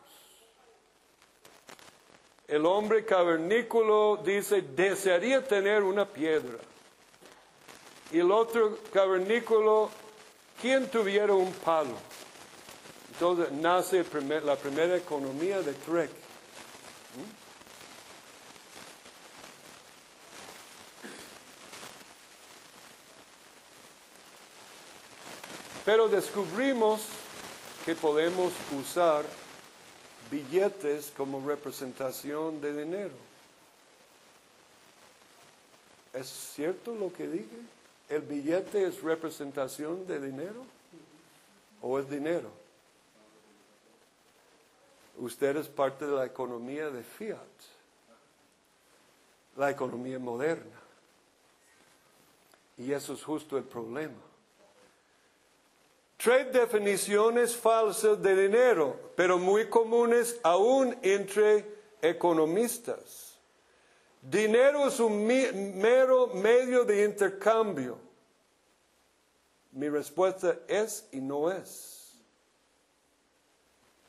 El 2.47 2.66
hombre 2.66 3.04
cavernícola 3.04 4.22
dice, 4.24 4.62
desearía 4.62 5.43
tener 5.43 5.84
una 5.84 6.06
piedra. 6.06 6.58
Y 8.12 8.20
el 8.20 8.32
otro 8.32 8.80
cavernícola, 8.93 9.89
quien 10.62 10.89
tuviera 10.89 11.34
un 11.34 11.52
palo. 11.52 11.95
Entonces 13.14 13.52
nace 13.52 14.06
la 14.43 14.56
primera 14.56 14.95
economía 14.95 15.62
de 15.62 15.74
Trek. 15.74 16.10
Pero 25.90 26.08
descubrimos 26.08 27.02
que 27.84 27.96
podemos 27.96 28.54
usar 28.80 29.26
billetes 30.30 31.12
como 31.18 31.44
representación 31.44 32.62
de 32.62 32.86
dinero. 32.86 33.16
¿Es 36.14 36.28
cierto 36.28 36.94
lo 36.94 37.12
que 37.12 37.28
dije? 37.28 37.58
¿El 38.08 38.22
billete 38.22 38.86
es 38.86 39.02
representación 39.02 40.06
de 40.06 40.20
dinero? 40.20 40.64
¿O 41.82 41.98
es 41.98 42.08
dinero? 42.08 42.52
Usted 45.18 45.58
es 45.58 45.70
parte 45.70 46.06
de 46.06 46.16
la 46.16 46.26
economía 46.28 46.92
de 46.92 47.02
fiat, 47.02 47.40
la 49.58 49.72
economía 49.72 50.20
moderna. 50.20 50.80
Y 52.78 52.92
eso 52.92 53.14
es 53.14 53.24
justo 53.24 53.58
el 53.58 53.64
problema. 53.64 54.29
Tres 56.22 56.52
definiciones 56.52 57.56
falsas 57.56 58.22
de 58.22 58.36
dinero, 58.36 59.14
pero 59.16 59.40
muy 59.40 59.70
comunes 59.70 60.38
aún 60.44 60.94
entre 61.02 61.66
economistas. 62.02 63.38
Dinero 64.22 64.86
es 64.86 65.00
un 65.00 65.26
mero 65.26 66.28
medio 66.28 66.84
de 66.84 67.06
intercambio. 67.06 67.98
Mi 69.72 69.88
respuesta 69.88 70.58
es 70.68 71.08
y 71.14 71.22
no 71.22 71.50
es. 71.50 72.12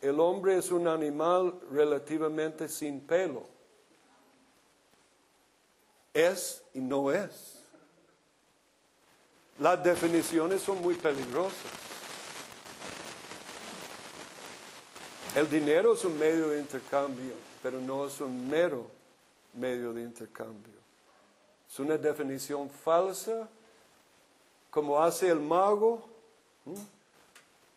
El 0.01 0.19
hombre 0.19 0.57
es 0.57 0.73
un 0.73 0.89
animal 0.89 1.61
relativamente 1.71 2.69
sin 2.69 3.07
pelo. 3.07 3.47
Es 6.13 6.65
y 6.75 6.81
no 6.81 7.13
es. 7.13 7.63
Las 9.61 9.85
definiciones 9.85 10.61
son 10.61 10.83
muy 10.83 10.97
peligrosas. 10.97 11.91
El 15.35 15.49
dinero 15.49 15.95
es 15.95 16.05
un 16.05 16.19
medio 16.19 16.49
de 16.49 16.59
intercambio, 16.59 17.35
pero 17.63 17.81
no 17.81 18.07
es 18.07 18.21
un 18.21 18.49
mero 18.49 18.87
medio 19.55 19.93
de 19.93 20.03
intercambio. 20.03 20.75
Es 21.71 21.79
una 21.79 21.97
definición 21.97 22.69
falsa, 22.69 23.49
como 24.71 25.01
hace 25.01 25.29
el 25.29 25.39
mago, 25.39 26.03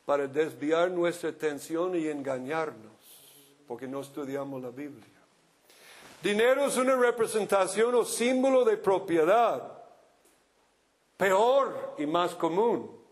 para 0.03 0.25
desviar 0.25 0.89
nuestra 0.89 1.29
atención 1.29 1.95
y 1.95 2.07
engañarnos, 2.07 2.91
porque 3.67 3.87
no 3.87 4.01
estudiamos 4.01 4.59
la 4.61 4.69
Biblia. 4.69 5.05
Dinero 6.23 6.65
es 6.65 6.77
una 6.77 6.95
representación 6.95 7.93
o 7.93 8.03
símbolo 8.03 8.65
de 8.65 8.77
propiedad, 8.77 9.83
peor 11.17 11.95
y 11.99 12.07
más 12.07 12.33
común. 12.33 13.02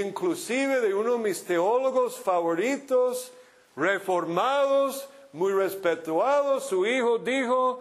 Inclusive 0.00 0.80
de 0.80 0.94
uno 0.94 1.12
de 1.14 1.18
mis 1.18 1.44
teólogos 1.44 2.18
favoritos, 2.18 3.32
reformados, 3.76 5.08
muy 5.32 5.52
respetuados, 5.52 6.64
su 6.64 6.86
hijo 6.86 7.18
dijo, 7.18 7.80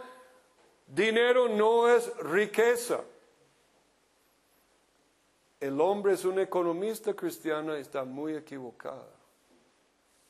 dinero 0.87 1.49
no 1.49 1.89
es 1.89 2.15
riqueza. 2.17 3.01
El 5.59 5.79
hombre 5.79 6.13
es 6.13 6.25
un 6.25 6.39
economista 6.39 7.13
cristiano 7.13 7.77
y 7.77 7.81
está 7.81 8.03
muy 8.03 8.35
equivocado. 8.35 9.09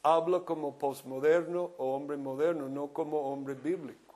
Habla 0.04 0.42
como 0.42 0.78
posmoderno 0.78 1.72
o 1.78 1.96
hombre 1.96 2.18
moderno, 2.18 2.68
no 2.68 2.88
como 2.88 3.32
hombre 3.32 3.54
bíblico. 3.54 4.16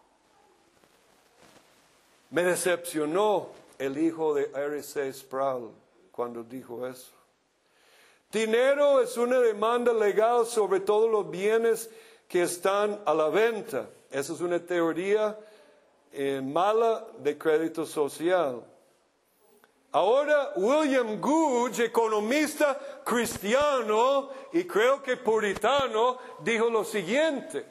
Me 2.31 2.43
decepcionó 2.43 3.49
el 3.77 3.97
hijo 3.97 4.33
de 4.33 4.51
R.C. 4.53 5.13
Sproul 5.13 5.71
cuando 6.11 6.43
dijo 6.43 6.85
eso. 6.87 7.13
Dinero 8.31 9.01
es 9.01 9.17
una 9.17 9.39
demanda 9.39 9.93
legal 9.93 10.45
sobre 10.45 10.79
todos 10.79 11.09
los 11.09 11.29
bienes 11.29 11.89
que 12.27 12.43
están 12.43 13.01
a 13.05 13.13
la 13.13 13.29
venta. 13.29 13.89
Esa 14.11 14.33
es 14.33 14.41
una 14.41 14.59
teoría 14.59 15.37
eh, 16.11 16.41
mala 16.43 17.05
de 17.19 17.37
crédito 17.37 17.85
social. 17.85 18.63
Ahora, 19.91 20.51
William 20.57 21.21
Gouge, 21.21 21.85
economista 21.85 22.77
cristiano 23.05 24.29
y 24.51 24.65
creo 24.65 25.01
que 25.01 25.15
puritano, 25.15 26.17
dijo 26.39 26.69
lo 26.69 26.83
siguiente. 26.83 27.65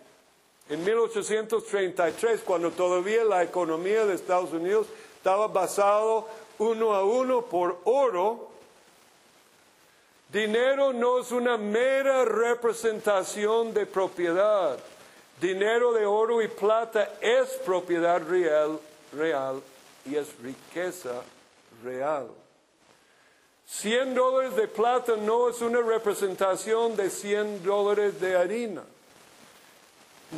En 0.70 0.82
1833, 0.82 2.40
cuando 2.40 2.70
todavía 2.70 3.24
la 3.24 3.42
economía 3.42 4.06
de 4.06 4.14
Estados 4.14 4.54
Unidos 4.54 4.86
estaba 5.18 5.48
basado 5.48 6.26
uno 6.58 6.94
a 6.94 7.04
uno 7.04 7.42
por 7.42 7.80
oro, 7.84 8.53
Dinero 10.34 10.92
no 10.92 11.20
es 11.20 11.30
una 11.30 11.56
mera 11.56 12.24
representación 12.24 13.72
de 13.72 13.86
propiedad. 13.86 14.76
Dinero 15.40 15.92
de 15.92 16.04
oro 16.04 16.42
y 16.42 16.48
plata 16.48 17.08
es 17.20 17.50
propiedad 17.64 18.20
real, 18.20 18.80
real 19.12 19.62
y 20.04 20.16
es 20.16 20.26
riqueza 20.42 21.22
real. 21.84 22.26
100 23.68 24.12
dólares 24.16 24.56
de 24.56 24.66
plata 24.66 25.14
no 25.14 25.48
es 25.48 25.60
una 25.60 25.80
representación 25.80 26.96
de 26.96 27.10
100 27.10 27.62
dólares 27.62 28.20
de 28.20 28.36
harina. 28.36 28.82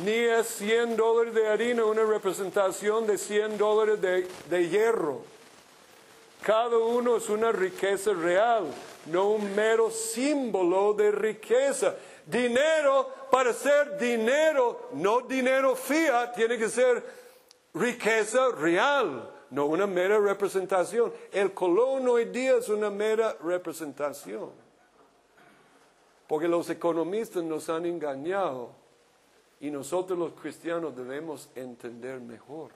Ni 0.05 0.11
es 0.11 0.45
100 0.59 0.95
dólares 0.95 1.33
de 1.33 1.47
harina 1.47 1.85
una 1.85 2.03
representación 2.03 3.07
de 3.07 3.17
100 3.17 3.57
dólares 3.57 3.99
de, 3.99 4.27
de 4.47 4.69
hierro. 4.69 5.36
Cada 6.41 6.77
uno 6.77 7.17
es 7.17 7.29
una 7.29 7.51
riqueza 7.51 8.13
real, 8.13 8.65
no 9.07 9.31
un 9.31 9.55
mero 9.55 9.89
símbolo 9.91 10.93
de 10.93 11.11
riqueza. 11.11 11.95
Dinero, 12.25 13.09
para 13.31 13.53
ser 13.53 13.97
dinero, 13.97 14.89
no 14.93 15.21
dinero 15.21 15.75
fiat, 15.75 16.35
tiene 16.35 16.57
que 16.57 16.69
ser 16.69 17.03
riqueza 17.73 18.49
real, 18.51 19.29
no 19.49 19.65
una 19.65 19.87
mera 19.87 20.19
representación. 20.19 21.11
El 21.31 21.53
colón 21.53 22.07
hoy 22.07 22.25
día 22.25 22.57
es 22.57 22.69
una 22.69 22.89
mera 22.89 23.35
representación. 23.43 24.51
Porque 26.27 26.47
los 26.47 26.69
economistas 26.69 27.43
nos 27.43 27.69
han 27.69 27.85
engañado 27.85 28.71
y 29.59 29.71
nosotros 29.71 30.19
los 30.19 30.33
cristianos 30.33 30.95
debemos 30.95 31.49
entender 31.55 32.19
mejor. 32.19 32.71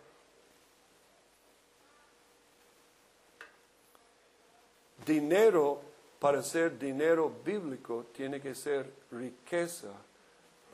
Dinero, 5.05 5.81
para 6.19 6.41
ser 6.43 6.77
dinero 6.77 7.31
bíblico, 7.43 8.05
tiene 8.13 8.39
que 8.39 8.53
ser 8.53 8.91
riqueza 9.11 9.91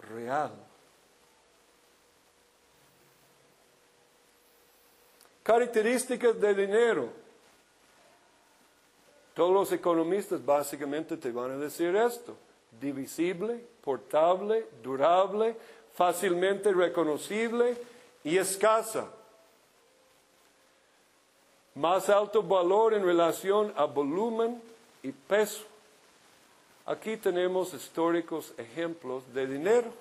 real. 0.10 0.52
Características 5.44 6.40
de 6.42 6.54
dinero. 6.54 7.10
Todos 9.34 9.54
los 9.54 9.72
economistas 9.72 10.44
básicamente 10.44 11.16
te 11.16 11.32
van 11.32 11.52
a 11.52 11.58
decir 11.58 11.96
esto. 11.96 12.36
Divisible, 12.82 13.64
portable, 13.82 14.68
durable, 14.84 15.56
fácilmente 15.94 16.74
reconocible 16.74 17.78
y 18.24 18.38
escasa. 18.38 19.08
Más 21.78 22.10
alto 22.10 22.42
valor 22.42 22.96
en 22.96 23.06
relación 23.06 23.72
a 23.78 23.86
volumen 23.86 24.60
y 25.04 25.12
peso. 25.12 25.64
Aquí 26.88 27.18
tenemos 27.18 27.72
históricos 27.72 28.52
ejemplos 28.58 29.22
de 29.32 29.46
dinero. 29.46 29.94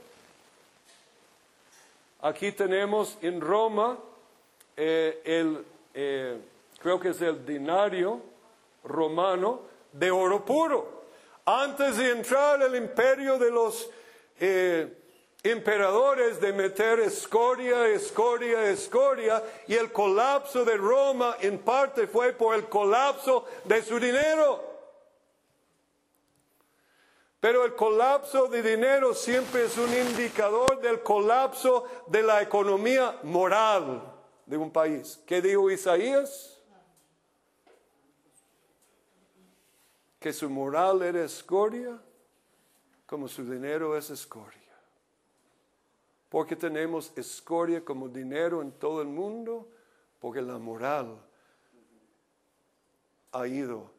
Aquí 2.22 2.51
tenemos 2.53 3.18
en 3.20 3.43
Roma 3.43 3.99
eh, 4.74 5.20
el, 5.22 5.66
eh, 5.93 6.39
creo 6.81 6.99
que 6.99 7.11
es 7.11 7.20
el 7.20 7.45
dinario 7.45 8.22
romano 8.83 9.61
de 9.93 10.11
oro 10.11 10.47
puro. 10.47 11.05
Antes 11.45 11.99
de 11.99 12.11
entrar 12.11 12.62
el 12.62 12.74
imperio 12.74 13.39
de 13.39 13.51
los 13.51 13.91
eh, 14.41 14.95
emperadores 15.51 16.40
de 16.40 16.53
meter 16.53 17.01
escoria, 17.01 17.86
escoria, 17.88 18.70
escoria, 18.70 19.42
y 19.66 19.74
el 19.74 19.92
colapso 19.92 20.64
de 20.64 20.76
Roma 20.76 21.36
en 21.40 21.59
parte 21.59 22.07
fue 22.07 22.32
por 22.32 22.55
el 22.55 22.68
colapso 22.68 23.44
de 23.64 23.82
su 23.82 23.99
dinero. 24.01 24.76
Pero 27.38 27.64
el 27.64 27.74
colapso 27.74 28.49
de 28.49 28.62
dinero 28.62 29.14
siempre 29.14 29.66
es 29.66 29.76
un 29.76 29.92
indicador 29.92 30.80
del 30.80 31.03
colapso 31.03 31.84
de 32.07 32.22
la 32.22 32.42
economía 32.42 33.18
moral 33.22 34.14
de 34.47 34.57
un 34.57 34.70
país. 34.70 35.20
¿Qué 35.26 35.42
dijo 35.42 35.70
Isaías? 35.70 36.61
Que 40.18 40.32
su 40.32 40.49
moral 40.49 41.03
era 41.03 41.22
escoria, 41.22 42.01
como 43.07 43.28
su 43.28 43.49
dinero 43.49 43.97
es 43.97 44.11
escoria. 44.11 44.66
Porque 46.29 46.57
tenemos 46.57 47.12
escoria 47.16 47.85
como 47.85 48.09
dinero 48.09 48.62
en 48.62 48.72
todo 48.72 49.01
el 49.03 49.09
mundo, 49.09 49.68
porque 50.18 50.43
la 50.43 50.59
moral 50.59 51.20
ha 53.33 53.47
ido 53.47 53.91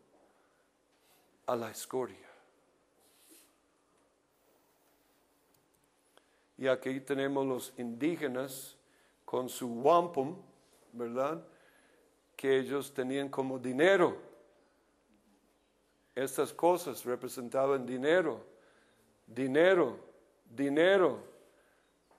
a 1.46 1.56
la 1.56 1.72
escoria. 1.72 2.28
Y 6.58 6.68
aquí 6.68 7.00
tenemos 7.00 7.46
los 7.46 7.74
indígenas 7.78 8.76
con 9.24 9.48
su 9.48 9.68
wampum, 9.68 10.36
¿verdad? 10.92 11.44
Que 12.36 12.60
ellos 12.60 12.94
tenían 12.94 13.30
como 13.30 13.60
dinero. 13.60 14.18
Estas 16.16 16.52
cosas 16.52 17.06
representaban 17.06 17.86
dinero, 17.86 18.44
dinero, 19.28 20.00
dinero, 20.50 21.20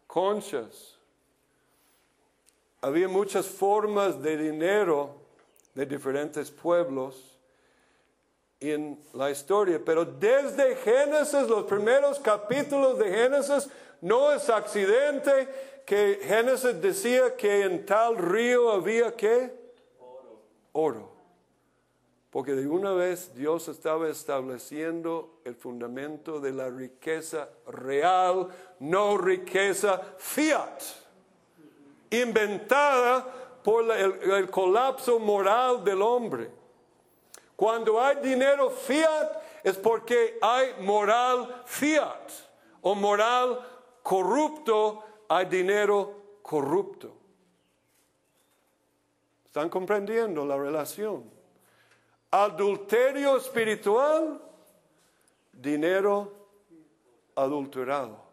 conchas. 0.09 0.97
Había 2.81 3.07
muchas 3.07 3.47
formas 3.47 4.21
de 4.21 4.37
dinero 4.37 5.15
de 5.75 5.87
diferentes 5.87 6.51
pueblos 6.51 7.39
en 8.59 8.99
la 9.13 9.31
historia, 9.31 9.81
pero 9.85 10.05
desde 10.05 10.75
Génesis, 10.77 11.47
los 11.49 11.65
primeros 11.65 12.19
capítulos 12.19 12.99
de 12.99 13.09
Génesis, 13.11 13.69
no 14.01 14.33
es 14.33 14.49
accidente 14.49 15.83
que 15.87 16.21
Génesis 16.23 16.81
decía 16.81 17.37
que 17.37 17.63
en 17.63 17.87
tal 17.87 18.17
río 18.17 18.71
había 18.71 19.15
qué? 19.15 19.53
Oro. 20.01 20.41
Oro. 20.73 21.08
Porque 22.31 22.53
de 22.53 22.66
una 22.66 22.93
vez 22.93 23.35
Dios 23.35 23.68
estaba 23.68 24.09
estableciendo 24.09 25.41
el 25.45 25.55
fundamento 25.55 26.41
de 26.41 26.53
la 26.53 26.68
riqueza 26.68 27.49
real, 27.66 28.49
no 28.81 29.16
riqueza 29.16 30.01
fiat, 30.18 30.83
inventada 32.11 33.61
por 33.62 33.91
el, 33.91 34.31
el 34.31 34.51
colapso 34.51 35.18
moral 35.18 35.83
del 35.83 36.03
hombre. 36.03 36.51
Cuando 37.57 38.01
hay 38.01 38.16
dinero 38.16 38.70
fiat 38.70 39.43
es 39.64 39.76
porque 39.76 40.39
hay 40.43 40.74
moral 40.81 41.62
fiat 41.64 42.31
o 42.83 42.95
moral 42.95 43.59
corrupto, 44.03 45.03
hay 45.29 45.47
dinero 45.47 46.14
corrupto. 46.43 47.14
¿Están 49.47 49.70
comprendiendo 49.70 50.45
la 50.45 50.57
relación? 50.57 51.38
Adulterio 52.31 53.37
espiritual, 53.37 54.41
dinero 55.53 56.33
adulterado. 57.35 58.29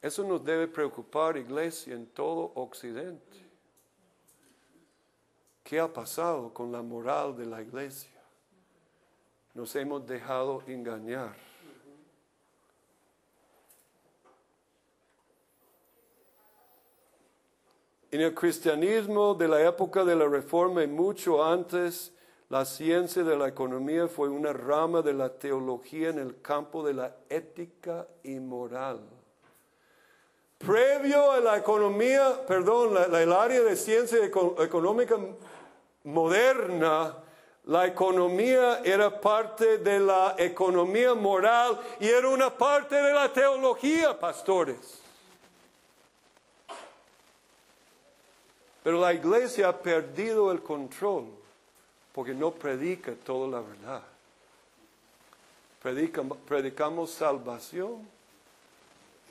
Eso 0.00 0.24
nos 0.24 0.42
debe 0.42 0.66
preocupar, 0.66 1.36
iglesia, 1.36 1.94
en 1.94 2.06
todo 2.06 2.52
Occidente. 2.54 3.36
¿Qué 5.62 5.78
ha 5.78 5.92
pasado 5.92 6.54
con 6.54 6.72
la 6.72 6.82
moral 6.82 7.36
de 7.36 7.44
la 7.44 7.60
iglesia? 7.60 8.10
Nos 9.52 9.76
hemos 9.76 10.06
dejado 10.06 10.62
engañar. 10.66 11.49
En 18.12 18.20
el 18.20 18.34
cristianismo 18.34 19.34
de 19.34 19.46
la 19.46 19.62
época 19.62 20.04
de 20.04 20.16
la 20.16 20.26
Reforma 20.26 20.82
y 20.82 20.88
mucho 20.88 21.44
antes, 21.44 22.12
la 22.48 22.64
ciencia 22.64 23.22
de 23.22 23.36
la 23.36 23.46
economía 23.46 24.08
fue 24.08 24.28
una 24.28 24.52
rama 24.52 25.00
de 25.00 25.12
la 25.12 25.28
teología 25.28 26.08
en 26.08 26.18
el 26.18 26.40
campo 26.42 26.84
de 26.84 26.94
la 26.94 27.14
ética 27.28 28.08
y 28.24 28.40
moral. 28.40 28.98
Previo 30.58 31.30
a 31.30 31.38
la 31.38 31.56
economía, 31.56 32.44
perdón, 32.48 32.94
la, 32.94 33.22
el 33.22 33.32
área 33.32 33.60
de 33.60 33.76
ciencia 33.76 34.18
económica 34.24 35.16
moderna, 36.02 37.16
la 37.66 37.86
economía 37.86 38.80
era 38.82 39.20
parte 39.20 39.78
de 39.78 40.00
la 40.00 40.34
economía 40.36 41.14
moral 41.14 41.78
y 42.00 42.08
era 42.08 42.28
una 42.28 42.50
parte 42.50 42.96
de 42.96 43.14
la 43.14 43.32
teología, 43.32 44.18
pastores. 44.18 44.99
Pero 48.82 49.00
la 49.00 49.12
iglesia 49.12 49.68
ha 49.68 49.78
perdido 49.78 50.50
el 50.50 50.62
control 50.62 51.26
porque 52.14 52.34
no 52.34 52.50
predica 52.50 53.12
toda 53.14 53.48
la 53.48 53.60
verdad. 53.60 54.02
predicamos 56.46 57.10
salvación 57.10 58.08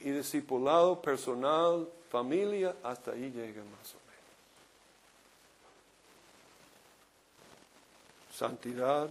y 0.03 0.11
discipulado 0.11 1.01
personal, 1.01 1.87
familia, 2.09 2.75
hasta 2.83 3.11
ahí 3.11 3.31
llega 3.31 3.61
más 3.63 3.93
o 3.93 3.99
menos. 4.07 4.19
Santidad. 8.33 9.09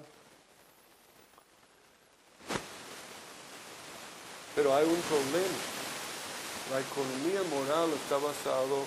Pero 4.55 4.75
hay 4.75 4.87
un 4.87 5.01
problema. 5.03 5.59
La 6.73 6.81
economía 6.81 7.43
moral 7.51 7.91
está 7.93 8.19
basada 8.19 8.85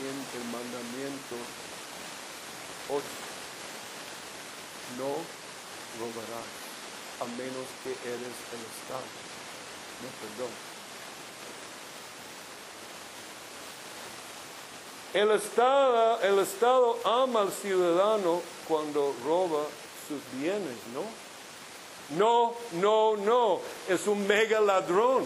en 0.00 0.40
el 0.40 0.44
mandamiento 0.50 1.36
8. 2.90 3.02
No 4.98 5.10
robarás 5.98 6.64
a 7.20 7.24
menos 7.36 7.66
que 7.82 7.90
eres 7.90 8.36
el 8.52 8.62
Estado. 8.74 9.08
No, 10.02 10.08
perdón. 10.20 10.52
El 15.14 15.30
Estado, 15.30 16.20
el 16.22 16.38
Estado 16.40 16.98
ama 17.04 17.42
al 17.42 17.52
ciudadano 17.52 18.42
cuando 18.66 19.14
roba 19.24 19.62
sus 20.08 20.40
bienes, 20.40 20.76
¿no? 20.92 21.04
No, 22.18 22.54
no, 22.72 23.16
no. 23.16 23.60
Es 23.88 24.06
un 24.08 24.26
mega 24.26 24.60
ladrón. 24.60 25.24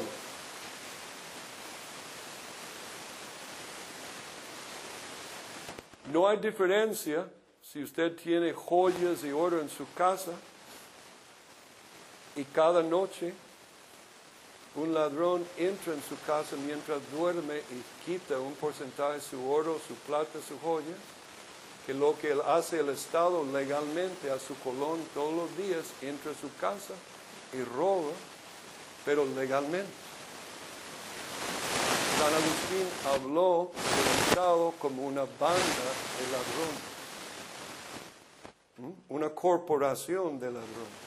No 6.13 6.27
hay 6.27 6.39
diferencia 6.39 7.29
si 7.63 7.83
usted 7.83 8.17
tiene 8.17 8.55
joyas 8.55 9.23
y 9.25 9.33
oro 9.33 9.61
en 9.61 9.69
su 9.69 9.85
casa 9.93 10.33
y 12.35 12.45
cada 12.45 12.83
noche 12.83 13.35
un 14.75 14.95
ladrón 14.95 15.45
entra 15.59 15.93
en 15.93 16.03
su 16.03 16.19
casa 16.25 16.57
mientras 16.67 17.01
duerme 17.13 17.59
y 17.59 18.07
quita 18.07 18.39
un 18.39 18.55
porcentaje 18.55 19.15
de 19.15 19.21
su 19.21 19.51
oro, 19.51 19.79
su 19.87 19.95
plata, 20.07 20.39
su 20.47 20.59
joya, 20.61 20.95
que 21.85 21.93
lo 21.93 22.19
que 22.19 22.35
hace 22.47 22.81
el 22.81 22.89
Estado 22.89 23.45
legalmente 23.45 24.31
a 24.31 24.39
su 24.39 24.55
colón 24.61 25.01
todos 25.13 25.35
los 25.35 25.57
días 25.59 25.85
entra 26.01 26.33
a 26.33 26.35
su 26.35 26.55
casa 26.59 26.95
y 27.53 27.63
roba, 27.65 28.13
pero 29.05 29.27
legalmente. 29.27 30.08
San 32.19 32.35
Agustín 32.35 32.87
habló 33.15 33.71
del 33.73 34.29
Estado 34.29 34.75
como 34.81 35.07
una 35.07 35.21
banda 35.21 35.87
de 36.19 36.25
ladrones, 36.33 36.83
una 39.09 39.31
corporación 39.31 40.41
de 40.41 40.47
ladrones. 40.47 40.99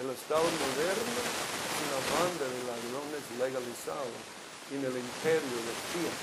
El 0.00 0.08
Estado 0.08 0.42
moderno 0.42 1.20
es 1.68 1.76
una 1.84 2.00
banda 2.16 2.44
de 2.48 2.60
ladrones 2.64 3.22
legalizados 3.38 4.08
en 4.72 4.78
el 4.78 4.96
imperio 4.96 5.58
de 5.68 5.74
Dios. 6.00 6.14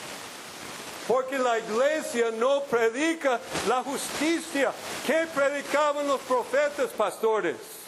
Porque 1.07 1.37
la 1.37 1.59
iglesia 1.59 2.31
no 2.31 2.63
predica 2.63 3.39
la 3.67 3.83
justicia. 3.83 4.73
¿Qué 5.05 5.27
predicaban 5.35 6.07
los 6.07 6.19
profetas, 6.21 6.89
pastores? 6.97 7.80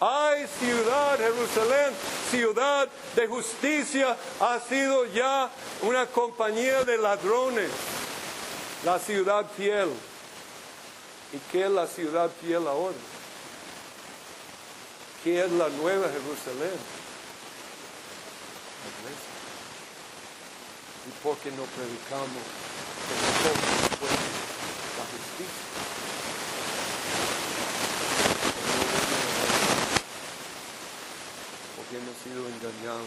Ay, 0.00 0.46
ciudad, 0.58 1.18
Jerusalén, 1.18 1.94
ciudad 2.30 2.88
de 3.14 3.26
justicia, 3.26 4.16
ha 4.40 4.60
sido 4.60 5.06
ya 5.06 5.48
una 5.82 6.06
compañía 6.06 6.84
de 6.84 6.98
ladrones. 6.98 7.70
La 8.84 8.98
ciudad 8.98 9.46
fiel. 9.56 9.88
¿Y 11.32 11.38
qué 11.50 11.64
es 11.64 11.70
la 11.70 11.86
ciudad 11.86 12.30
fiel 12.40 12.66
ahora? 12.66 12.96
¿Qué 15.22 15.42
es 15.44 15.50
la 15.52 15.68
nueva 15.70 16.08
Jerusalén? 16.08 16.78
¿Y 21.06 21.22
por 21.22 21.36
qué 21.38 21.50
no 21.50 21.64
predicamos 21.64 22.44
que 23.06 23.14
nosotros 23.20 23.98
fuimos 23.98 24.18
la 24.98 25.04
justicia? 25.10 25.64
Hemos 31.94 32.16
sido 32.16 32.48
engañados. 32.48 33.06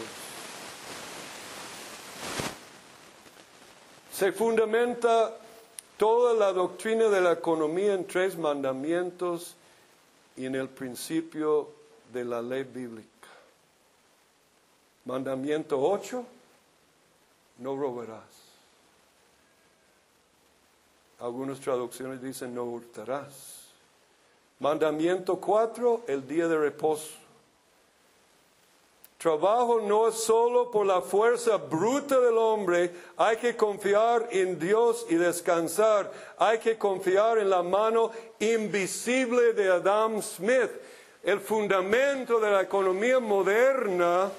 Se 4.10 4.32
fundamenta 4.32 5.36
toda 5.98 6.32
la 6.32 6.54
doctrina 6.54 7.08
de 7.08 7.20
la 7.20 7.32
economía 7.32 7.92
en 7.92 8.06
tres 8.06 8.38
mandamientos 8.38 9.56
y 10.38 10.46
en 10.46 10.54
el 10.54 10.70
principio 10.70 11.68
de 12.14 12.24
la 12.24 12.40
ley 12.40 12.64
bíblica. 12.64 13.28
Mandamiento 15.04 15.78
8, 15.78 16.24
no 17.58 17.76
robarás. 17.76 18.22
Algunas 21.20 21.60
traducciones 21.60 22.22
dicen 22.22 22.54
no 22.54 22.64
hurtarás. 22.64 23.66
Mandamiento 24.60 25.36
4, 25.38 26.04
el 26.08 26.26
día 26.26 26.48
de 26.48 26.56
reposo. 26.56 27.27
Trabajo 29.18 29.80
no 29.80 30.06
es 30.06 30.14
solo 30.14 30.70
por 30.70 30.86
la 30.86 31.00
fuerza 31.00 31.56
bruta 31.56 32.20
del 32.20 32.38
hombre, 32.38 32.92
hay 33.16 33.36
que 33.38 33.56
confiar 33.56 34.28
en 34.30 34.60
Dios 34.60 35.06
y 35.08 35.16
descansar, 35.16 36.12
hay 36.38 36.58
que 36.58 36.78
confiar 36.78 37.38
en 37.38 37.50
la 37.50 37.64
mano 37.64 38.12
invisible 38.38 39.54
de 39.54 39.72
Adam 39.72 40.22
Smith. 40.22 40.70
El 41.24 41.40
fundamento 41.40 42.38
de 42.38 42.48
la 42.48 42.62
economía 42.62 43.18
moderna 43.18 44.30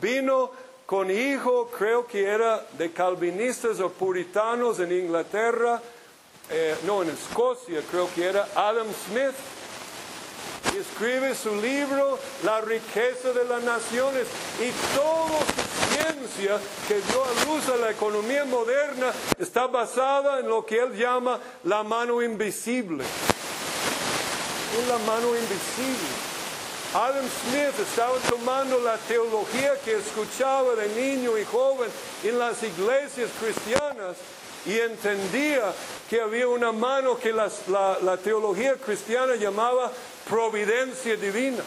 vino 0.00 0.50
con 0.86 1.10
hijo, 1.10 1.68
creo 1.76 2.06
que 2.06 2.24
era 2.24 2.66
de 2.78 2.90
calvinistas 2.90 3.80
o 3.80 3.90
puritanos 3.90 4.80
en 4.80 4.92
Inglaterra, 4.92 5.82
eh, 6.48 6.74
no, 6.86 7.02
en 7.02 7.10
Escocia, 7.10 7.82
creo 7.90 8.08
que 8.14 8.24
era 8.24 8.48
Adam 8.54 8.88
Smith 8.94 9.34
y 10.74 10.78
escribe 10.78 11.34
su 11.34 11.54
libro 11.60 12.18
La 12.44 12.60
riqueza 12.60 13.32
de 13.32 13.44
las 13.44 13.62
naciones 13.62 14.26
y 14.60 14.70
toda 14.96 15.38
su 15.40 15.94
ciencia 15.94 16.58
que 16.88 16.94
dio 16.94 17.24
a 17.24 17.44
luz 17.46 17.68
a 17.68 17.76
la 17.76 17.90
economía 17.90 18.44
moderna 18.44 19.12
está 19.38 19.66
basada 19.66 20.40
en 20.40 20.48
lo 20.48 20.64
que 20.64 20.78
él 20.78 20.94
llama 20.96 21.38
la 21.64 21.82
mano 21.82 22.22
invisible. 22.22 23.04
La 24.88 24.98
mano 24.98 25.36
invisible. 25.36 26.32
Adam 26.94 27.24
Smith 27.24 27.80
estaba 27.80 28.18
tomando 28.28 28.78
la 28.80 28.96
teología 28.98 29.74
que 29.82 29.96
escuchaba 29.96 30.74
de 30.74 30.88
niño 30.88 31.38
y 31.38 31.44
joven 31.44 31.90
en 32.22 32.38
las 32.38 32.62
iglesias 32.62 33.30
cristianas 33.40 34.16
y 34.66 34.78
entendía 34.78 35.72
que 36.08 36.20
había 36.20 36.48
una 36.48 36.70
mano 36.70 37.18
que 37.18 37.32
la, 37.32 37.50
la 38.02 38.16
teología 38.18 38.74
cristiana 38.74 39.36
llamaba 39.36 39.90
providencia 40.32 41.14
divina. 41.16 41.62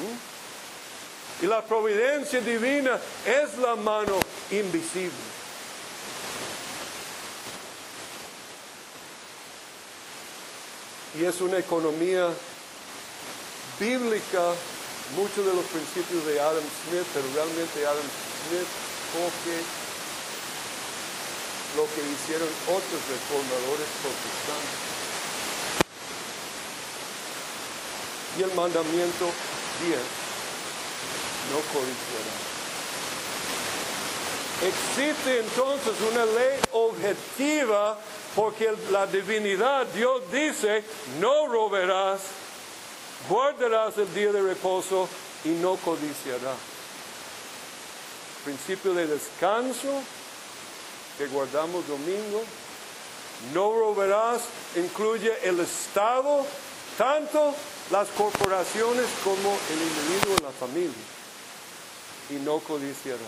¿Mm? 0.00 1.44
Y 1.44 1.46
la 1.46 1.64
providencia 1.64 2.40
divina 2.40 2.98
es 3.24 3.56
la 3.58 3.76
mano 3.76 4.18
invisible. 4.50 5.30
Y 11.20 11.24
es 11.24 11.40
una 11.40 11.58
economía 11.58 12.28
bíblica, 13.78 14.42
muchos 15.14 15.46
de 15.46 15.54
los 15.54 15.64
principios 15.66 16.26
de 16.26 16.40
Adam 16.40 16.64
Smith, 16.82 17.06
pero 17.14 17.26
realmente 17.32 17.86
Adam 17.86 18.10
Smith 18.48 18.68
coge 19.14 19.56
lo 21.76 21.84
que 21.94 22.02
hicieron 22.10 22.48
otros 22.66 23.00
reformadores 23.08 23.86
protestantes. 24.02 24.89
Y 28.38 28.42
el 28.42 28.52
mandamiento 28.54 29.26
10, 29.84 29.98
no 31.50 31.58
codiciarás. 31.72 32.50
Existe 34.62 35.40
entonces 35.40 35.94
una 36.12 36.26
ley 36.26 36.60
objetiva 36.72 37.98
porque 38.36 38.70
la 38.90 39.06
divinidad, 39.06 39.86
Dios 39.86 40.22
dice, 40.30 40.84
no 41.18 41.48
robarás, 41.48 42.20
guardarás 43.28 43.96
el 43.98 44.12
día 44.14 44.32
de 44.32 44.42
reposo 44.42 45.08
y 45.44 45.48
no 45.48 45.76
codiciarás. 45.76 46.58
Principio 48.44 48.94
de 48.94 49.06
descanso 49.06 50.02
que 51.18 51.26
guardamos 51.26 51.86
domingo. 51.88 52.42
No 53.54 53.72
robarás 53.72 54.42
incluye 54.76 55.32
el 55.42 55.60
Estado, 55.60 56.44
tanto 56.96 57.54
las 57.90 58.08
corporaciones 58.10 59.06
como 59.24 59.58
el 59.70 59.82
individuo 59.82 60.36
y 60.38 60.42
la 60.42 60.50
familia. 60.50 61.04
Y 62.30 62.34
no 62.44 62.58
codiciarás. 62.60 63.20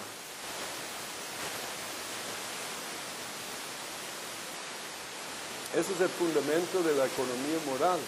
Ese 5.74 5.92
es 5.92 6.00
el 6.00 6.08
fundamento 6.08 6.82
de 6.82 6.94
la 6.94 7.06
economía 7.06 7.58
moral. 7.66 7.98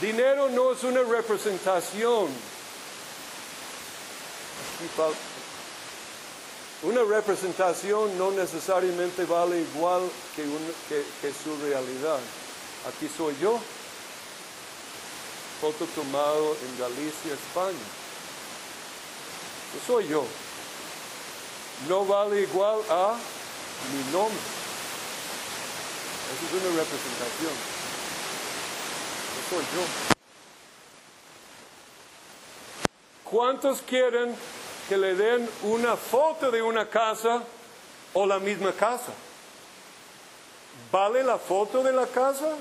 Dinero 0.00 0.48
no 0.50 0.72
es 0.72 0.82
una 0.82 1.02
representación. 1.02 2.26
Aquí 4.74 4.88
fal- 4.96 5.14
Una 6.82 7.04
representación 7.04 8.18
no 8.18 8.32
necesariamente 8.32 9.24
vale 9.24 9.60
igual 9.60 10.02
que, 10.34 10.42
su 11.32 11.56
realidad. 11.64 12.18
Aquí 12.88 13.08
soy 13.16 13.36
yo, 13.40 13.60
foto 15.60 15.86
tomado 15.94 16.56
en 16.56 16.78
Galicia, 16.80 17.34
España. 17.34 17.78
Yo 19.74 19.80
soy 19.86 20.08
yo. 20.08 20.24
No 21.88 22.04
vale 22.04 22.42
igual 22.42 22.80
a 22.90 23.14
mi 23.92 24.12
nombre. 24.12 24.40
Esa 26.34 26.46
es 26.46 26.52
una 26.62 26.82
representación. 26.82 27.54
Yo 29.36 29.42
soy 29.50 29.64
yo. 29.76 30.12
¿Cuántos 33.30 33.82
quieren 33.82 34.34
que 34.92 34.98
le 34.98 35.14
den 35.14 35.48
una 35.62 35.96
foto 35.96 36.50
de 36.50 36.60
una 36.60 36.84
casa 36.84 37.42
o 38.12 38.26
la 38.26 38.38
misma 38.38 38.72
casa? 38.72 39.10
¿Vale 40.90 41.22
la 41.22 41.38
foto 41.38 41.82
de 41.82 41.92
la 41.92 42.06
casa 42.06 42.54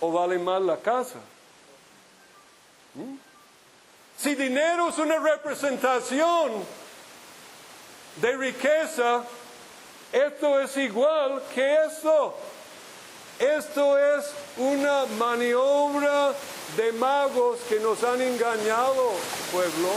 o 0.00 0.10
vale 0.10 0.36
más 0.36 0.60
la 0.62 0.76
casa? 0.78 1.20
¿Mm? 2.94 3.14
Si 4.18 4.34
dinero 4.34 4.88
es 4.88 4.98
una 4.98 5.20
representación 5.20 6.64
de 8.16 8.36
riqueza, 8.36 9.22
esto 10.12 10.58
es 10.58 10.76
igual 10.76 11.40
que 11.54 11.84
esto. 11.84 12.34
Esto 13.38 13.96
es 13.96 14.24
una 14.56 15.06
maniobra 15.20 16.32
de 16.76 16.90
magos 16.94 17.60
que 17.68 17.78
nos 17.78 18.02
han 18.02 18.20
engañado, 18.20 19.12
pueblo. 19.52 19.92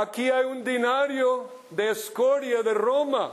Aquí 0.00 0.30
hay 0.30 0.44
un 0.44 0.62
dinario 0.62 1.50
de 1.70 1.90
escoria 1.90 2.62
de 2.62 2.72
Roma. 2.72 3.32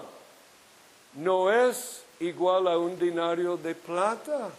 No 1.13 1.51
es 1.51 2.01
igual 2.19 2.67
a 2.67 2.75
un 2.79 2.97
dinario 2.97 3.55
de 3.55 3.75
plata. 3.75 4.49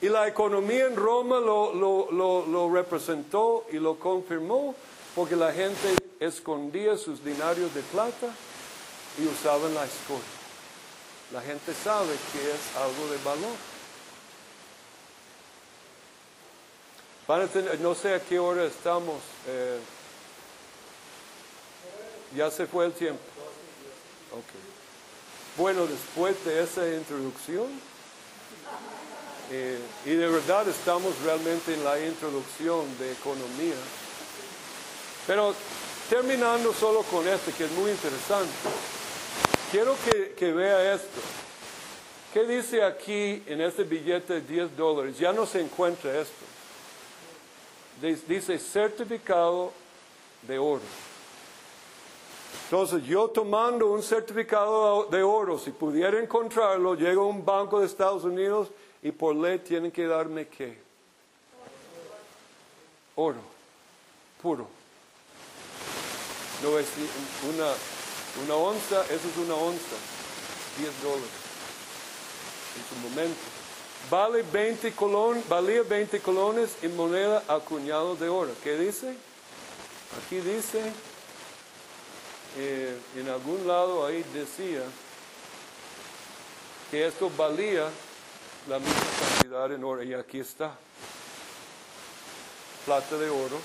Y 0.00 0.08
la 0.08 0.28
economía 0.28 0.86
en 0.86 0.94
Roma 0.94 1.40
lo, 1.40 2.70
representó 2.72 3.66
y 3.72 3.78
lo 3.78 3.98
confirmó 3.98 4.76
porque 5.16 5.34
la 5.34 5.52
gente 5.52 5.96
escondía 6.20 6.96
sus 6.96 7.24
dinarios 7.24 7.74
de 7.74 7.82
plata 7.82 8.28
y 9.18 9.26
usaban 9.26 9.74
la 9.74 9.84
escoria. 9.84 10.22
La 11.32 11.42
gente 11.42 11.74
sabe 11.74 12.14
que 12.32 12.38
es 12.38 12.76
algo 12.76 13.08
de 13.10 13.18
valor. 13.24 13.56
No 17.80 17.96
sé 17.96 18.14
a 18.14 18.20
qué 18.20 18.38
hora 18.38 18.64
estamos. 18.64 19.16
eh, 19.48 19.80
ya 22.34 22.50
se 22.50 22.66
fue 22.66 22.86
el 22.86 22.92
tiempo. 22.92 23.22
Ok. 24.32 24.44
Bueno, 25.56 25.86
después 25.86 26.42
de 26.44 26.62
esa 26.62 26.86
introducción, 26.88 27.66
eh, 29.50 29.78
y 30.06 30.10
de 30.10 30.28
verdad 30.28 30.68
estamos 30.68 31.12
realmente 31.24 31.74
en 31.74 31.82
la 31.82 31.98
introducción 31.98 32.86
de 32.98 33.12
economía, 33.12 33.74
pero 35.26 35.54
terminando 36.08 36.72
solo 36.72 37.02
con 37.02 37.26
este, 37.26 37.52
que 37.52 37.64
es 37.64 37.70
muy 37.72 37.90
interesante, 37.90 38.52
quiero 39.72 39.96
que, 40.04 40.34
que 40.34 40.52
vea 40.52 40.94
esto. 40.94 41.20
¿Qué 42.32 42.46
dice 42.46 42.84
aquí 42.84 43.42
en 43.46 43.60
este 43.60 43.82
billete 43.82 44.34
de 44.34 44.40
10 44.42 44.76
dólares? 44.76 45.18
Ya 45.18 45.32
no 45.32 45.46
se 45.46 45.60
encuentra 45.60 46.16
esto. 46.20 46.44
Dice 48.00 48.56
certificado 48.58 49.72
de 50.42 50.58
oro. 50.58 51.09
Entonces 52.70 53.02
yo 53.02 53.26
tomando 53.26 53.90
un 53.90 54.00
certificado 54.00 55.06
de 55.06 55.24
oro, 55.24 55.58
si 55.58 55.72
pudiera 55.72 56.20
encontrarlo, 56.20 56.94
llego 56.94 57.22
a 57.22 57.26
un 57.26 57.44
banco 57.44 57.80
de 57.80 57.86
Estados 57.86 58.22
Unidos 58.22 58.68
y 59.02 59.10
por 59.10 59.34
ley 59.34 59.58
tienen 59.58 59.90
que 59.90 60.06
darme 60.06 60.46
qué? 60.46 60.78
Oro, 63.16 63.40
puro. 64.40 64.68
No 66.62 66.78
es 66.78 66.86
una, 67.52 67.72
una 68.44 68.54
onza, 68.54 69.02
eso 69.06 69.28
es 69.28 69.36
una 69.36 69.54
onza, 69.56 69.96
10 70.78 71.02
dólares 71.02 71.30
en 72.76 72.88
su 72.88 73.08
momento. 73.08 73.40
Vale 74.08 74.44
20 74.44 74.92
colon, 74.92 75.42
valía 75.48 75.82
20 75.82 76.20
colones 76.20 76.76
en 76.82 76.94
moneda 76.94 77.42
acuñado 77.48 78.14
de 78.14 78.28
oro. 78.28 78.52
¿Qué 78.62 78.78
dice? 78.78 79.16
Aquí 80.24 80.36
dice, 80.36 80.92
eh, 82.56 82.98
en 83.16 83.28
algún 83.28 83.66
lado 83.66 84.04
ahí 84.06 84.24
decía 84.34 84.82
que 86.90 87.06
esto 87.06 87.30
valía 87.36 87.88
la 88.68 88.78
misma 88.78 89.00
cantidad 89.20 89.72
en 89.72 89.84
oro. 89.84 90.02
Y 90.02 90.14
aquí 90.14 90.40
está. 90.40 90.72
Plata 92.84 93.16
de 93.16 93.28
oro 93.30 93.60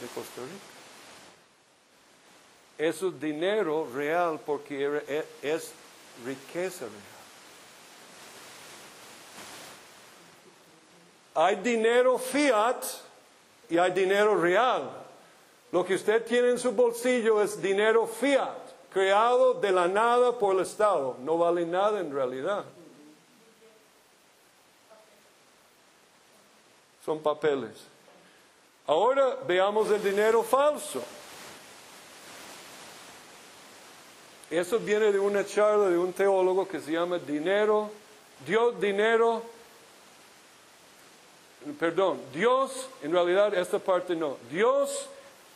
de 0.00 0.06
Costa 0.14 0.40
Rica. 0.40 0.70
Eso 2.78 3.08
es 3.08 3.20
dinero 3.20 3.86
real 3.94 4.40
porque 4.44 5.02
e- 5.06 5.26
es 5.42 5.72
riqueza 6.24 6.86
real. 6.86 7.10
Hay 11.34 11.56
dinero 11.56 12.18
fiat 12.18 12.82
y 13.68 13.76
hay 13.78 13.92
dinero 13.92 14.40
real. 14.40 14.99
Lo 15.72 15.84
que 15.84 15.94
usted 15.94 16.24
tiene 16.24 16.50
en 16.50 16.58
su 16.58 16.72
bolsillo 16.72 17.40
es 17.40 17.60
dinero 17.62 18.06
fiat, 18.06 18.58
creado 18.92 19.54
de 19.54 19.70
la 19.70 19.86
nada 19.86 20.36
por 20.38 20.56
el 20.56 20.62
Estado. 20.62 21.16
No 21.20 21.38
vale 21.38 21.64
nada 21.64 22.00
en 22.00 22.12
realidad. 22.12 22.64
Son 27.04 27.20
papeles. 27.20 27.86
Ahora 28.86 29.36
veamos 29.46 29.90
el 29.90 30.02
dinero 30.02 30.42
falso. 30.42 31.02
Eso 34.50 34.80
viene 34.80 35.12
de 35.12 35.20
una 35.20 35.46
charla 35.46 35.88
de 35.88 35.96
un 35.96 36.12
teólogo 36.12 36.66
que 36.66 36.80
se 36.80 36.90
llama 36.90 37.18
Dinero, 37.18 37.88
Dios, 38.44 38.80
Dinero, 38.80 39.42
perdón, 41.78 42.20
Dios, 42.34 42.88
en 43.02 43.12
realidad 43.12 43.54
esta 43.54 43.78
parte 43.78 44.16
no, 44.16 44.38
Dios, 44.50 45.06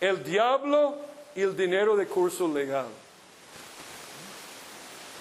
el 0.01 0.23
diablo 0.23 0.97
y 1.35 1.43
el 1.43 1.57
dinero 1.57 1.97
de 1.97 2.07
curso 2.07 2.49
legal. 2.49 2.87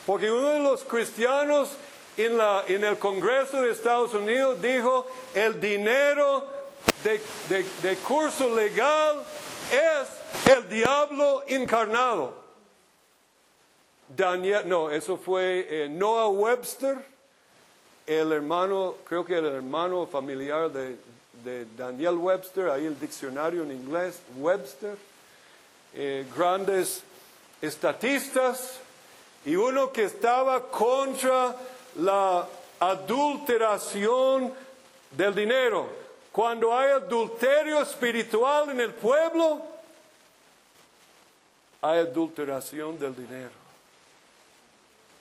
Porque 0.05 0.29
uno 0.29 0.49
de 0.49 0.59
los 0.59 0.83
cristianos 0.83 1.71
en, 2.17 2.83
el 2.83 2.99
Congreso 2.99 3.61
de 3.61 3.71
Estados 3.71 4.13
Unidos 4.13 4.61
dijo, 4.61 5.07
el 5.33 5.59
dinero 5.59 6.45
de 7.03 7.97
curso 7.97 8.53
legal 8.53 9.23
es 9.71 10.53
el 10.53 10.67
diablo 10.69 11.43
encarnado. 11.47 12.43
Daniel, 14.15 14.67
no, 14.67 14.91
eso 14.91 15.17
fue 15.17 15.65
eh, 15.69 15.89
Noah 15.89 16.29
Webster, 16.29 16.97
el 18.05 18.31
hermano, 18.31 18.95
creo 19.05 19.25
que 19.25 19.37
el 19.37 19.45
hermano 19.45 20.05
familiar 20.05 20.71
de, 20.71 20.97
de 21.43 21.65
Daniel 21.77 22.15
Webster, 22.15 22.69
ahí 22.69 22.85
el 22.85 22.99
diccionario 22.99 23.63
en 23.63 23.71
inglés, 23.71 24.19
Webster, 24.37 24.95
eh, 25.93 26.25
grandes 26.35 27.03
estatistas, 27.61 28.79
y 29.45 29.55
uno 29.55 29.91
que 29.91 30.05
estaba 30.05 30.69
contra 30.69 31.55
la 31.95 32.47
adulteración 32.79 34.53
del 35.11 35.35
dinero. 35.35 35.87
Cuando 36.31 36.75
hay 36.75 36.91
adulterio 36.91 37.81
espiritual 37.81 38.69
en 38.69 38.79
el 38.79 38.93
pueblo, 38.93 39.61
hay 41.81 41.99
adulteración 41.99 42.97
del 42.97 43.15
dinero. 43.15 43.51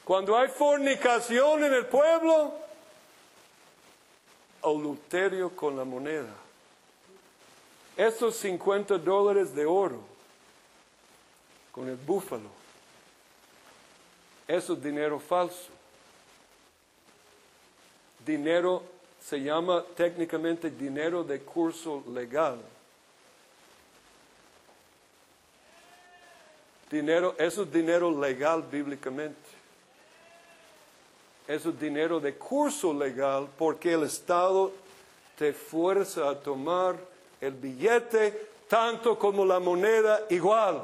Cuando 0.04 0.36
hay 0.36 0.48
fornicación 0.48 1.64
en 1.64 1.74
el 1.74 1.86
pueblo, 1.86 2.54
adulterio 4.62 5.50
con 5.50 5.76
la 5.76 5.84
moneda. 5.84 6.34
Esos 7.96 8.36
50 8.36 8.98
dólares 8.98 9.54
de 9.54 9.66
oro 9.66 10.00
con 11.72 11.88
el 11.88 11.96
búfalo, 11.96 12.48
eso 14.46 14.72
es 14.74 14.82
dinero 14.82 15.18
falso. 15.18 15.68
Dinero 18.24 18.82
se 19.20 19.40
llama 19.40 19.84
técnicamente 19.96 20.70
dinero 20.70 21.24
de 21.24 21.40
curso 21.40 22.02
legal. 22.12 22.60
Dinero, 26.90 27.34
eso 27.38 27.62
es 27.62 27.72
dinero 27.72 28.10
legal 28.20 28.62
bíblicamente. 28.62 29.41
Es 31.52 31.64
dinero 31.78 32.18
de 32.18 32.34
curso 32.34 32.94
legal 32.94 33.46
porque 33.58 33.92
el 33.92 34.04
Estado 34.04 34.72
te 35.36 35.52
fuerza 35.52 36.30
a 36.30 36.40
tomar 36.40 36.96
el 37.42 37.52
billete 37.52 38.48
tanto 38.66 39.18
como 39.18 39.44
la 39.44 39.60
moneda 39.60 40.24
igual. 40.30 40.80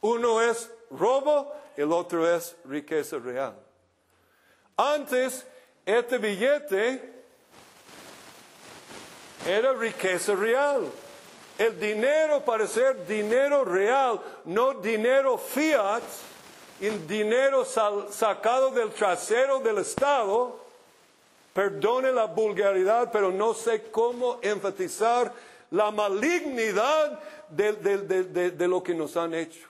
Uno 0.00 0.42
es 0.42 0.68
robo, 0.90 1.54
el 1.76 1.92
otro 1.92 2.28
es 2.28 2.56
riqueza 2.64 3.18
real. 3.18 3.54
Antes, 4.76 5.46
este 5.86 6.18
billete 6.18 7.22
era 9.46 9.72
riqueza 9.74 10.34
real. 10.34 10.88
El 11.56 11.78
dinero 11.78 12.44
para 12.44 12.66
ser 12.66 13.06
dinero 13.06 13.64
real, 13.64 14.20
no 14.46 14.74
dinero 14.74 15.38
fiat, 15.38 16.02
el 16.86 17.06
dinero 17.06 17.64
sacado 17.64 18.70
del 18.70 18.90
trasero 18.90 19.60
del 19.60 19.78
Estado. 19.78 20.58
Perdone 21.52 22.12
la 22.12 22.26
vulgaridad, 22.26 23.10
pero 23.12 23.30
no 23.32 23.54
sé 23.54 23.90
cómo 23.90 24.38
enfatizar 24.42 25.32
la 25.70 25.90
malignidad 25.90 27.18
de- 27.48 27.72
de 28.50 28.68
lo 28.68 28.82
que 28.82 28.94
nos 28.94 29.16
han 29.16 29.34
hecho. 29.34 29.68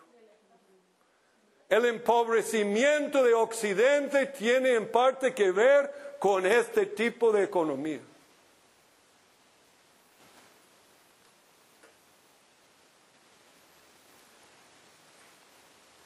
El 1.68 1.86
empobrecimiento 1.86 3.22
de 3.22 3.32
Occidente 3.32 4.26
tiene 4.26 4.74
en 4.74 4.90
parte 4.90 5.32
que 5.32 5.52
ver 5.52 6.16
con 6.18 6.44
este 6.44 6.86
tipo 6.86 7.32
de 7.32 7.44
economía. 7.44 8.00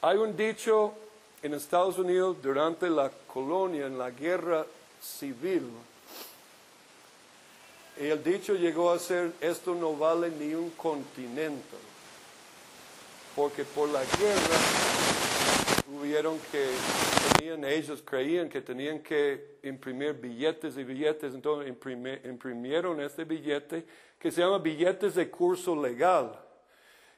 Hay 0.06 0.18
un 0.18 0.36
dicho 0.36 0.93
en 1.43 1.55
Estados 1.55 1.97
Unidos 1.97 2.36
durante 2.43 2.90
la 2.90 3.10
colonia, 3.26 3.86
en 3.86 3.97
la 3.97 4.10
guerra 4.10 4.66
civil, 5.01 5.62
y 7.98 8.05
el 8.05 8.22
dicho 8.22 8.55
llegó 8.55 8.90
a 8.90 8.98
ser, 8.98 9.32
esto 9.40 9.74
no 9.74 9.97
vale 9.97 10.28
ni 10.28 10.52
un 10.52 10.68
continente, 10.72 11.78
porque 13.35 13.64
por 13.64 13.89
la 13.89 14.01
guerra 14.01 14.59
tuvieron 15.86 16.39
que, 16.52 16.68
tenían, 17.39 17.64
ellos 17.64 18.02
creían 18.05 18.51
que 18.51 18.60
tenían 18.60 18.98
que 18.98 19.56
imprimir 19.62 20.12
billetes 20.12 20.76
y 20.76 20.85
billetes, 20.85 21.32
entonces 21.32 21.74
imprimieron 22.24 23.01
este 23.01 23.24
billete 23.24 23.86
que 24.18 24.31
se 24.31 24.43
llama 24.43 24.59
billetes 24.59 25.14
de 25.14 25.31
curso 25.31 25.74
legal, 25.74 26.44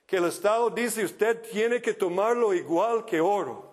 que 0.07 0.17
el 0.17 0.27
Estado 0.27 0.71
dice 0.71 1.05
usted 1.05 1.43
tiene 1.51 1.83
que 1.83 1.93
tomarlo 1.93 2.55
igual 2.55 3.05
que 3.05 3.21
oro. 3.21 3.67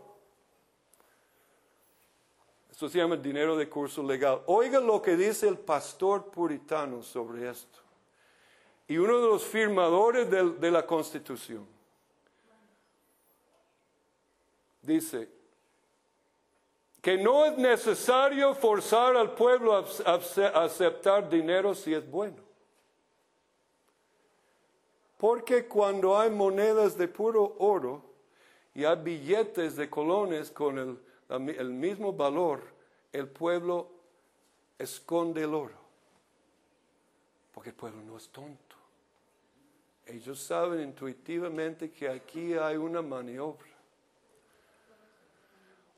Esto 2.71 2.89
se 2.89 2.97
llama 2.97 3.15
dinero 3.15 3.55
de 3.55 3.69
curso 3.69 4.01
legal. 4.01 4.41
Oiga 4.47 4.79
lo 4.79 4.99
que 4.99 5.15
dice 5.15 5.47
el 5.47 5.59
pastor 5.59 6.31
puritano 6.31 7.03
sobre 7.03 7.47
esto. 7.47 7.79
Y 8.87 8.97
uno 8.97 9.19
de 9.21 9.27
los 9.27 9.43
firmadores 9.43 10.29
de 10.29 10.71
la 10.71 10.85
Constitución. 10.85 11.67
Dice 14.81 15.29
que 16.99 17.17
no 17.17 17.45
es 17.45 17.57
necesario 17.57 18.53
forzar 18.55 19.15
al 19.15 19.33
pueblo 19.33 19.75
a 19.75 20.63
aceptar 20.63 21.29
dinero 21.29 21.75
si 21.75 21.93
es 21.93 22.09
bueno. 22.09 22.42
Porque 25.23 25.69
cuando 25.69 26.19
hay 26.19 26.29
monedas 26.29 26.97
de 26.97 27.07
puro 27.07 27.55
oro 27.59 28.03
y 28.75 28.83
hay 28.83 28.97
billetes 28.97 29.77
de 29.77 29.89
colones 29.89 30.51
con 30.51 30.77
el, 30.77 30.99
el 31.29 31.69
mismo 31.69 32.11
valor, 32.11 32.61
el 33.13 33.29
pueblo 33.29 33.87
esconde 34.77 35.43
el 35.43 35.53
oro. 35.53 35.77
Porque 37.53 37.69
el 37.69 37.75
pueblo 37.75 38.01
no 38.01 38.17
es 38.17 38.27
tonto. 38.27 38.75
Ellos 40.05 40.41
saben 40.41 40.81
intuitivamente 40.81 41.89
que 41.89 42.09
aquí 42.09 42.55
hay 42.55 42.75
una 42.75 43.01
maniobra. 43.01 43.71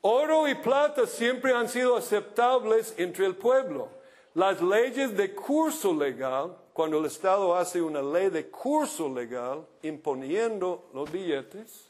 Oro 0.02 0.48
y 0.48 0.54
plata 0.54 1.08
siempre 1.08 1.52
han 1.52 1.68
sido 1.68 1.98
aceptables 1.98 2.94
entre 3.00 3.26
el 3.26 3.36
pueblo. 3.36 3.90
Las 4.36 4.62
leyes 4.62 5.18
de 5.18 5.34
curso 5.34 5.96
legal, 5.96 6.56
cuando 6.76 7.00
el 7.00 7.06
Estado 7.06 7.56
hace 7.56 7.82
una 7.82 8.02
ley 8.02 8.28
de 8.28 8.50
curso 8.50 9.08
legal 9.08 9.66
imponiendo 9.82 10.90
los 10.94 11.10
billetes, 11.10 11.88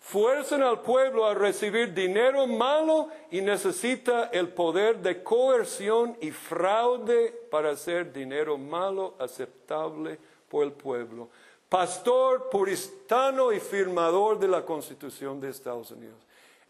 fuerzan 0.00 0.64
al 0.64 0.82
pueblo 0.82 1.24
a 1.24 1.32
recibir 1.32 1.94
dinero 1.94 2.48
malo 2.48 3.08
y 3.30 3.42
necesita 3.42 4.24
el 4.32 4.48
poder 4.48 4.98
de 5.02 5.22
coerción 5.22 6.16
y 6.20 6.32
fraude 6.32 7.30
para 7.48 7.70
hacer 7.70 8.12
dinero 8.12 8.58
malo 8.58 9.14
aceptable 9.20 10.18
por 10.48 10.64
el 10.64 10.72
pueblo. 10.72 11.28
Pastor 11.68 12.50
puritano 12.50 13.52
y 13.52 13.60
firmador 13.60 14.36
de 14.36 14.48
la 14.48 14.64
Constitución 14.64 15.40
de 15.40 15.50
Estados 15.50 15.92
Unidos. 15.92 16.18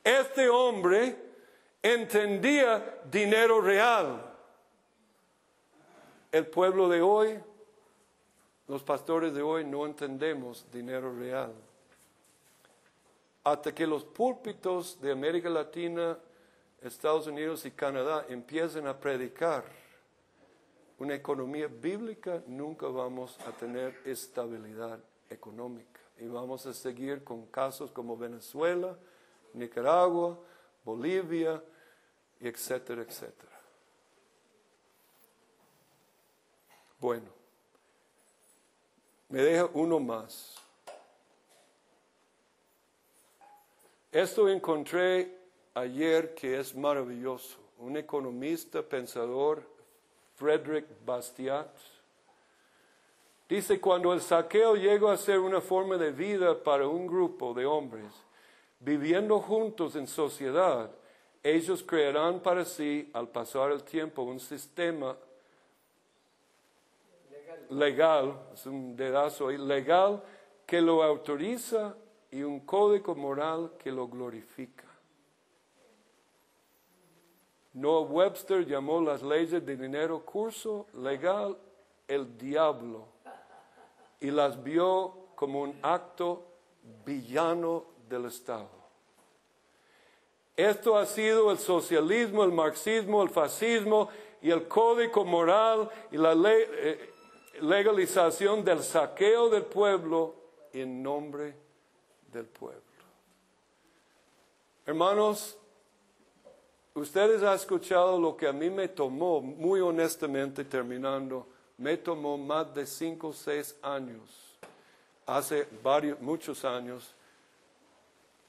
Este 0.04 0.50
hombre 0.50 1.16
entendía 1.82 3.00
dinero 3.10 3.62
real. 3.62 4.35
El 6.32 6.46
pueblo 6.46 6.88
de 6.88 7.02
hoy, 7.02 7.38
los 8.68 8.82
pastores 8.82 9.34
de 9.34 9.42
hoy 9.42 9.64
no 9.64 9.86
entendemos 9.86 10.66
dinero 10.70 11.16
real 11.16 11.54
hasta 13.46 13.72
que 13.72 13.86
los 13.86 14.04
púlpitos 14.04 15.00
de 15.00 15.12
América 15.12 15.48
Latina, 15.48 16.18
Estados 16.82 17.28
Unidos 17.28 17.64
y 17.64 17.70
Canadá 17.70 18.26
empiecen 18.28 18.88
a 18.88 18.98
predicar 18.98 19.64
una 20.98 21.14
economía 21.14 21.68
bíblica, 21.68 22.42
nunca 22.48 22.88
vamos 22.88 23.38
a 23.46 23.52
tener 23.52 24.00
estabilidad 24.04 24.98
económica. 25.30 26.00
Y 26.18 26.26
vamos 26.26 26.66
a 26.66 26.74
seguir 26.74 27.22
con 27.22 27.46
casos 27.46 27.92
como 27.92 28.16
Venezuela, 28.16 28.98
Nicaragua, 29.52 30.36
Bolivia, 30.84 31.62
etcétera, 32.40 33.02
etcétera. 33.02 33.55
Bueno, 36.98 37.26
me 39.28 39.42
deja 39.42 39.68
uno 39.74 40.00
más. 40.00 40.54
Esto 44.10 44.48
encontré 44.48 45.36
ayer 45.74 46.34
que 46.34 46.58
es 46.58 46.74
maravilloso. 46.74 47.58
Un 47.78 47.98
economista, 47.98 48.82
pensador, 48.82 49.62
Frederick 50.36 50.86
Bastiat, 51.04 51.68
dice, 53.46 53.78
cuando 53.78 54.14
el 54.14 54.22
saqueo 54.22 54.74
llegó 54.76 55.10
a 55.10 55.18
ser 55.18 55.38
una 55.38 55.60
forma 55.60 55.98
de 55.98 56.12
vida 56.12 56.62
para 56.62 56.88
un 56.88 57.06
grupo 57.06 57.52
de 57.52 57.66
hombres, 57.66 58.10
viviendo 58.80 59.38
juntos 59.40 59.96
en 59.96 60.06
sociedad, 60.06 60.90
ellos 61.42 61.82
crearán 61.82 62.40
para 62.40 62.64
sí, 62.64 63.10
al 63.12 63.28
pasar 63.28 63.70
el 63.70 63.82
tiempo, 63.82 64.22
un 64.22 64.40
sistema 64.40 65.14
legal, 67.70 68.38
es 68.52 68.66
un 68.66 68.96
dedazo 68.96 69.48
ahí, 69.48 69.58
legal 69.58 70.22
que 70.66 70.80
lo 70.80 71.02
autoriza 71.02 71.94
y 72.30 72.42
un 72.42 72.60
código 72.60 73.14
moral 73.14 73.72
que 73.78 73.92
lo 73.92 74.08
glorifica. 74.08 74.84
Noah 77.74 78.02
Webster 78.02 78.66
llamó 78.66 79.00
las 79.00 79.22
leyes 79.22 79.64
de 79.64 79.76
dinero 79.76 80.24
curso 80.24 80.86
legal 80.94 81.56
el 82.08 82.38
diablo 82.38 83.06
y 84.18 84.30
las 84.30 84.62
vio 84.62 85.28
como 85.34 85.60
un 85.60 85.78
acto 85.82 86.42
villano 87.04 87.84
del 88.08 88.26
Estado. 88.26 88.70
Esto 90.56 90.96
ha 90.96 91.04
sido 91.04 91.50
el 91.50 91.58
socialismo, 91.58 92.42
el 92.42 92.52
marxismo, 92.52 93.22
el 93.22 93.28
fascismo 93.28 94.08
y 94.40 94.50
el 94.50 94.66
código 94.66 95.24
moral 95.24 95.90
y 96.10 96.16
la 96.16 96.34
ley, 96.34 96.64
eh, 96.66 97.10
legalización 97.60 98.64
del 98.64 98.82
saqueo 98.82 99.48
del 99.48 99.64
pueblo 99.64 100.34
en 100.72 101.02
nombre 101.02 101.54
del 102.32 102.46
pueblo. 102.46 102.82
Hermanos, 104.84 105.56
ustedes 106.94 107.42
han 107.42 107.54
escuchado 107.54 108.20
lo 108.20 108.36
que 108.36 108.46
a 108.46 108.52
mí 108.52 108.70
me 108.70 108.88
tomó, 108.88 109.40
muy 109.40 109.80
honestamente 109.80 110.64
terminando, 110.64 111.46
me 111.78 111.96
tomó 111.96 112.38
más 112.38 112.72
de 112.74 112.86
cinco 112.86 113.28
o 113.28 113.32
seis 113.32 113.76
años, 113.82 114.58
hace 115.26 115.66
varios, 115.82 116.20
muchos 116.20 116.64
años, 116.64 117.14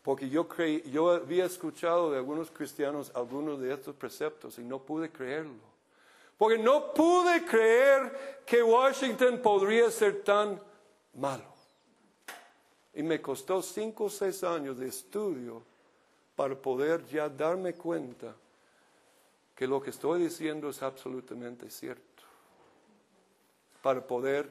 porque 0.03 0.29
yo 0.29 0.47
creí, 0.47 0.84
yo 0.89 1.11
había 1.11 1.45
escuchado 1.45 2.11
de 2.11 2.17
algunos 2.17 2.49
cristianos 2.51 3.11
algunos 3.13 3.59
de 3.59 3.73
estos 3.73 3.95
preceptos 3.95 4.57
y 4.57 4.61
no 4.61 4.79
pude 4.79 5.09
creerlo. 5.09 5.76
Porque 6.38 6.57
no 6.57 6.93
pude 6.93 7.43
creer 7.45 8.43
que 8.45 8.61
Washington 8.61 9.41
podría 9.41 9.89
ser 9.89 10.23
tan 10.23 10.61
malo. 11.14 11.43
Y 12.93 13.03
me 13.03 13.22
costó 13.22 13.61
cinco 13.61 14.05
o 14.05 14.09
seis 14.09 14.43
años 14.43 14.77
de 14.77 14.88
estudio 14.88 15.64
para 16.35 16.55
poder 16.55 17.05
ya 17.07 17.27
darme 17.27 17.73
cuenta 17.73 18.35
que 19.55 19.68
lo 19.68 19.81
que 19.81 19.89
estoy 19.89 20.22
diciendo 20.22 20.69
es 20.69 20.84
absolutamente 20.84 21.69
cierto. 21.69 22.03
Para 23.81 24.05
poder 24.05 24.49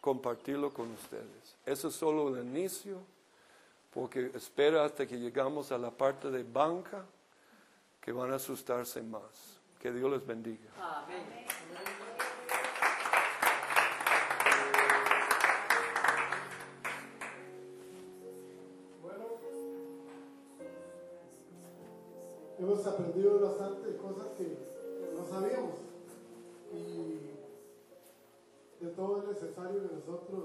compartirlo 0.00 0.72
con 0.72 0.92
ustedes. 0.92 1.56
Eso 1.64 1.88
es 1.88 1.94
solo 1.96 2.28
el 2.28 2.46
inicio, 2.46 2.98
porque 3.92 4.30
espera 4.34 4.84
hasta 4.84 5.04
que 5.04 5.18
llegamos 5.18 5.72
a 5.72 5.78
la 5.78 5.90
parte 5.90 6.30
de 6.30 6.44
banca 6.44 7.04
que 8.00 8.12
van 8.12 8.30
a 8.30 8.36
asustarse 8.36 9.02
más. 9.02 9.55
Que 9.80 9.92
Dios 9.92 10.10
les 10.10 10.26
bendiga. 10.26 10.70
Bueno, 19.02 19.24
hemos 22.58 22.86
aprendido 22.86 23.40
bastante 23.40 23.96
cosas 23.96 24.26
que 24.36 24.56
no 25.14 25.26
sabíamos 25.26 25.74
y 26.72 27.20
de 28.84 28.90
todo 28.92 29.18
es 29.18 29.28
necesario 29.28 29.88
que 29.88 29.94
nosotros 29.94 30.44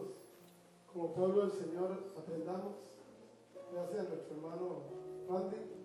como 0.92 1.14
pueblo 1.14 1.48
del 1.48 1.52
Señor 1.52 1.98
aprendamos. 2.18 2.74
Gracias 3.74 4.00
a 4.00 4.10
nuestro 4.10 4.36
hermano 4.36 4.84
Randy 5.30 5.81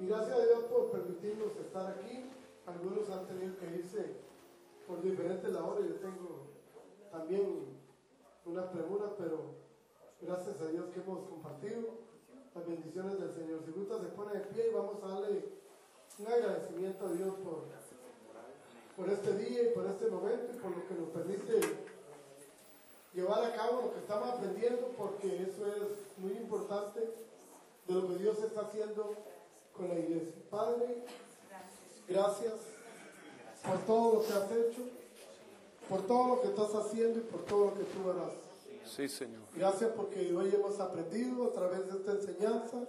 y 0.00 0.06
gracias 0.06 0.38
a 0.38 0.44
Dios 0.44 0.64
por 0.64 0.90
permitirnos 0.90 1.56
estar 1.56 1.86
aquí. 1.98 2.24
Algunos 2.66 3.08
han 3.10 3.26
tenido 3.26 3.56
que 3.58 3.66
irse 3.78 4.16
por 4.86 5.02
diferentes 5.02 5.50
labores. 5.50 5.88
Yo 5.88 5.94
tengo 5.96 6.46
también 7.10 7.64
una 8.44 8.70
premura, 8.70 9.14
pero 9.16 9.54
gracias 10.20 10.60
a 10.60 10.66
Dios 10.66 10.86
que 10.92 11.00
hemos 11.00 11.28
compartido 11.28 12.06
las 12.54 12.66
bendiciones 12.66 13.20
del 13.20 13.32
Señor. 13.32 13.60
Si 13.64 13.72
gusta, 13.72 14.00
se 14.00 14.06
pone 14.08 14.32
de 14.34 14.40
pie 14.40 14.68
y 14.70 14.74
vamos 14.74 15.02
a 15.02 15.08
darle 15.08 15.44
un 16.18 16.26
agradecimiento 16.26 17.06
a 17.06 17.12
Dios 17.12 17.34
por, 17.36 17.64
por 18.96 19.12
este 19.12 19.36
día 19.36 19.62
y 19.62 19.74
por 19.74 19.86
este 19.86 20.10
momento 20.10 20.52
y 20.52 20.58
por 20.58 20.70
lo 20.76 20.88
que 20.88 20.94
nos 20.94 21.08
permite 21.10 21.60
llevar 23.14 23.44
a 23.44 23.54
cabo 23.54 23.82
lo 23.82 23.92
que 23.92 24.00
estamos 24.00 24.28
aprendiendo, 24.28 24.88
porque 24.98 25.42
eso 25.42 25.66
es 25.66 26.18
muy 26.18 26.32
importante 26.32 27.00
de 27.86 27.94
lo 27.94 28.08
que 28.08 28.16
Dios 28.16 28.38
está 28.40 28.62
haciendo 28.62 29.14
con 29.76 29.88
la 29.88 29.98
iglesia. 29.98 30.34
Padre, 30.50 31.04
gracias 32.08 32.54
por 33.64 33.78
todo 33.80 34.14
lo 34.14 34.26
que 34.26 34.32
has 34.32 34.50
hecho, 34.52 34.82
por 35.88 36.06
todo 36.06 36.28
lo 36.28 36.42
que 36.42 36.48
estás 36.48 36.74
haciendo 36.74 37.18
y 37.18 37.22
por 37.22 37.44
todo 37.44 37.66
lo 37.66 37.74
que 37.74 37.84
tú 37.84 38.10
harás. 38.10 38.32
Sí, 38.84 39.08
Señor. 39.08 39.42
Gracias 39.54 39.90
porque 39.96 40.34
hoy 40.34 40.52
hemos 40.54 40.78
aprendido 40.80 41.44
a 41.46 41.52
través 41.52 41.86
de 41.86 41.98
esta 41.98 42.12
enseñanza 42.12 42.88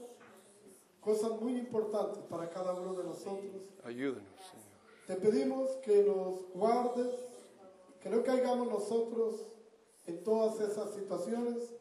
cosas 1.01 1.39
muy 1.41 1.57
importantes 1.57 2.23
para 2.29 2.49
cada 2.49 2.73
uno 2.73 2.93
de 2.93 3.03
nosotros. 3.03 3.63
Ayúdenos, 3.83 4.23
Señor. 4.51 4.67
Te 5.07 5.15
pedimos 5.15 5.71
que 5.77 6.03
nos 6.03 6.51
guardes, 6.53 7.15
que 8.01 8.09
no 8.09 8.23
caigamos 8.23 8.67
nosotros 8.67 9.47
en 10.05 10.23
todas 10.23 10.59
esas 10.59 10.93
situaciones, 10.93 11.76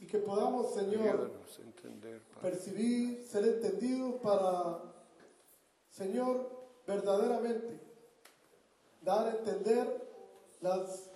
y 0.00 0.06
que 0.06 0.18
podamos, 0.18 0.74
Señor, 0.74 1.30
entender, 1.58 2.20
percibir, 2.40 3.22
ser 3.22 3.44
entendidos 3.44 4.14
para, 4.20 4.80
Señor, 5.90 6.50
verdaderamente 6.86 7.80
dar 9.02 9.26
a 9.26 9.30
entender 9.38 10.06
las 10.60 11.10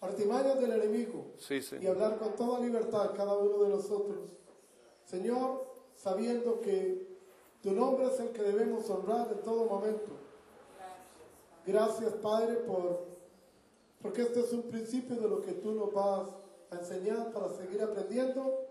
artimañas 0.00 0.60
del 0.60 0.72
enemigo 0.72 1.26
Sí, 1.38 1.60
y 1.80 1.86
hablar 1.86 2.18
con 2.18 2.34
toda 2.34 2.60
libertad 2.60 3.12
cada 3.16 3.36
uno 3.36 3.64
de 3.64 3.68
nosotros. 3.70 4.30
Señor, 5.04 5.64
sabiendo 5.96 6.60
que 6.60 7.06
tu 7.62 7.72
nombre 7.72 8.06
es 8.06 8.20
el 8.20 8.30
que 8.30 8.42
debemos 8.42 8.88
honrar 8.90 9.30
en 9.32 9.42
todo 9.42 9.66
momento. 9.66 10.12
Gracias, 11.66 12.12
Padre, 12.14 12.56
por 12.56 13.14
porque 14.04 14.20
este 14.20 14.40
es 14.40 14.52
un 14.52 14.64
principio 14.64 15.16
de 15.16 15.26
lo 15.26 15.40
que 15.40 15.52
tú 15.52 15.72
nos 15.72 15.90
vas 15.90 16.28
a 16.74 16.80
enseñar 16.80 17.32
para 17.32 17.48
seguir 17.50 17.82
aprendiendo. 17.82 18.66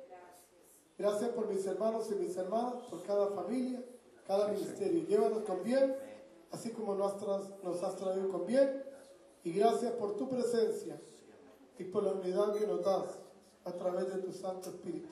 Gracias 0.98 1.30
por 1.32 1.48
mis 1.48 1.66
hermanos 1.66 2.08
y 2.12 2.16
mis 2.16 2.36
hermanas, 2.38 2.76
por 2.90 3.04
cada 3.04 3.28
familia, 3.28 3.84
cada 4.28 4.50
ministerio. 4.50 5.06
Llévanos 5.08 5.44
con 5.44 5.64
bien, 5.64 5.96
así 6.52 6.70
como 6.72 6.96
nos 6.96 7.14
has, 7.14 7.64
nos 7.64 7.84
has 7.84 7.96
traído 7.96 8.30
con 8.30 8.46
bien. 8.46 8.84
Y 9.44 9.54
gracias 9.54 9.92
por 9.94 10.16
tu 10.16 10.30
presencia 10.30 11.00
y 11.78 11.84
por 11.86 12.04
la 12.04 12.12
unidad 12.12 12.54
que 12.54 12.68
nos 12.68 12.84
das 12.84 13.18
a 13.66 13.72
través 13.72 14.14
de 14.14 14.22
tu 14.22 14.32
Santo 14.32 14.70
Espíritu. 14.70 15.10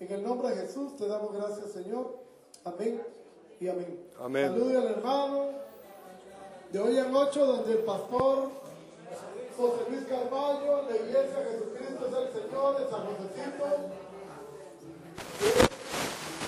En 0.00 0.10
el 0.10 0.22
nombre 0.22 0.50
de 0.50 0.66
Jesús 0.66 0.96
te 0.96 1.06
damos 1.06 1.32
gracias, 1.34 1.72
Señor. 1.72 2.18
Amén 2.64 3.02
y 3.60 3.68
amén. 3.68 4.08
Amén. 4.18 4.48
Salude 4.48 4.76
al 4.76 4.86
hermano 4.86 5.50
de 6.72 6.78
hoy 6.78 6.96
en 6.96 7.14
ocho, 7.14 7.44
donde 7.44 7.72
el 7.72 7.84
pastor 7.84 8.61
José 9.56 9.82
Luis 9.90 10.04
Carballo, 10.08 10.82
la 10.88 10.96
iglesia 10.96 11.38
Jesucristo 11.44 12.02
es 12.08 12.14
el 12.16 12.28
Señor 12.32 12.78
de 12.78 12.84
San 12.90 13.02
Josecito. 13.06 13.66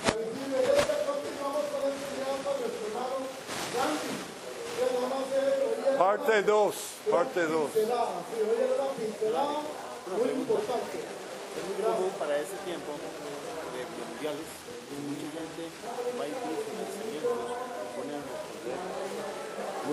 La 0.05 0.13
visible 0.15 0.57
iglesia, 0.57 0.95
continuamos 1.05 1.63
con 1.69 1.79
la 1.85 1.89
enseñanza 1.93 2.49
de 2.49 2.59
nuestro 2.65 2.83
hermano 2.89 3.17
Gandhi, 3.75 4.15
que 4.75 4.85
nada 4.95 5.07
más 5.13 5.25
es 5.31 5.45
hoy 5.61 5.75
es 5.85 5.95
Parte 5.95 6.33
una- 6.39 6.47
2, 6.47 6.75
parte 7.11 7.41
2. 7.45 7.71
pincelada, 7.71 8.17
sí, 8.25 8.35
hoy 8.41 8.57
es 8.65 8.71
una 8.75 8.89
pincelada 8.95 9.57
muy 10.15 10.29
importante. 10.35 10.97
Es 11.55 11.63
muy 11.71 11.77
común 11.85 12.11
para 12.19 12.33
ese 12.35 12.55
tiempo 12.67 12.91
de 12.99 13.81
mundiales, 13.85 14.47
mucha 14.91 15.29
gente 15.39 15.63
va 16.19 16.23
y 16.27 16.33
pide 16.35 16.57
financiamientos 16.67 17.31
y 17.31 17.87
pone 17.95 18.11
a 18.11 18.21
responder, 18.27 18.79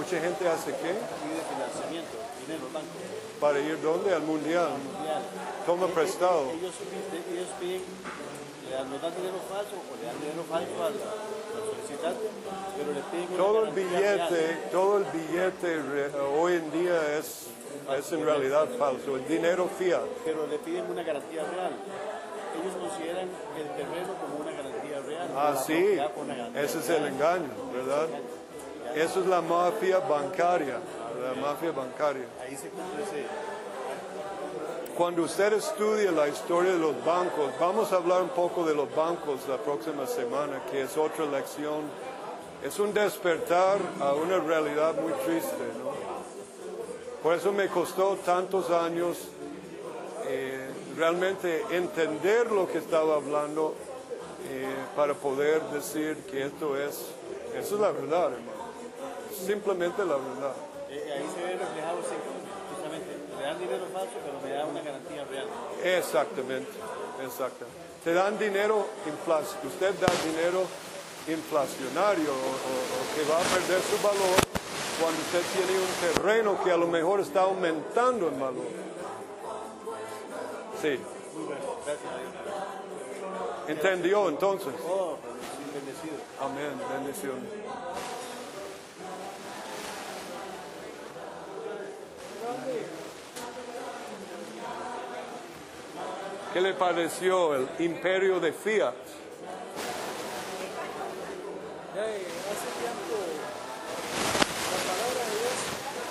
Mucha 0.03 0.19
gente 0.21 0.49
hace 0.49 0.71
qué? 0.73 0.93
pide 0.99 1.41
financiamiento, 1.47 2.17
dinero 2.43 2.67
al 2.67 2.73
banco, 2.75 2.95
Para 3.41 3.61
ir 3.61 3.81
dónde? 3.81 4.13
Al 4.15 4.23
mundial. 4.23 4.71
mundial. 4.83 5.23
Toma 5.65 5.87
prestado. 5.89 6.51
Ellos, 6.51 6.75
piden- 6.91 7.23
ellos 7.33 7.49
piden, 7.61 7.83
le 8.67 8.71
dan, 8.75 8.91
dan 9.01 9.15
dinero 9.15 9.39
falso 9.49 9.75
o 9.79 9.93
le 9.95 10.05
dan 10.11 10.19
dinero 10.19 10.43
falso 10.51 10.75
al, 10.83 10.95
al 10.99 11.65
solicitante, 11.71 12.27
pero 12.77 12.89
le 12.99 13.03
piden 13.15 13.37
Todo 13.37 13.59
el 13.65 13.71
garantía 13.71 14.01
real. 14.01 14.29
billete, 14.29 14.57
todo 14.73 14.99
el 14.99 15.05
billete 15.05 15.83
re- 15.83 16.21
hoy 16.21 16.53
en 16.55 16.71
día 16.73 17.19
es, 17.19 17.47
es 17.97 18.13
en 18.13 18.25
realidad 18.25 18.67
falso. 18.77 19.15
El 19.17 19.27
dinero 19.29 19.69
fiat. 19.79 20.03
pero 20.25 20.47
le 20.49 20.59
piden 20.59 20.91
una 20.91 21.03
garantía 21.05 21.45
real. 21.45 21.73
Ellos 22.59 22.75
consideran 22.77 23.29
el 23.57 23.69
terreno 23.79 24.13
como 24.21 24.35
una 24.43 24.51
garantía 24.51 24.99
real. 25.07 25.29
Ah, 25.37 25.55
sí. 25.65 25.99
Ese 26.59 26.79
es 26.81 26.89
el 26.91 27.07
engaño, 27.07 27.49
¿verdad? 27.73 28.09
Eso 28.95 29.21
es 29.21 29.27
la 29.27 29.41
mafia 29.41 29.99
bancaria. 30.01 30.79
La 31.23 31.41
mafia 31.41 31.73
bancaria. 31.73 32.27
Ahí 32.43 32.57
se 32.57 32.69
cumple 32.69 33.03
ese. 33.03 33.27
Cuando 34.97 35.23
usted 35.23 35.55
estudia 35.55 36.13
la 36.13 36.29
historia 36.29 36.73
de 36.73 36.79
los 36.79 37.03
bancos, 37.05 37.51
vamos 37.59 37.93
a 37.93 37.97
hablar 37.97 38.23
un 38.23 38.29
poco 38.29 38.65
de 38.65 38.75
los 38.75 38.95
bancos 38.95 39.41
la 39.49 39.57
próxima 39.57 40.07
semana, 40.07 40.61
que 40.71 40.83
es 40.83 40.97
otra 40.99 41.25
lección. 41.25 41.83
Es 42.63 42.79
un 42.79 42.93
despertar 42.93 43.79
a 44.01 44.13
una 44.13 44.39
realidad 44.39 44.95
muy 45.01 45.13
triste, 45.25 45.57
¿no? 45.83 45.93
Por 47.23 47.35
eso 47.35 47.53
me 47.53 47.69
costó 47.69 48.17
tantos 48.17 48.71
años 48.71 49.17
eh, 50.27 50.69
realmente 50.97 51.65
entender 51.71 52.51
lo 52.51 52.69
que 52.71 52.79
estaba 52.79 53.15
hablando 53.15 53.75
eh, 54.51 54.67
para 54.95 55.15
poder 55.15 55.63
decir 55.73 56.17
que 56.31 56.47
esto 56.47 56.77
es, 56.77 57.07
eso 57.57 57.75
es 57.77 57.81
la 57.81 57.93
verdad, 57.93 58.33
hermano. 58.33 58.62
Simplemente 59.47 60.05
la 60.05 60.17
verdad. 60.17 60.55
eh, 60.91 61.13
ahí 61.17 61.27
se 61.35 61.43
ve 61.43 61.53
reflejado 61.59 61.99
justamente. 62.71 63.11
Le 63.39 63.43
dan 63.45 63.59
dinero 63.59 63.85
falso, 63.93 64.13
pero 64.25 64.41
me 64.45 64.51
da 64.55 64.67
una 64.67 64.81
garantía 64.83 65.25
real. 65.25 65.47
Exactamente, 65.83 66.71
exactamente. 67.25 67.81
Te 68.05 68.13
dan 68.15 68.39
dinero, 68.39 68.87
infla- 69.07 69.41
usted 69.67 69.95
da 69.95 70.09
dinero 70.25 70.63
inflacionario 71.29 72.31
o, 72.31 72.35
o- 72.35 72.87
o 72.99 73.15
que 73.15 73.23
va 73.31 73.39
a 73.39 73.43
perder 73.43 73.81
su 73.83 73.97
valor 74.03 74.37
cuando 75.01 75.21
usted 75.23 75.43
tiene 75.55 75.79
un 75.81 76.15
terreno 76.15 76.63
que 76.65 76.71
a 76.73 76.77
lo 76.77 76.87
mejor 76.89 77.21
está 77.21 77.43
aumentando 77.43 78.29
en 78.29 78.41
valor. 78.41 78.67
Sí, 80.81 80.99
Muy 81.35 81.47
gracias 81.47 81.99
entendió 83.69 84.29
entonces. 84.29 84.75
Oh, 84.87 85.17
bendecido, 85.23 85.73
bendecido. 85.75 86.15
Amén, 86.41 86.73
bendición. 86.93 87.39
¿Qué 96.53 96.61
le 96.61 96.75
pareció 96.75 97.55
el 97.55 97.67
imperio 97.79 98.39
de 98.39 98.53
Fiat? 98.53 98.93
Hace 101.93 102.69
tiempo 102.79 103.17
la 104.71 104.79
palabra 104.85 105.23
de 105.25 105.33
Dios 105.33 105.57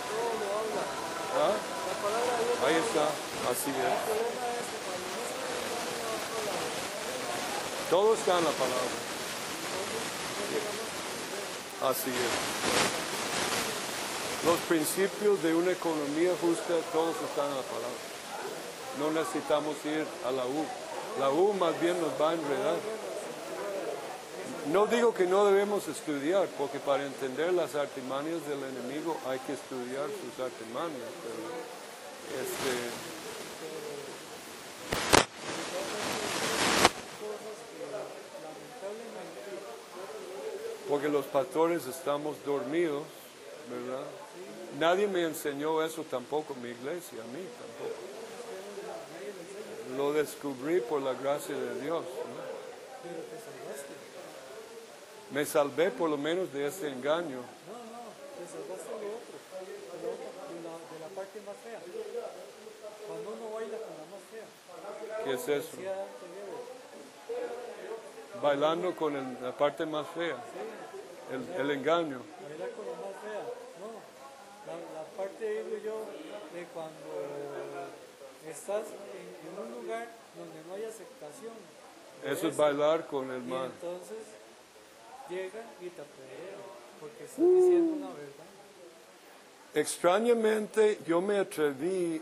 todo 0.09 0.31
lo 0.41 0.47
habla. 0.57 0.83
¿Ah? 1.37 1.53
La 1.87 1.95
palabra 2.01 2.33
de 2.37 2.43
Dios 2.45 2.57
Ahí 2.65 2.75
está, 2.75 3.05
así 3.51 3.69
el 3.69 3.75
es. 3.75 3.81
problema 4.01 4.45
es 4.49 4.65
que 4.65 4.77
cuando 4.81 5.05
no 5.13 5.21
se 5.29 5.45
tiene 5.45 6.01
a 6.01 6.17
otro 6.25 6.37
lado, 6.49 6.65
Todo 7.91 8.09
está 8.15 8.33
en 8.39 8.45
la 8.45 8.51
palabra. 8.51 8.97
Así 11.91 12.09
es. 12.09 12.80
Los 14.45 14.57
principios 14.67 15.43
de 15.43 15.53
una 15.53 15.71
economía 15.71 16.31
justa, 16.41 16.73
todos 16.91 17.15
están 17.15 17.45
en 17.45 17.57
la 17.57 17.61
palabra. 17.61 18.11
No 18.97 19.11
necesitamos 19.11 19.75
ir 19.85 20.03
a 20.25 20.31
la 20.31 20.45
U. 20.47 20.65
La 21.19 21.29
U 21.29 21.53
más 21.53 21.79
bien 21.79 22.01
nos 22.01 22.09
va 22.19 22.31
a 22.31 22.33
enredar. 22.33 22.77
No 24.71 24.87
digo 24.87 25.13
que 25.13 25.27
no 25.27 25.45
debemos 25.45 25.87
estudiar, 25.87 26.47
porque 26.57 26.79
para 26.79 27.05
entender 27.05 27.53
las 27.53 27.75
artimañas 27.75 28.41
del 28.47 28.63
enemigo 28.63 29.15
hay 29.27 29.37
que 29.39 29.53
estudiar 29.53 30.07
sus 30.07 30.43
artimañas. 30.43 31.11
Pero, 31.21 32.41
este, 32.41 32.71
porque 40.89 41.09
los 41.09 41.25
pastores 41.25 41.85
estamos 41.85 42.37
dormidos, 42.43 43.03
¿verdad? 43.69 44.20
Nadie 44.79 45.07
me 45.07 45.23
enseñó 45.23 45.83
eso 45.83 46.03
tampoco, 46.03 46.55
mi 46.55 46.69
iglesia, 46.69 47.21
a 47.21 47.27
mí 47.27 47.45
tampoco. 47.59 47.99
Lo 49.97 50.13
descubrí 50.13 50.79
por 50.79 51.01
la 51.01 51.13
gracia 51.13 51.55
de 51.55 51.81
Dios. 51.81 52.03
¿no? 52.03 52.41
Me 55.31 55.45
salvé 55.45 55.91
por 55.91 56.09
lo 56.09 56.17
menos 56.17 56.51
de 56.53 56.67
ese 56.67 56.89
engaño. 56.89 57.37
no, 57.37 57.77
no, 57.77 58.11
te 58.37 58.45
salvaste 58.51 58.89
de 58.99 59.07
otro. 59.07 59.31
Cuando 63.07 63.29
uno 63.29 63.53
baila 63.53 63.77
con 63.77 63.95
la 63.97 64.05
más 64.11 64.23
fea, 64.31 64.45
¿Qué 65.25 65.33
es 65.33 65.47
eso? 65.47 65.77
Bailando 68.41 68.95
con 68.95 69.13
la 69.41 69.51
parte 69.51 69.85
más 69.85 70.07
fea, 70.07 70.37
el, 71.59 71.71
engaño 71.71 72.21
la 72.57 72.65
más 72.67 73.15
fea. 73.21 73.43
No, 73.79 73.87
la, 75.21 75.27
la 75.27 75.29
parte, 75.29 75.63
digo 75.63 75.77
yo, 75.83 76.59
de 76.59 76.65
cuando 76.73 76.91
estás 78.49 78.83
en, 78.87 79.63
un 79.63 79.81
lugar 79.81 80.07
donde 80.35 80.63
no 80.67 80.75
hay 80.75 80.85
aceptación. 80.85 81.53
Eso 82.25 82.47
es 82.47 82.57
bailar 82.57 83.07
con 83.07 83.29
el 83.31 83.43
Y 83.43 83.47
mal. 83.47 83.65
entonces 83.65 84.17
llegan 85.29 85.65
y 85.81 85.89
te 85.89 86.01
apedrean, 86.01 86.61
porque 86.99 87.23
estás 87.23 87.37
diciendo 87.39 87.93
una 87.93 88.07
verdad. 88.07 88.45
Extrañamente 89.73 90.99
yo 91.05 91.21
me 91.21 91.39
atreví 91.39 92.21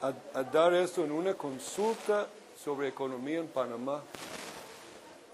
a, 0.00 0.12
a 0.38 0.42
dar 0.42 0.74
esto 0.74 1.04
en 1.04 1.12
una 1.12 1.34
consulta 1.34 2.26
sobre 2.56 2.88
economía 2.88 3.40
en 3.40 3.48
Panamá 3.48 4.02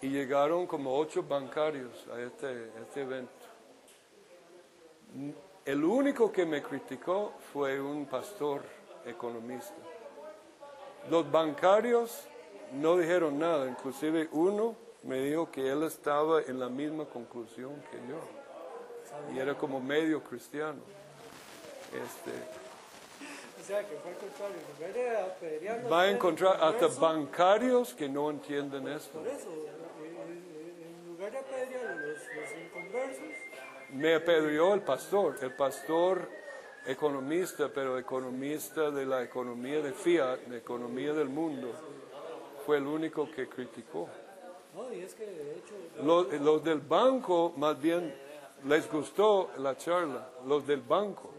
y 0.02 0.08
llegaron 0.08 0.66
como 0.66 0.96
ocho 0.96 1.22
bancarios 1.22 2.06
a 2.12 2.20
este, 2.20 2.70
este 2.82 3.02
evento. 3.02 3.30
El 5.64 5.84
único 5.84 6.32
que 6.32 6.46
me 6.46 6.62
criticó 6.62 7.34
fue 7.52 7.80
un 7.80 8.06
pastor 8.06 8.62
economista. 9.04 9.74
Los 11.10 11.30
bancarios 11.30 12.26
no 12.72 12.96
dijeron 12.96 13.38
nada. 13.38 13.68
Inclusive 13.68 14.28
uno 14.32 14.74
me 15.02 15.20
dijo 15.20 15.50
que 15.50 15.68
él 15.70 15.82
estaba 15.82 16.40
en 16.42 16.58
la 16.58 16.68
misma 16.68 17.04
conclusión 17.04 17.82
que 17.90 17.98
yo. 18.08 18.20
Y 19.34 19.38
era 19.38 19.56
como 19.56 19.80
medio 19.80 20.22
cristiano. 20.22 20.80
Este, 21.92 22.30
O 23.60 23.66
sea, 23.66 23.80
que 23.86 23.96
fue 23.96 24.14
contrario. 24.14 25.90
Va 25.90 26.02
a 26.02 26.10
encontrar 26.10 26.56
hasta 26.62 26.86
bancarios 27.00 27.92
que 27.94 28.08
no 28.08 28.30
entienden 28.30 28.88
esto. 28.88 29.18
Por 29.18 29.28
eso, 29.28 29.48
en 29.50 31.06
lugar 31.06 31.32
de 31.32 31.38
apedrear 31.38 31.96
los, 31.96 32.18
los 32.18 32.64
inconversos, 32.64 33.49
Me 33.92 34.14
apedreó 34.14 34.74
el 34.74 34.82
pastor, 34.82 35.36
el 35.42 35.52
pastor 35.52 36.28
economista, 36.86 37.68
pero 37.72 37.98
economista 37.98 38.90
de 38.90 39.04
la 39.04 39.22
economía 39.22 39.80
de 39.80 39.92
fiat, 39.92 40.40
de 40.46 40.58
economía 40.58 41.12
del 41.12 41.28
mundo, 41.28 41.72
fue 42.64 42.78
el 42.78 42.86
único 42.86 43.30
que 43.30 43.48
criticó. 43.48 44.08
Los, 46.02 46.32
los 46.40 46.64
del 46.64 46.80
banco, 46.80 47.52
más 47.56 47.80
bien, 47.80 48.14
les 48.64 48.90
gustó 48.90 49.50
la 49.58 49.76
charla, 49.76 50.28
los 50.46 50.66
del 50.66 50.80
banco. 50.80 51.30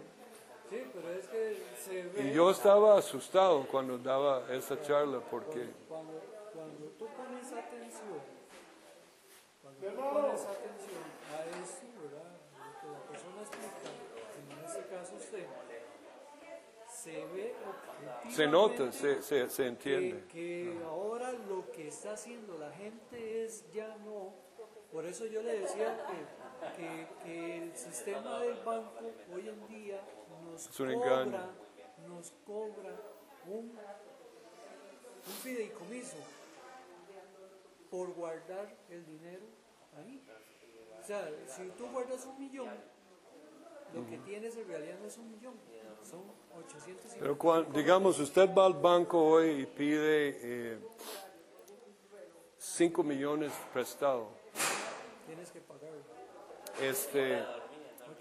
sí, 0.69 0.84
pero 0.94 1.10
es 1.10 1.28
que 1.28 1.64
se 1.78 2.03
ve. 2.03 2.30
Y 2.30 2.34
yo 2.34 2.52
estaba 2.52 2.98
asustado 2.98 3.65
cuando 3.68 3.98
daba 3.98 4.44
esa 4.52 4.82
charla 4.82 5.19
porque 5.19 5.69
Cuando, 5.88 6.19
cuando 6.53 6.86
tú 6.98 7.07
pones 7.07 7.52
atención, 7.52 8.19
cuando 9.61 9.88
tú 9.88 10.14
pones 10.14 10.41
atención 10.41 10.70
se 17.03 17.26
ve 17.28 17.53
se 18.30 18.48
nota, 18.48 18.91
se, 18.91 19.22
se, 19.22 19.49
se 19.49 19.68
entiende. 19.68 20.23
que, 20.28 20.78
que 20.78 20.84
ahora 20.86 21.32
lo 21.49 21.72
que 21.72 21.88
está 21.88 22.14
haciendo 22.14 22.57
la 22.57 22.72
gente 22.72 23.44
es 23.44 23.65
ya 23.72 23.98
no. 24.06 24.34
Por 24.91 25.06
eso 25.06 25.26
yo 25.26 25.41
le 25.41 25.61
decía 25.61 25.98
que, 26.06 26.82
que, 26.82 27.07
que 27.23 27.57
el 27.64 27.76
sistema 27.76 28.40
del 28.40 28.56
banco 28.64 29.11
hoy 29.34 29.49
en 29.49 29.68
día 29.68 30.02
nos 30.44 30.68
cobra, 30.68 31.49
nos 32.07 32.32
cobra 32.45 32.95
un, 33.48 33.72
un 35.28 35.34
fideicomiso 35.41 36.18
por 37.90 38.14
guardar 38.14 38.76
el 38.90 39.06
dinero 39.06 39.45
ahí. 39.98 40.22
O 40.99 41.03
sea, 41.03 41.30
si 41.48 41.69
tú 41.72 41.88
guardas 41.91 42.26
un 42.26 42.40
millón, 42.40 42.69
lo 43.93 44.05
que 44.07 44.18
tienes 44.19 44.55
en 44.57 44.68
realidad 44.68 44.97
no 44.99 45.07
es 45.07 45.18
un 45.18 45.31
millón, 45.31 45.53
son 46.03 46.22
850. 46.57 47.19
Pero 47.19 47.38
cuan- 47.38 47.72
digamos, 47.73 48.19
usted 48.19 48.49
va 48.53 48.65
al 48.65 48.73
banco 48.73 49.22
hoy 49.23 49.61
y 49.61 49.65
pide 49.65 50.80
5 52.57 53.03
millones 53.03 53.51
prestado. 53.73 54.30
Tienes 55.27 55.51
que 55.51 55.61
pagarlo. 55.61 56.01
Este, 56.81 57.43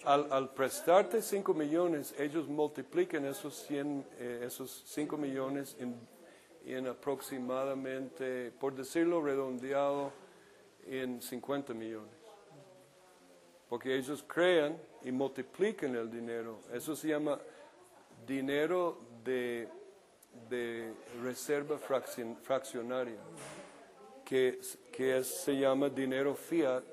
al, 0.04 0.32
al 0.32 0.52
prestarte 0.52 1.22
5 1.22 1.54
millones, 1.54 2.14
ellos 2.18 2.48
multiplican 2.48 3.24
esos, 3.26 3.54
100, 3.66 4.06
eh, 4.18 4.42
esos 4.46 4.82
5 4.86 5.16
millones 5.16 5.76
en, 5.78 5.96
en 6.64 6.86
aproximadamente, 6.88 8.50
por 8.58 8.74
decirlo 8.74 9.22
redondeado, 9.22 10.12
en 10.86 11.20
50 11.22 11.74
millones. 11.74 12.14
Porque 13.68 13.94
ellos 13.96 14.24
crean 14.26 14.76
y 15.04 15.10
multiplican 15.12 15.94
el 15.96 16.10
dinero. 16.10 16.60
Eso 16.72 16.94
se 16.96 17.08
llama 17.08 17.38
dinero 18.26 18.98
de, 19.24 19.68
de 20.48 20.92
reserva 21.22 21.78
fraccion- 21.78 22.36
fraccionaria, 22.42 23.18
que, 24.24 24.60
que 24.92 25.18
es- 25.18 25.26
se 25.42 25.52
llama 25.58 25.88
dinero 25.88 26.34
fiat 26.34 26.84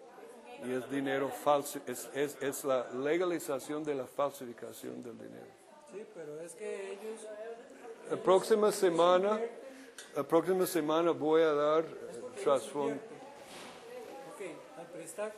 y 0.66 0.72
es 0.74 0.90
dinero 0.90 1.30
falso, 1.30 1.80
es, 1.86 2.10
es, 2.16 2.36
es 2.42 2.64
la 2.64 2.90
legalización 2.92 3.84
de 3.84 3.94
la 3.94 4.06
falsificación 4.08 5.04
del 5.04 5.18
dinero. 5.18 5.46
Sí, 5.92 6.04
pero 6.16 6.42
es 6.42 6.54
que 6.56 6.94
ellos, 6.94 7.22
La 8.10 8.18
próxima 8.18 8.72
semana, 8.72 9.40
la 10.16 10.24
próxima 10.24 10.66
semana 10.66 11.12
voy 11.12 11.42
a 11.44 11.54
dar 11.54 11.84
eh, 11.86 12.42
trasfondo. 12.44 12.96
ok, 12.96 14.80
al 14.80 14.86
prestar, 14.88 15.34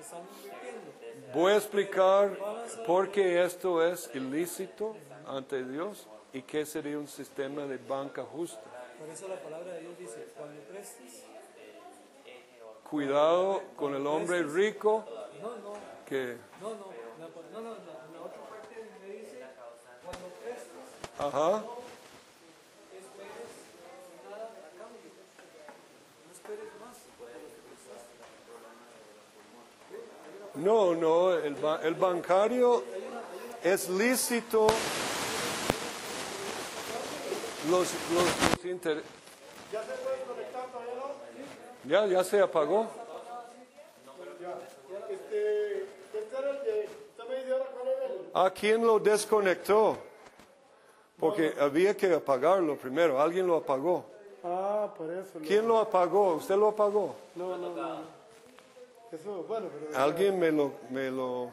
están 0.00 0.22
invirtiendo. 0.36 0.92
Voy 1.34 1.52
a 1.52 1.56
explicar 1.56 2.38
por 2.86 3.10
qué 3.10 3.42
esto 3.42 3.84
es 3.84 4.10
ilícito 4.14 4.96
ante 5.26 5.64
Dios 5.64 6.06
y 6.32 6.42
qué 6.42 6.64
sería 6.64 6.98
un 6.98 7.08
sistema 7.08 7.62
de 7.62 7.76
banca 7.76 8.24
justa. 8.24 8.62
Por 8.98 9.08
eso 9.08 9.28
la 9.28 9.36
palabra 9.36 9.74
de 9.74 9.80
Dios 9.80 9.98
dice, 9.98 10.28
cuando 10.36 10.60
prestes, 10.62 11.24
Cuidado 12.88 13.62
con 13.76 13.94
el 13.94 14.06
hombre 14.06 14.42
rico 14.44 15.04
no, 15.42 15.50
no, 15.58 15.74
que, 16.06 16.38
no, 16.58 16.70
no, 16.70 16.86
no, 17.18 17.28
no, 17.28 17.60
no, 17.60 17.60
no, 17.60 17.74
en 17.74 18.12
la 18.14 18.20
otra 18.22 18.40
parte 18.48 18.90
me 19.02 19.14
dice, 19.14 19.44
cuando 20.02 20.26
prestes, 20.42 20.72
ajá, 21.18 21.64
esperes 22.96 23.52
nada 24.24 24.46
a 24.46 24.70
cambio. 24.78 25.12
No 26.24 26.32
esperes 26.32 26.72
más. 26.80 26.96
No, 30.62 30.94
no, 30.94 31.32
el, 31.32 31.56
el 31.82 31.94
bancario 31.94 32.82
es 33.62 33.88
lícito 33.88 34.66
los, 37.70 37.88
los, 38.14 38.24
los 38.24 38.64
inter- 38.64 39.02
¿Ya 39.72 39.82
se 39.82 39.92
puede 39.92 40.22
conectar 40.26 40.66
todavía 40.70 40.94
no? 40.94 41.90
ya, 41.90 42.06
ya 42.06 42.24
se 42.24 42.40
apagó. 42.40 42.86
Este. 45.10 45.86
¿A 48.34 48.50
quién 48.50 48.86
lo 48.86 48.98
desconectó? 48.98 49.96
Porque 51.18 51.54
había 51.60 51.96
que 51.96 52.14
apagarlo 52.14 52.76
primero, 52.76 53.20
alguien 53.20 53.46
lo 53.46 53.56
apagó. 53.56 54.04
Ah, 54.44 54.88
por 54.96 55.10
eso. 55.10 55.40
¿Quién 55.44 55.66
lo 55.66 55.78
apagó? 55.78 56.34
¿Usted 56.34 56.54
lo 56.56 56.68
apagó? 56.68 57.16
No, 57.34 57.56
no, 57.56 57.74
no. 57.74 58.17
Eso, 59.12 59.42
bueno, 59.44 59.68
pero. 59.72 59.98
Alguien 59.98 60.38
me 60.38 60.50
lo, 60.52 60.72
me 60.90 61.10
lo... 61.10 61.50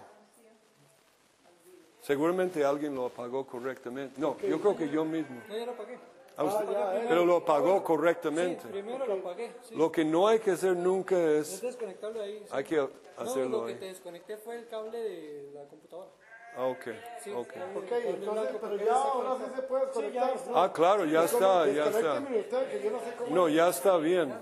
Seguramente 2.01 2.63
alguien 2.63 2.93
lo 2.93 3.07
apagó 3.07 3.45
correctamente. 3.47 4.19
No, 4.21 4.37
yo 4.39 4.59
creo 4.59 4.75
que 4.77 4.89
yo 4.89 5.03
mismo. 5.05 5.41
No, 5.47 5.65
lo 5.65 5.73
pagué. 5.73 5.97
A 6.37 6.43
usted- 6.43 6.69
ya, 6.69 6.97
eh. 6.97 7.05
pero 7.07 7.25
lo 7.25 7.37
apagó 7.37 7.81
correctamente. 7.83 8.67
Primero 8.67 9.05
lo 9.07 9.23
pagué, 9.23 9.53
sí. 9.63 9.75
Lo 9.75 9.91
que 9.91 10.03
no 10.03 10.27
hay 10.27 10.39
que 10.39 10.51
hacer 10.51 10.75
nunca 10.75 11.17
Es 11.17 11.53
es... 11.53 11.61
desconectarlo 11.61 12.19
de 12.19 12.25
ahí. 12.25 12.39
sí. 12.39 12.49
Hay 12.51 12.63
que 12.65 12.75
No, 12.75 12.89
hacerlo 13.17 13.61
lo 13.61 13.65
que 13.67 13.73
ahí. 13.73 13.79
te 13.79 13.85
desconecté 13.85 14.37
fue 14.37 14.57
el 14.57 14.67
cable 14.67 14.99
de 14.99 15.51
la 15.53 15.63
computadora. 15.63 16.09
Ah, 16.57 16.65
ok, 16.67 16.85
Sí, 17.21 17.31
ok. 17.31 17.53
entonces, 17.55 18.55
pero 18.61 18.75
ya 18.77 18.93
ahora 18.93 19.37
sí 19.45 19.51
se 19.55 19.61
puede 19.63 19.89
conectar. 19.89 20.33
Ah, 20.53 20.71
claro, 20.73 21.05
ya 21.05 21.23
está, 21.25 21.67
ya 21.67 21.85
está. 21.85 21.97
Desconécteme 22.19 22.39
usted, 22.39 22.71
que 22.71 22.83
yo 22.85 22.91
no 22.91 22.99
sé 22.99 23.13
cómo. 23.17 23.35
No, 23.35 23.49
ya 23.49 23.67
está 23.69 23.97
bien. 23.97 24.33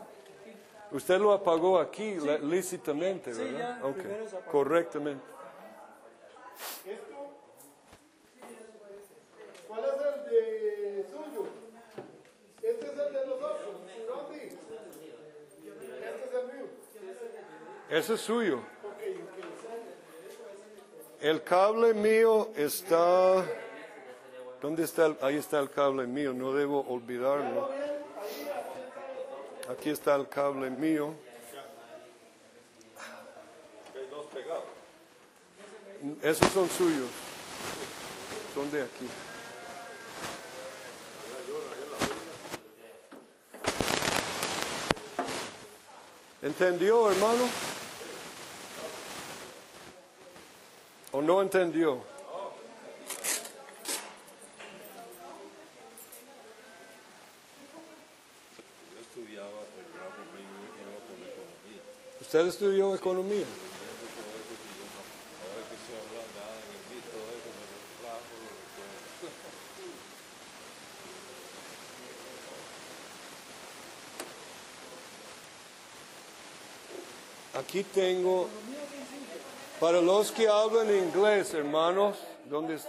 Usted 0.93 1.19
lo 1.19 1.33
apagó 1.33 1.79
aquí 1.79 2.15
la- 2.15 2.37
lícitamente, 2.37 3.33
Sí, 3.33 3.41
¿verdad? 3.43 3.79
ya, 3.79 3.85
Ok, 3.85 3.95
primero 3.97 4.29
se 4.29 4.37
apagó. 4.37 4.51
correctamente. 4.51 5.23
Esto. 6.85 7.15
¿Cuál 9.67 9.83
es 9.85 9.91
el 9.93 10.29
de 10.29 11.05
suyo? 11.09 11.47
Este 12.61 12.85
es 12.85 12.91
el 12.91 13.13
de 13.13 13.25
nosotros, 13.25 13.75
Randy. 14.07 14.37
Este 14.37 14.55
es 16.27 16.33
el 16.33 16.53
mío. 16.53 16.67
Ese 17.89 18.13
es 18.13 18.21
suyo. 18.21 18.59
El 21.21 21.41
cable 21.43 21.93
mío 21.93 22.49
está... 22.55 23.43
¿Dónde 24.61 24.83
está? 24.83 25.07
el- 25.07 25.17
ahí 25.21 25.37
está 25.37 25.59
el 25.59 25.69
cable 25.71 26.05
mío, 26.05 26.33
no 26.33 26.53
debo 26.53 26.81
olvidarlo. 26.87 27.69
Aquí 29.69 29.89
está 29.89 30.15
el 30.15 30.27
cable 30.27 30.69
mío. 30.69 31.13
Esos 36.21 36.51
son 36.51 36.69
suyos. 36.69 37.09
Son 38.53 38.69
de 38.71 38.81
aquí. 38.81 39.07
¿Entendió, 46.41 47.09
hermano? 47.09 47.47
¿O 51.13 51.21
no 51.21 51.41
entendió? 51.41 52.12
Estudió 62.33 62.95
economía. 62.95 63.45
Aquí 77.53 77.83
tengo, 77.83 78.49
para 79.79 80.01
los 80.01 80.31
que 80.31 80.47
hablan 80.47 80.89
inglés, 80.89 81.53
hermanos, 81.53 82.17
donde 82.49 82.79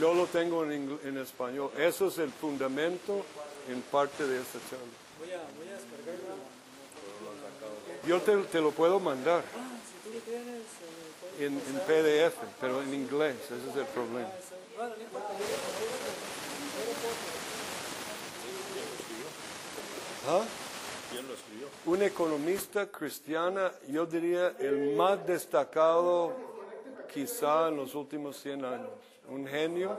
No 0.00 0.14
lo 0.14 0.26
tengo 0.26 0.64
en, 0.64 1.18
español. 1.18 1.70
Eso 1.76 2.08
es 2.08 2.16
el 2.18 2.30
fundamento 2.30 3.22
en 3.68 3.82
parte 3.82 4.26
de 4.26 4.40
esta 4.40 4.58
charla. 4.70 4.86
Voy 5.18 5.30
a, 5.32 5.42
voy 5.58 5.68
a 5.68 5.74
descargarlo. 5.74 6.40
Yo 8.06 8.20
te, 8.22 8.36
te 8.50 8.60
lo 8.62 8.70
puedo 8.70 8.98
mandar 8.98 9.44
Ah, 9.54 9.76
si 9.86 10.08
tú 10.08 10.14
lo 10.14 10.20
tienes, 10.20 10.62
eh, 11.38 11.46
en, 11.46 11.52
en. 11.52 11.80
PDF, 11.86 12.34
pero 12.58 12.80
en 12.80 12.94
inglés. 12.94 13.36
Ese 13.44 13.70
es 13.70 13.76
el 13.76 13.84
problema. 13.86 14.30
Bueno, 14.76 14.94
no 14.96 15.02
importa, 15.02 15.28
yo 15.38 15.44
¿Ah? 20.30 20.44
¿Quién 21.12 21.26
lo 21.28 21.34
escribió? 21.34 21.68
Un 21.84 22.02
economista 22.02 22.86
cristiana, 22.86 23.72
yo 23.88 24.06
diría 24.06 24.54
el 24.58 24.94
más 24.96 25.26
destacado 25.26 26.34
quizá 27.12 27.68
en 27.68 27.76
los 27.76 27.94
últimos 27.94 28.38
100 28.38 28.64
años. 28.64 29.09
Un 29.28 29.46
genio 29.46 29.96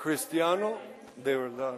cristiano 0.00 0.78
de 1.16 1.36
verdad. 1.36 1.74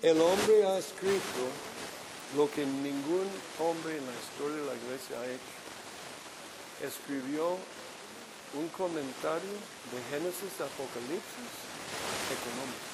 El 0.00 0.20
hombre 0.20 0.64
ha 0.64 0.78
escrito 0.78 1.20
lo 2.36 2.48
que 2.50 2.64
ningún 2.64 3.28
hombre 3.58 3.96
en 3.96 4.06
la 4.06 4.12
historia 4.12 4.56
de 4.56 4.66
la 4.66 4.74
iglesia 4.74 5.20
ha 5.20 5.26
hecho. 5.26 5.58
Escribió 6.82 7.56
un 8.54 8.68
comentario 8.68 9.50
de 9.92 9.98
Génesis 10.10 10.60
a 10.60 10.64
Apocalipsis 10.64 11.50
económico. 12.30 12.88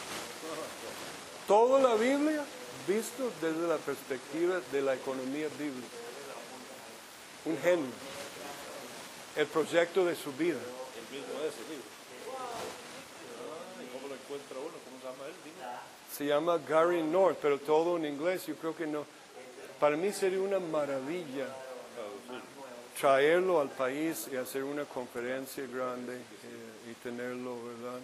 Toda 1.46 1.80
la 1.80 1.94
Biblia 1.94 2.44
visto 2.88 3.30
desde 3.40 3.68
la 3.68 3.76
perspectiva 3.76 4.60
de 4.72 4.82
la 4.82 4.94
economía 4.94 5.48
bíblica. 5.58 5.96
Un 7.44 7.58
genio. 7.58 7.92
El 9.36 9.46
proyecto 9.46 10.04
de 10.04 10.16
su 10.16 10.32
vida. 10.32 10.58
El 10.58 11.16
mismo 11.16 11.34
libro. 11.68 11.84
Ah, 12.38 13.82
¿y 13.82 13.86
cómo 13.92 14.08
lo 14.08 14.14
encuentra 14.14 14.58
uno? 14.58 14.74
¿Cómo 14.84 15.00
se 15.00 15.06
llama 15.06 15.26
él? 15.26 15.34
Se 16.10 16.24
llama 16.26 16.58
Gary 16.66 17.02
North, 17.02 17.38
pero 17.40 17.58
todo 17.58 17.96
en 17.96 18.06
inglés. 18.06 18.46
Yo 18.46 18.56
creo 18.56 18.74
que 18.74 18.86
no. 18.86 19.04
Para 19.78 19.96
mí 19.96 20.12
sería 20.12 20.40
una 20.40 20.60
maravilla 20.60 21.48
traerlo 22.98 23.60
al 23.60 23.70
país 23.70 24.28
y 24.32 24.36
hacer 24.36 24.64
una 24.64 24.84
conferencia 24.84 25.66
grande 25.66 26.14
eh, 26.16 26.90
y 26.90 26.94
tenerlo, 27.02 27.56
¿verdad? 27.64 28.00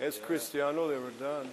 Es 0.00 0.18
cristiano 0.18 0.88
de 0.88 0.98
verdad. 0.98 1.44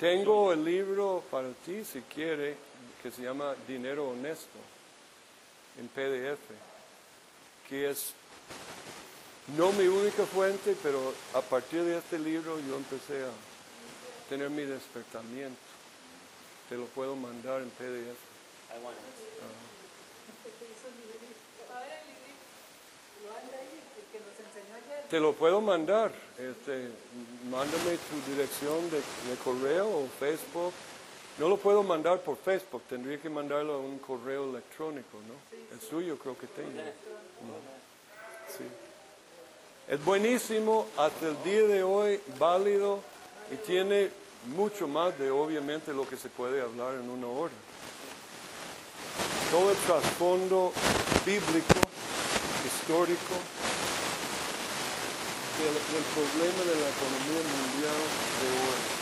Tengo 0.00 0.52
el 0.52 0.64
libro 0.64 1.22
para 1.30 1.50
ti, 1.64 1.84
si 1.84 2.00
quiere, 2.02 2.56
que 3.02 3.10
se 3.10 3.22
llama 3.22 3.54
Dinero 3.68 4.08
Honesto, 4.08 4.58
en 5.78 5.88
PDF, 5.88 6.40
que 7.68 7.90
es 7.90 8.14
no 9.56 9.72
mi 9.72 9.86
única 9.86 10.24
fuente, 10.24 10.76
pero 10.82 11.12
a 11.34 11.40
partir 11.42 11.82
de 11.82 11.98
este 11.98 12.18
libro 12.18 12.58
yo 12.60 12.76
empecé 12.76 13.22
a 13.24 14.28
tener 14.28 14.48
mi 14.50 14.62
despertamiento. 14.62 15.60
Te 16.68 16.76
lo 16.76 16.86
puedo 16.86 17.14
mandar 17.16 17.60
en 17.60 17.70
PDF 17.70 18.32
ver 21.82 21.98
el 21.98 22.06
librito. 22.06 22.46
Lo 23.24 23.30
anda 23.36 23.56
ahí, 23.58 23.80
el 23.80 24.06
que 24.12 24.18
nos 24.20 24.36
enseñó 24.38 24.74
ayer. 24.76 25.01
Te 25.12 25.20
lo 25.20 25.34
puedo 25.34 25.60
mandar. 25.60 26.10
Este, 26.38 26.88
mándame 27.50 27.98
tu 27.98 28.30
dirección 28.32 28.90
de, 28.90 28.96
de 28.96 29.36
correo 29.44 29.86
o 29.86 30.08
Facebook. 30.18 30.72
No 31.38 31.50
lo 31.50 31.58
puedo 31.58 31.82
mandar 31.82 32.20
por 32.20 32.38
Facebook, 32.38 32.80
tendría 32.88 33.20
que 33.20 33.28
mandarlo 33.28 33.74
a 33.74 33.78
un 33.78 33.98
correo 33.98 34.48
electrónico, 34.48 35.18
¿no? 35.28 35.34
El 35.74 35.82
suyo 35.82 36.16
creo 36.16 36.38
que 36.38 36.46
tengo. 36.46 36.70
No. 36.70 37.58
Sí. 38.48 38.64
Es 39.86 40.02
buenísimo, 40.02 40.86
hasta 40.96 41.28
el 41.28 41.42
día 41.42 41.62
de 41.62 41.82
hoy, 41.82 42.18
válido 42.38 43.00
y 43.52 43.56
tiene 43.56 44.08
mucho 44.56 44.88
más 44.88 45.18
de 45.18 45.30
obviamente 45.30 45.92
lo 45.92 46.08
que 46.08 46.16
se 46.16 46.30
puede 46.30 46.62
hablar 46.62 46.94
en 46.94 47.10
una 47.10 47.26
hora. 47.26 47.52
Todo 49.50 49.72
el 49.72 49.76
trasfondo 49.76 50.72
bíblico, 51.26 51.80
histórico, 52.64 53.34
del, 55.58 55.74
del 55.74 56.06
problema 56.16 56.62
de 56.64 56.76
la 56.80 56.88
economía 56.88 57.42
mundial 57.44 58.00
de 58.40 58.48
hoy. 58.56 59.01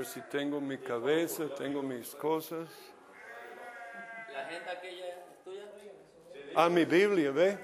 Ver 0.00 0.06
si 0.06 0.22
tengo 0.22 0.62
mi 0.62 0.78
cabeza, 0.78 1.44
tengo 1.54 1.82
mis 1.82 2.14
cosas. 2.14 2.70
La 4.32 4.46
agenda 4.46 4.72
aquella 4.72 5.08
es 5.08 5.44
tuya. 5.44 5.64
Ah, 6.54 6.70
mi 6.70 6.86
Biblia, 6.86 7.30
¿ve? 7.30 7.58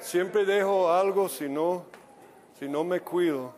Siempre 0.00 0.44
dejo 0.44 0.90
algo 0.90 1.28
si 1.28 1.48
no, 1.48 1.86
si 2.58 2.68
no 2.68 2.82
me 2.82 3.00
cuido. 3.00 3.54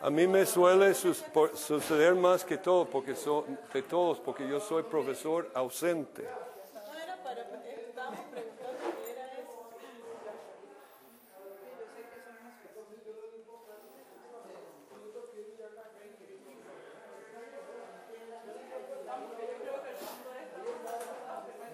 A 0.00 0.08
mí 0.08 0.26
me 0.26 0.46
suele 0.46 0.94
suceder 0.94 2.14
más 2.14 2.44
que 2.44 2.56
todo, 2.56 2.86
porque 2.86 3.14
so- 3.14 3.44
de 3.74 3.82
todos, 3.82 4.20
porque 4.20 4.48
yo 4.48 4.58
soy 4.60 4.84
profesor 4.84 5.50
ausente. 5.52 6.22
No 6.22 6.98
era 6.98 7.22
para. 7.22 7.42
Estábamos 7.42 8.20
preguntando 8.30 8.78
qué 9.04 9.10
era 9.12 9.32
eso. 9.32 9.66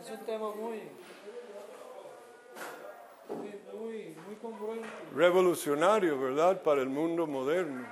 Es 0.00 0.10
un 0.10 0.26
tema 0.26 0.54
muy, 0.54 0.80
congruente. 4.40 4.88
Revolucionario, 5.66 6.18
¿verdad? 6.18 6.60
Para 6.62 6.80
el 6.82 6.88
mundo 6.88 7.26
moderno. 7.26 7.86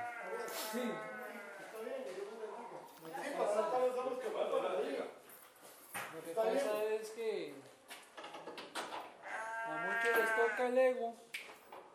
Lo 6.14 6.22
que 6.24 6.30
pasa 6.34 6.84
es 7.00 7.10
que 7.10 7.54
a 9.66 9.86
muchos 9.86 10.16
les 10.16 10.36
toca 10.36 10.66
el 10.66 10.78
ego, 10.78 11.14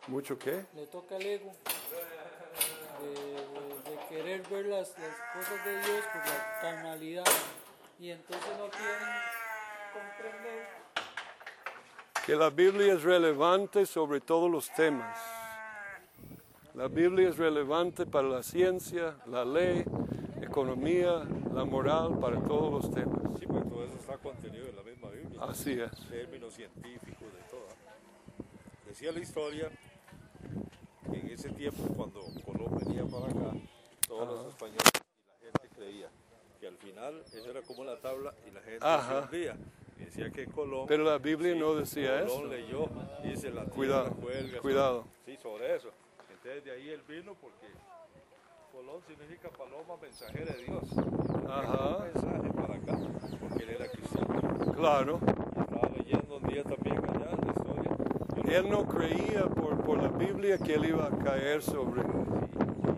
¿Mucho 0.07 0.38
qué? 0.39 0.65
le 0.76 0.85
toca 0.88 1.15
el 1.18 1.26
ego 1.26 1.52
de, 3.02 3.07
de- 3.07 3.91
de 3.91 4.07
querer 4.07 4.41
ver 4.49 4.65
las, 4.68 4.89
las 4.97 5.15
cosas 5.34 5.65
de 5.65 5.73
Dios 5.81 6.06
por 6.14 6.26
la 6.26 6.60
carnalidad 6.61 7.26
y 7.99 8.11
entonces 8.11 8.57
no 8.57 8.69
quieren 8.69 9.10
comprender 9.93 10.68
Que 12.26 12.35
la 12.35 12.49
Biblia 12.49 12.93
es 12.93 13.03
relevante 13.03 13.85
sobre 13.85 14.19
todos 14.22 14.49
los 14.49 14.72
temas. 14.73 15.18
La 16.76 16.88
Biblia 16.89 17.30
es 17.30 17.38
relevante 17.38 18.06
para 18.06 18.27
la 18.27 18.43
ciencia, 18.43 19.15
la 19.27 19.45
ley, 19.45 19.85
economía, 20.41 21.23
la 21.53 21.64
moral, 21.64 22.19
para 22.19 22.38
todos 22.41 22.84
los 22.84 22.93
temas. 22.93 23.18
Sí, 23.39 23.45
pues 23.47 23.64
todo 23.69 23.85
eso 23.85 23.95
está 23.95 24.18
contenido 24.18 24.68
en 24.68 24.76
la 24.76 24.84
misma 24.84 25.10
Biblia. 25.10 25.39
Así 25.43 25.80
es. 25.80 25.91
Términos 26.10 26.53
científicos, 26.53 27.22
de 27.34 27.39
todo. 27.49 27.68
Decía 28.88 29.11
la 29.14 29.19
historia 29.19 29.69
que 31.10 31.18
en 31.19 31.30
ese 31.30 31.49
tiempo, 31.52 31.81
cuando 31.95 32.22
Colón 32.45 32.77
venía 32.80 33.06
para 33.06 33.26
acá, 33.27 33.57
todos 34.07 34.27
los 34.27 34.47
españoles 34.47 34.81
y 34.93 35.45
la 35.45 35.52
gente 35.52 35.69
creía 35.76 36.10
que 36.60 36.68
al 36.68 36.77
final 36.77 37.22
eso 37.34 37.49
era 37.52 37.61
como 37.61 37.84
la 37.85 37.97
tabla 38.02 38.34
y 38.47 38.52
la 38.52 38.60
gente 38.61 38.80
Ajá. 38.81 39.22
se 39.30 39.35
hundía. 39.38 39.57
Y 39.97 40.03
decía 40.03 40.30
que 40.30 40.45
Colón. 40.47 40.88
Pero 40.88 41.06
la 41.06 41.19
Biblia 41.19 41.56
no 41.56 41.73
decía 41.76 42.19
Colón 42.26 42.38
eso. 42.41 42.47
leyó, 42.47 42.89
dice 43.23 43.47
la 43.49 43.61
tierra 43.61 43.76
Cuidado, 43.76 44.11
cuelga. 44.15 44.60
cuidado. 44.60 45.06
Sí, 45.26 45.38
sobre 45.41 45.73
eso. 45.73 45.89
Entonces 46.46 46.64
de 46.64 46.72
ahí 46.74 46.90
él 46.90 47.02
vino 47.08 47.34
porque 47.42 47.66
Colón 48.72 49.02
significa 49.08 49.50
paloma 49.50 49.98
mensajera 50.00 50.54
de 50.54 50.64
Dios. 50.64 50.84
Ajá. 51.50 51.98
Un 51.98 52.04
mensaje 52.04 52.50
para 52.54 52.76
acá, 52.76 52.98
porque 53.40 53.64
él 53.64 53.70
era 53.72 53.88
cristiano. 53.88 54.74
Claro. 54.76 55.20
Estaba 55.60 55.90
leyendo 55.98 56.38
un 56.38 56.44
día 56.44 56.64
también 56.64 56.98
allá 56.98 57.32
la 57.32 57.52
historia. 57.52 58.60
Él 58.60 58.70
no 58.70 58.86
creía 58.88 59.46
por, 59.48 59.82
por 59.82 60.04
la 60.04 60.10
Biblia 60.10 60.60
que 60.60 60.76
él 60.76 60.86
iba 60.86 61.08
a 61.08 61.18
caer 61.18 61.64
sobre. 61.64 62.04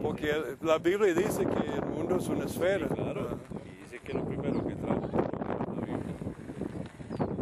Porque 0.01 0.29
él- 0.31 0.57
la 0.61 0.77
Biblia 0.79 1.13
dice 1.13 1.45
que 1.45 1.69
el 1.73 1.85
mundo 1.85 2.17
es 2.17 2.27
una 2.27 2.43
esfera. 2.45 2.85
Claro, 2.89 3.39
y 3.65 3.81
dice 3.83 3.99
que 3.99 4.13
lo 4.13 4.25
primero 4.25 4.61
que 4.67 4.75
trajo 4.75 5.07
la 5.73 5.85
Biblia. 5.85 6.15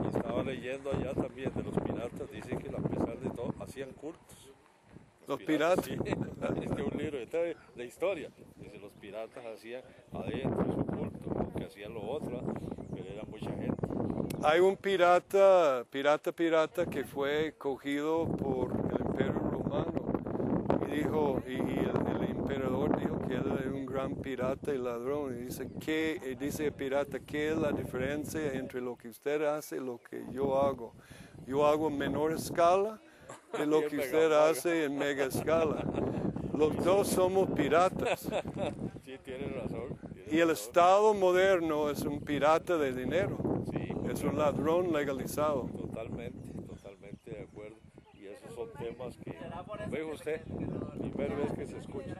Y 0.04 0.16
estaba 0.18 0.44
leyendo 0.44 0.92
allá 0.92 1.16
también 1.16 1.52
de 1.56 1.64
los 1.64 1.74
piratas, 1.80 2.30
dice 2.32 2.56
que 2.58 2.70
a 2.70 2.78
pesar 2.80 3.18
de 3.20 3.30
todo 3.32 3.56
hacían 3.60 3.92
cultos. 3.94 4.52
Los 5.28 5.42
piratas. 5.42 5.86
Sí, 5.86 5.94
es 6.62 6.72
que 6.72 6.82
un 6.84 6.98
libro 6.98 7.18
de 7.18 7.58
la 7.76 7.84
historia. 7.84 8.30
Dice, 8.58 8.78
los 8.78 8.92
piratas 8.94 9.44
hacían 9.46 9.82
adentro 10.14 10.66
su 10.66 10.86
culto, 10.86 11.30
porque 11.30 11.66
hacían 11.66 11.94
lo 11.94 12.02
otro, 12.02 12.42
pero 12.94 13.10
era 13.10 13.24
mucha 13.24 13.52
gente. 13.52 13.88
Hay 14.44 14.60
un 14.60 14.78
pirata, 14.78 15.86
pirata, 15.90 16.32
pirata 16.32 16.86
que 16.86 17.04
fue 17.04 17.56
cogido 17.58 18.28
por 18.28 18.72
el 18.72 19.06
imperio 19.06 19.34
romano 19.34 20.06
y 20.88 20.98
dijo, 20.98 21.42
y, 21.48 21.54
y 21.54 21.80
el, 21.80 22.24
el 22.24 22.30
emperador 22.30 23.00
dijo 23.00 23.20
que 23.28 23.36
él 23.36 23.58
era 23.60 23.72
un 23.72 23.86
gran 23.86 24.16
pirata 24.16 24.74
y 24.74 24.78
ladrón. 24.78 25.36
Y 25.36 25.46
dice, 25.46 25.68
¿qué, 25.80 26.20
y 26.24 26.36
dice 26.36 26.68
el 26.68 26.74
pirata, 26.74 27.20
¿qué 27.20 27.52
es 27.52 27.58
la 27.58 27.72
diferencia 27.72 28.54
entre 28.54 28.82
lo 28.82 28.96
que 28.96 29.10
usted 29.10 29.42
hace 29.44 29.78
y 29.78 29.80
lo 29.80 30.00
que 30.00 30.24
yo 30.32 30.62
hago? 30.62 30.94
Yo 31.48 31.66
hago 31.66 31.88
en 31.90 31.98
menor 31.98 32.34
escala 32.34 33.00
de 33.58 33.66
lo 33.66 33.82
que 33.88 33.98
usted 33.98 34.32
hace 34.32 34.86
en 34.86 34.98
mega 34.98 35.26
escala. 35.26 35.84
Los 36.54 36.76
dos 36.84 37.08
somos 37.10 37.50
piratas. 37.52 38.22
Sí, 39.04 39.18
tiene 39.24 39.48
razón. 39.50 39.98
tiene 40.14 40.30
Y 40.32 40.40
el 40.40 40.50
razón. 40.50 40.66
Estado 40.68 41.14
moderno 41.14 41.90
es 41.90 42.02
un 42.04 42.22
pirata 42.22 42.78
de 42.78 42.94
dinero. 42.94 43.38
Sí, 43.72 43.90
Es 44.10 44.24
un 44.24 44.38
ladrón 44.38 44.94
legalizado. 44.94 45.70
Totalmente, 45.78 46.50
totalmente 46.68 47.32
de 47.32 47.42
acuerdo. 47.42 47.76
Y 48.14 48.28
esos 48.28 48.54
son 48.56 48.70
temas 48.74 49.18
que, 49.18 49.36
ve 49.90 50.04
usted, 50.06 50.42
primera 50.44 51.36
vez 51.36 51.52
que 51.54 51.66
se 51.68 51.78
escucha. 51.80 52.16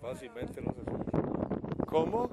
Fácilmente 0.00 0.62
no 0.62 0.72
se 0.72 0.80
escucha. 0.80 1.86
¿Cómo? 1.86 2.30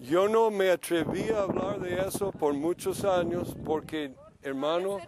Yo 0.00 0.28
no 0.28 0.50
me 0.50 0.70
atreví 0.70 1.28
a 1.28 1.42
hablar 1.42 1.78
de 1.78 2.00
eso 2.00 2.32
por 2.32 2.54
muchos 2.54 3.04
años 3.04 3.54
porque, 3.66 4.14
hermano, 4.42 4.98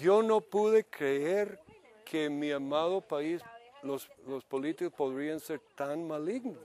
yo 0.00 0.22
no 0.22 0.40
pude 0.40 0.84
creer 0.84 1.60
que 2.02 2.24
en 2.24 2.38
mi 2.38 2.50
amado 2.50 3.02
país 3.02 3.42
los, 3.82 4.08
los 4.26 4.42
políticos 4.44 4.94
podrían 4.96 5.38
ser 5.38 5.60
tan 5.74 6.08
malignos. 6.08 6.56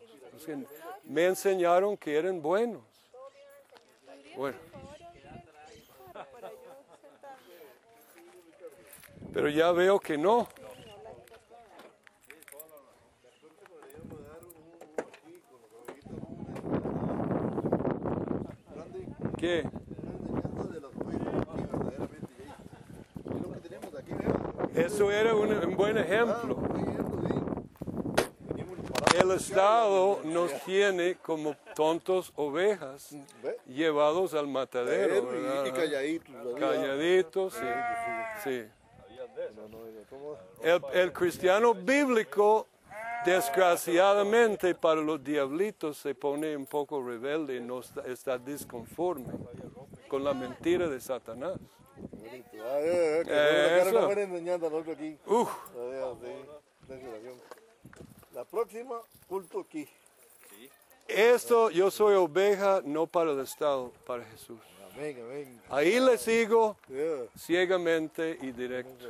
Me 1.04 1.26
enseñaron 1.26 1.98
que 1.98 2.18
eran 2.18 2.42
buenos. 2.42 2.82
Bueno. 4.38 4.58
Pero 9.34 9.50
ya 9.50 9.74
veo 9.74 10.00
que 10.00 10.18
no. 10.18 10.48
¿Qué? 19.42 19.64
Eso 24.76 25.12
era 25.12 25.34
un, 25.36 25.52
un 25.52 25.76
buen 25.76 25.98
ejemplo. 25.98 26.58
El 29.20 29.32
Estado 29.32 30.20
nos 30.24 30.54
tiene 30.64 31.16
como 31.16 31.56
tontos 31.76 32.32
ovejas 32.36 33.16
¿Ve? 33.44 33.58
llevados 33.68 34.34
al 34.36 34.48
matadero. 34.48 35.18
Y- 35.18 35.22
¿verdad? 35.22 35.66
y 35.66 35.72
calladitos. 35.72 36.60
Calladitos, 36.60 37.54
sí. 37.54 37.66
sí. 38.44 38.64
El, 40.62 40.82
el 40.94 41.12
cristiano 41.14 41.74
bíblico, 41.74 42.68
desgraciadamente 43.26 44.76
para 44.76 45.02
los 45.02 45.24
diablitos, 45.24 45.98
se 45.98 46.16
pone 46.16 46.56
un 46.56 46.66
poco 46.66 47.02
rebelde 47.04 47.58
y 47.58 47.62
no 47.62 47.80
está, 47.80 48.02
está 48.02 48.38
disconforme 48.38 49.34
con 50.08 50.24
la 50.24 50.34
mentira 50.34 50.88
de 50.88 51.00
Satanás. 51.00 51.58
Uf. 55.26 55.50
La 58.34 58.46
próxima, 58.46 59.00
culto 59.28 59.62
aquí. 59.62 59.88
esto 61.08 61.70
yo 61.70 61.92
soy 61.92 62.16
oveja 62.16 62.82
no 62.84 63.08
para 63.08 63.32
el 63.32 63.40
Estado, 63.42 63.92
para 64.06 64.24
Jesús. 64.26 64.60
Ahí 65.70 66.00
le 66.00 66.18
sigo 66.18 66.76
ciegamente 67.38 68.38
y 68.42 68.52
directo. 68.52 69.08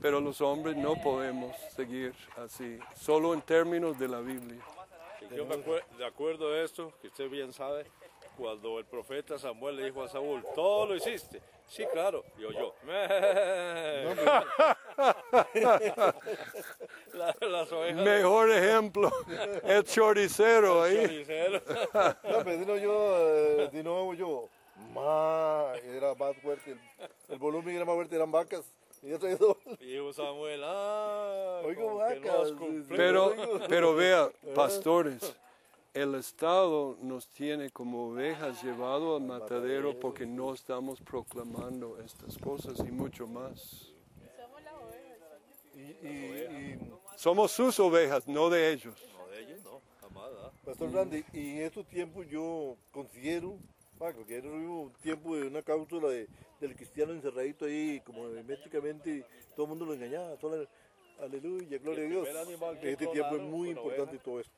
Pero 0.00 0.20
los 0.20 0.40
hombres 0.40 0.76
no 0.76 0.94
podemos 1.02 1.56
seguir 1.74 2.14
así, 2.36 2.78
solo 2.94 3.34
en 3.34 3.42
términos 3.42 3.98
de 3.98 4.08
la 4.08 4.20
Biblia. 4.20 4.60
Yo 5.34 5.44
me 5.44 5.56
acuer- 5.56 5.84
de 5.98 6.06
acuerdo 6.06 6.50
de 6.52 6.64
esto, 6.64 6.92
que 7.02 7.08
usted 7.08 7.28
bien 7.28 7.52
sabe, 7.52 7.84
cuando 8.36 8.78
el 8.78 8.84
profeta 8.84 9.38
Samuel 9.38 9.76
le 9.76 9.84
dijo 9.86 10.02
a 10.02 10.08
Saúl, 10.08 10.44
todo 10.54 10.86
lo 10.86 10.94
hiciste. 10.96 11.42
Sí, 11.66 11.84
claro, 11.92 12.24
y 12.38 12.44
oyó. 12.44 12.72
La- 17.12 17.36
las 17.40 17.72
ovejas. 17.72 18.02
Mejor 18.04 18.50
ejemplo, 18.50 19.10
el 19.64 19.84
choricero 19.84 20.82
ahí. 20.82 21.02
choricero. 21.02 21.60
No, 22.24 22.44
pero 22.44 22.64
no 22.66 22.76
yo, 22.76 23.16
eh, 23.18 23.68
si 23.72 23.82
no 23.82 24.14
yo, 24.14 24.48
ma, 24.94 25.72
era 25.84 26.14
más 26.14 26.36
fuerte, 26.38 26.72
el, 26.72 26.80
el 27.28 27.38
volumen 27.38 27.74
era 27.76 27.84
más 27.84 27.94
fuerte, 27.96 28.16
eran 28.16 28.30
vacas. 28.30 28.72
Y 29.02 29.94
yo 29.94 30.12
Samuel, 30.12 30.62
ah, 30.64 31.62
Oigo 31.64 31.96
vacas, 31.96 32.24
nos 32.24 32.48
sí, 32.48 32.54
cumplimos". 32.54 32.96
Pero, 32.96 33.34
pero 33.68 33.94
vea, 33.94 34.30
pastores, 34.54 35.34
el 35.94 36.14
Estado 36.14 36.96
nos 37.00 37.26
tiene 37.28 37.70
como 37.70 38.08
ovejas 38.08 38.62
llevado 38.62 39.16
al 39.16 39.22
matadero 39.22 39.98
porque 39.98 40.26
no 40.26 40.52
estamos 40.52 41.00
proclamando 41.00 41.98
estas 42.04 42.36
cosas 42.38 42.78
y 42.80 42.90
mucho 42.90 43.26
más. 43.26 43.92
Somos 44.36 44.62
las 44.62 44.74
ovejas. 44.74 45.18
Y, 45.74 46.06
y, 46.06 46.08
y, 46.08 46.92
Somos 47.16 47.52
sus 47.52 47.80
ovejas, 47.80 48.28
no 48.28 48.50
de 48.50 48.72
ellos. 48.72 48.94
No, 49.16 49.26
de 49.28 49.40
ellos 49.40 49.64
no, 49.64 49.80
jamás. 50.00 50.30
¿ah? 50.44 50.50
Pastor 50.64 50.92
Randy, 50.92 51.24
y 51.32 51.50
en 51.52 51.62
estos 51.62 51.86
tiempos 51.86 52.26
yo 52.28 52.76
considero, 52.92 53.56
bueno, 53.98 54.16
porque 54.16 54.36
era 54.36 54.48
un 54.48 54.92
tiempo 55.02 55.36
de 55.36 55.46
una 55.48 55.62
cápsula 55.62 56.08
de, 56.08 56.28
del 56.60 56.74
cristiano 56.76 57.12
encerradito 57.12 57.64
ahí, 57.64 58.00
como 58.04 58.26
herméticamente, 58.28 59.24
todo 59.56 59.64
el 59.66 59.70
mundo 59.70 59.86
lo 59.86 59.94
engañaba, 59.94 60.36
todo 60.36 60.60
el- 60.62 60.68
aleluya, 61.20 61.78
gloria 61.78 62.04
a 62.04 62.08
Dios. 62.08 62.28
que 62.80 62.92
Este 62.92 63.06
tiempo 63.08 63.36
es 63.36 63.42
muy 63.42 63.70
importante 63.70 64.10
oveja. 64.12 64.22
todo 64.24 64.40
esto, 64.40 64.52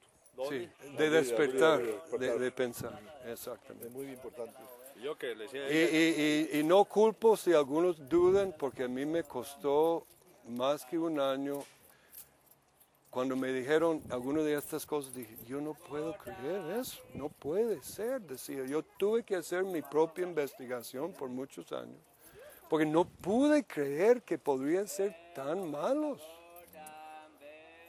Sí, 0.48 0.68
de 0.96 1.10
despertar, 1.10 1.82
de 2.18 2.38
de, 2.38 2.50
pensar, 2.52 2.98
es 3.24 3.32
exactamente. 3.32 3.88
muy 3.90 4.06
importante. 4.06 4.58
Yo 5.02 5.16
que 5.16 5.34
le 5.34 5.44
decía 5.44 5.64
a 5.66 5.70
Y, 5.70 5.76
y- 5.76 6.56
y- 6.56 6.60
y 6.60 6.64
no 6.64 6.84
culpo 6.84 7.36
si 7.36 7.52
algunos 7.54 8.08
dudan, 8.08 8.54
porque 8.58 8.84
a 8.84 8.88
mí 8.88 9.04
me 9.06 9.22
costó 9.24 10.06
más 10.48 10.84
que 10.84 10.98
un 10.98 11.18
año. 11.18 11.62
Cuando 13.10 13.34
me 13.34 13.52
dijeron 13.52 14.00
algunas 14.08 14.44
de 14.44 14.54
estas 14.54 14.86
cosas, 14.86 15.12
dije, 15.14 15.36
yo 15.44 15.60
no 15.60 15.74
puedo 15.74 16.14
creer 16.16 16.78
eso, 16.78 17.00
no 17.14 17.28
puede 17.28 17.82
ser, 17.82 18.20
decía. 18.20 18.64
Yo 18.66 18.84
tuve 18.84 19.24
que 19.24 19.34
hacer 19.34 19.64
mi 19.64 19.82
propia 19.82 20.22
investigación 20.24 21.12
por 21.12 21.28
muchos 21.28 21.72
años, 21.72 21.98
porque 22.68 22.86
no 22.86 23.04
pude 23.04 23.64
creer 23.64 24.22
que 24.22 24.38
podrían 24.38 24.86
ser 24.86 25.16
tan 25.34 25.68
malos. 25.70 26.20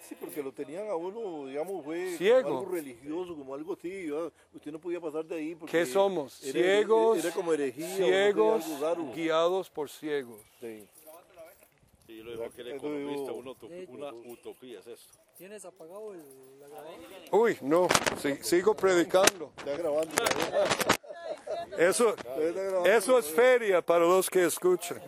Sí, 0.10 0.16
porque 0.20 0.42
lo 0.44 0.52
tenían 0.52 0.90
a 0.90 0.96
uno, 0.96 1.46
digamos, 1.46 1.86
fue 1.86 2.18
Ciego. 2.18 2.42
como 2.44 2.60
algo 2.62 2.72
religioso, 2.72 3.36
como 3.36 3.54
algo 3.54 3.74
así. 3.74 4.10
¿verdad? 4.10 4.34
Usted 4.54 4.72
no 4.72 4.80
podía 4.80 5.00
pasar 5.00 5.24
de 5.24 5.36
ahí. 5.36 5.56
Porque 5.56 5.72
¿Qué 5.78 5.86
somos? 5.86 6.44
era- 6.44 6.52
Ciegos, 6.52 7.24
Era, 7.24 7.34
como 7.34 7.54
herejía. 7.54 7.96
ciegos, 7.96 8.66
guiados 9.16 9.70
por 9.70 9.90
ciegos. 9.90 10.42
Sí. 10.60 10.86
Y 12.12 12.18
yo 12.18 12.24
le 12.26 12.32
digo 12.32 12.50
que 12.52 12.62
el 12.62 12.68
economista, 12.74 13.32
una, 13.32 13.52
utop- 13.52 13.70
De- 13.70 13.86
una 13.90 14.14
utopía 14.14 14.80
es 14.80 14.88
esto. 14.88 15.18
¿Tienes 15.38 15.66
apagado 15.66 16.14
el, 16.14 16.20
la 16.60 16.68
grabadora? 16.68 16.98
Uy, 17.32 17.58
no, 17.62 17.88
si- 18.22 18.36
sigo 18.44 18.76
predicando. 18.76 19.52
Está 19.58 19.78
grabando. 19.78 20.12
Eso, 21.78 22.10
Está 22.10 22.36
grabando. 22.40 22.86
eso 22.90 23.18
es 23.18 23.26
feria 23.28 23.82
para 23.82 24.06
los 24.06 24.30
que 24.30 24.46
escuchan. 24.46 25.02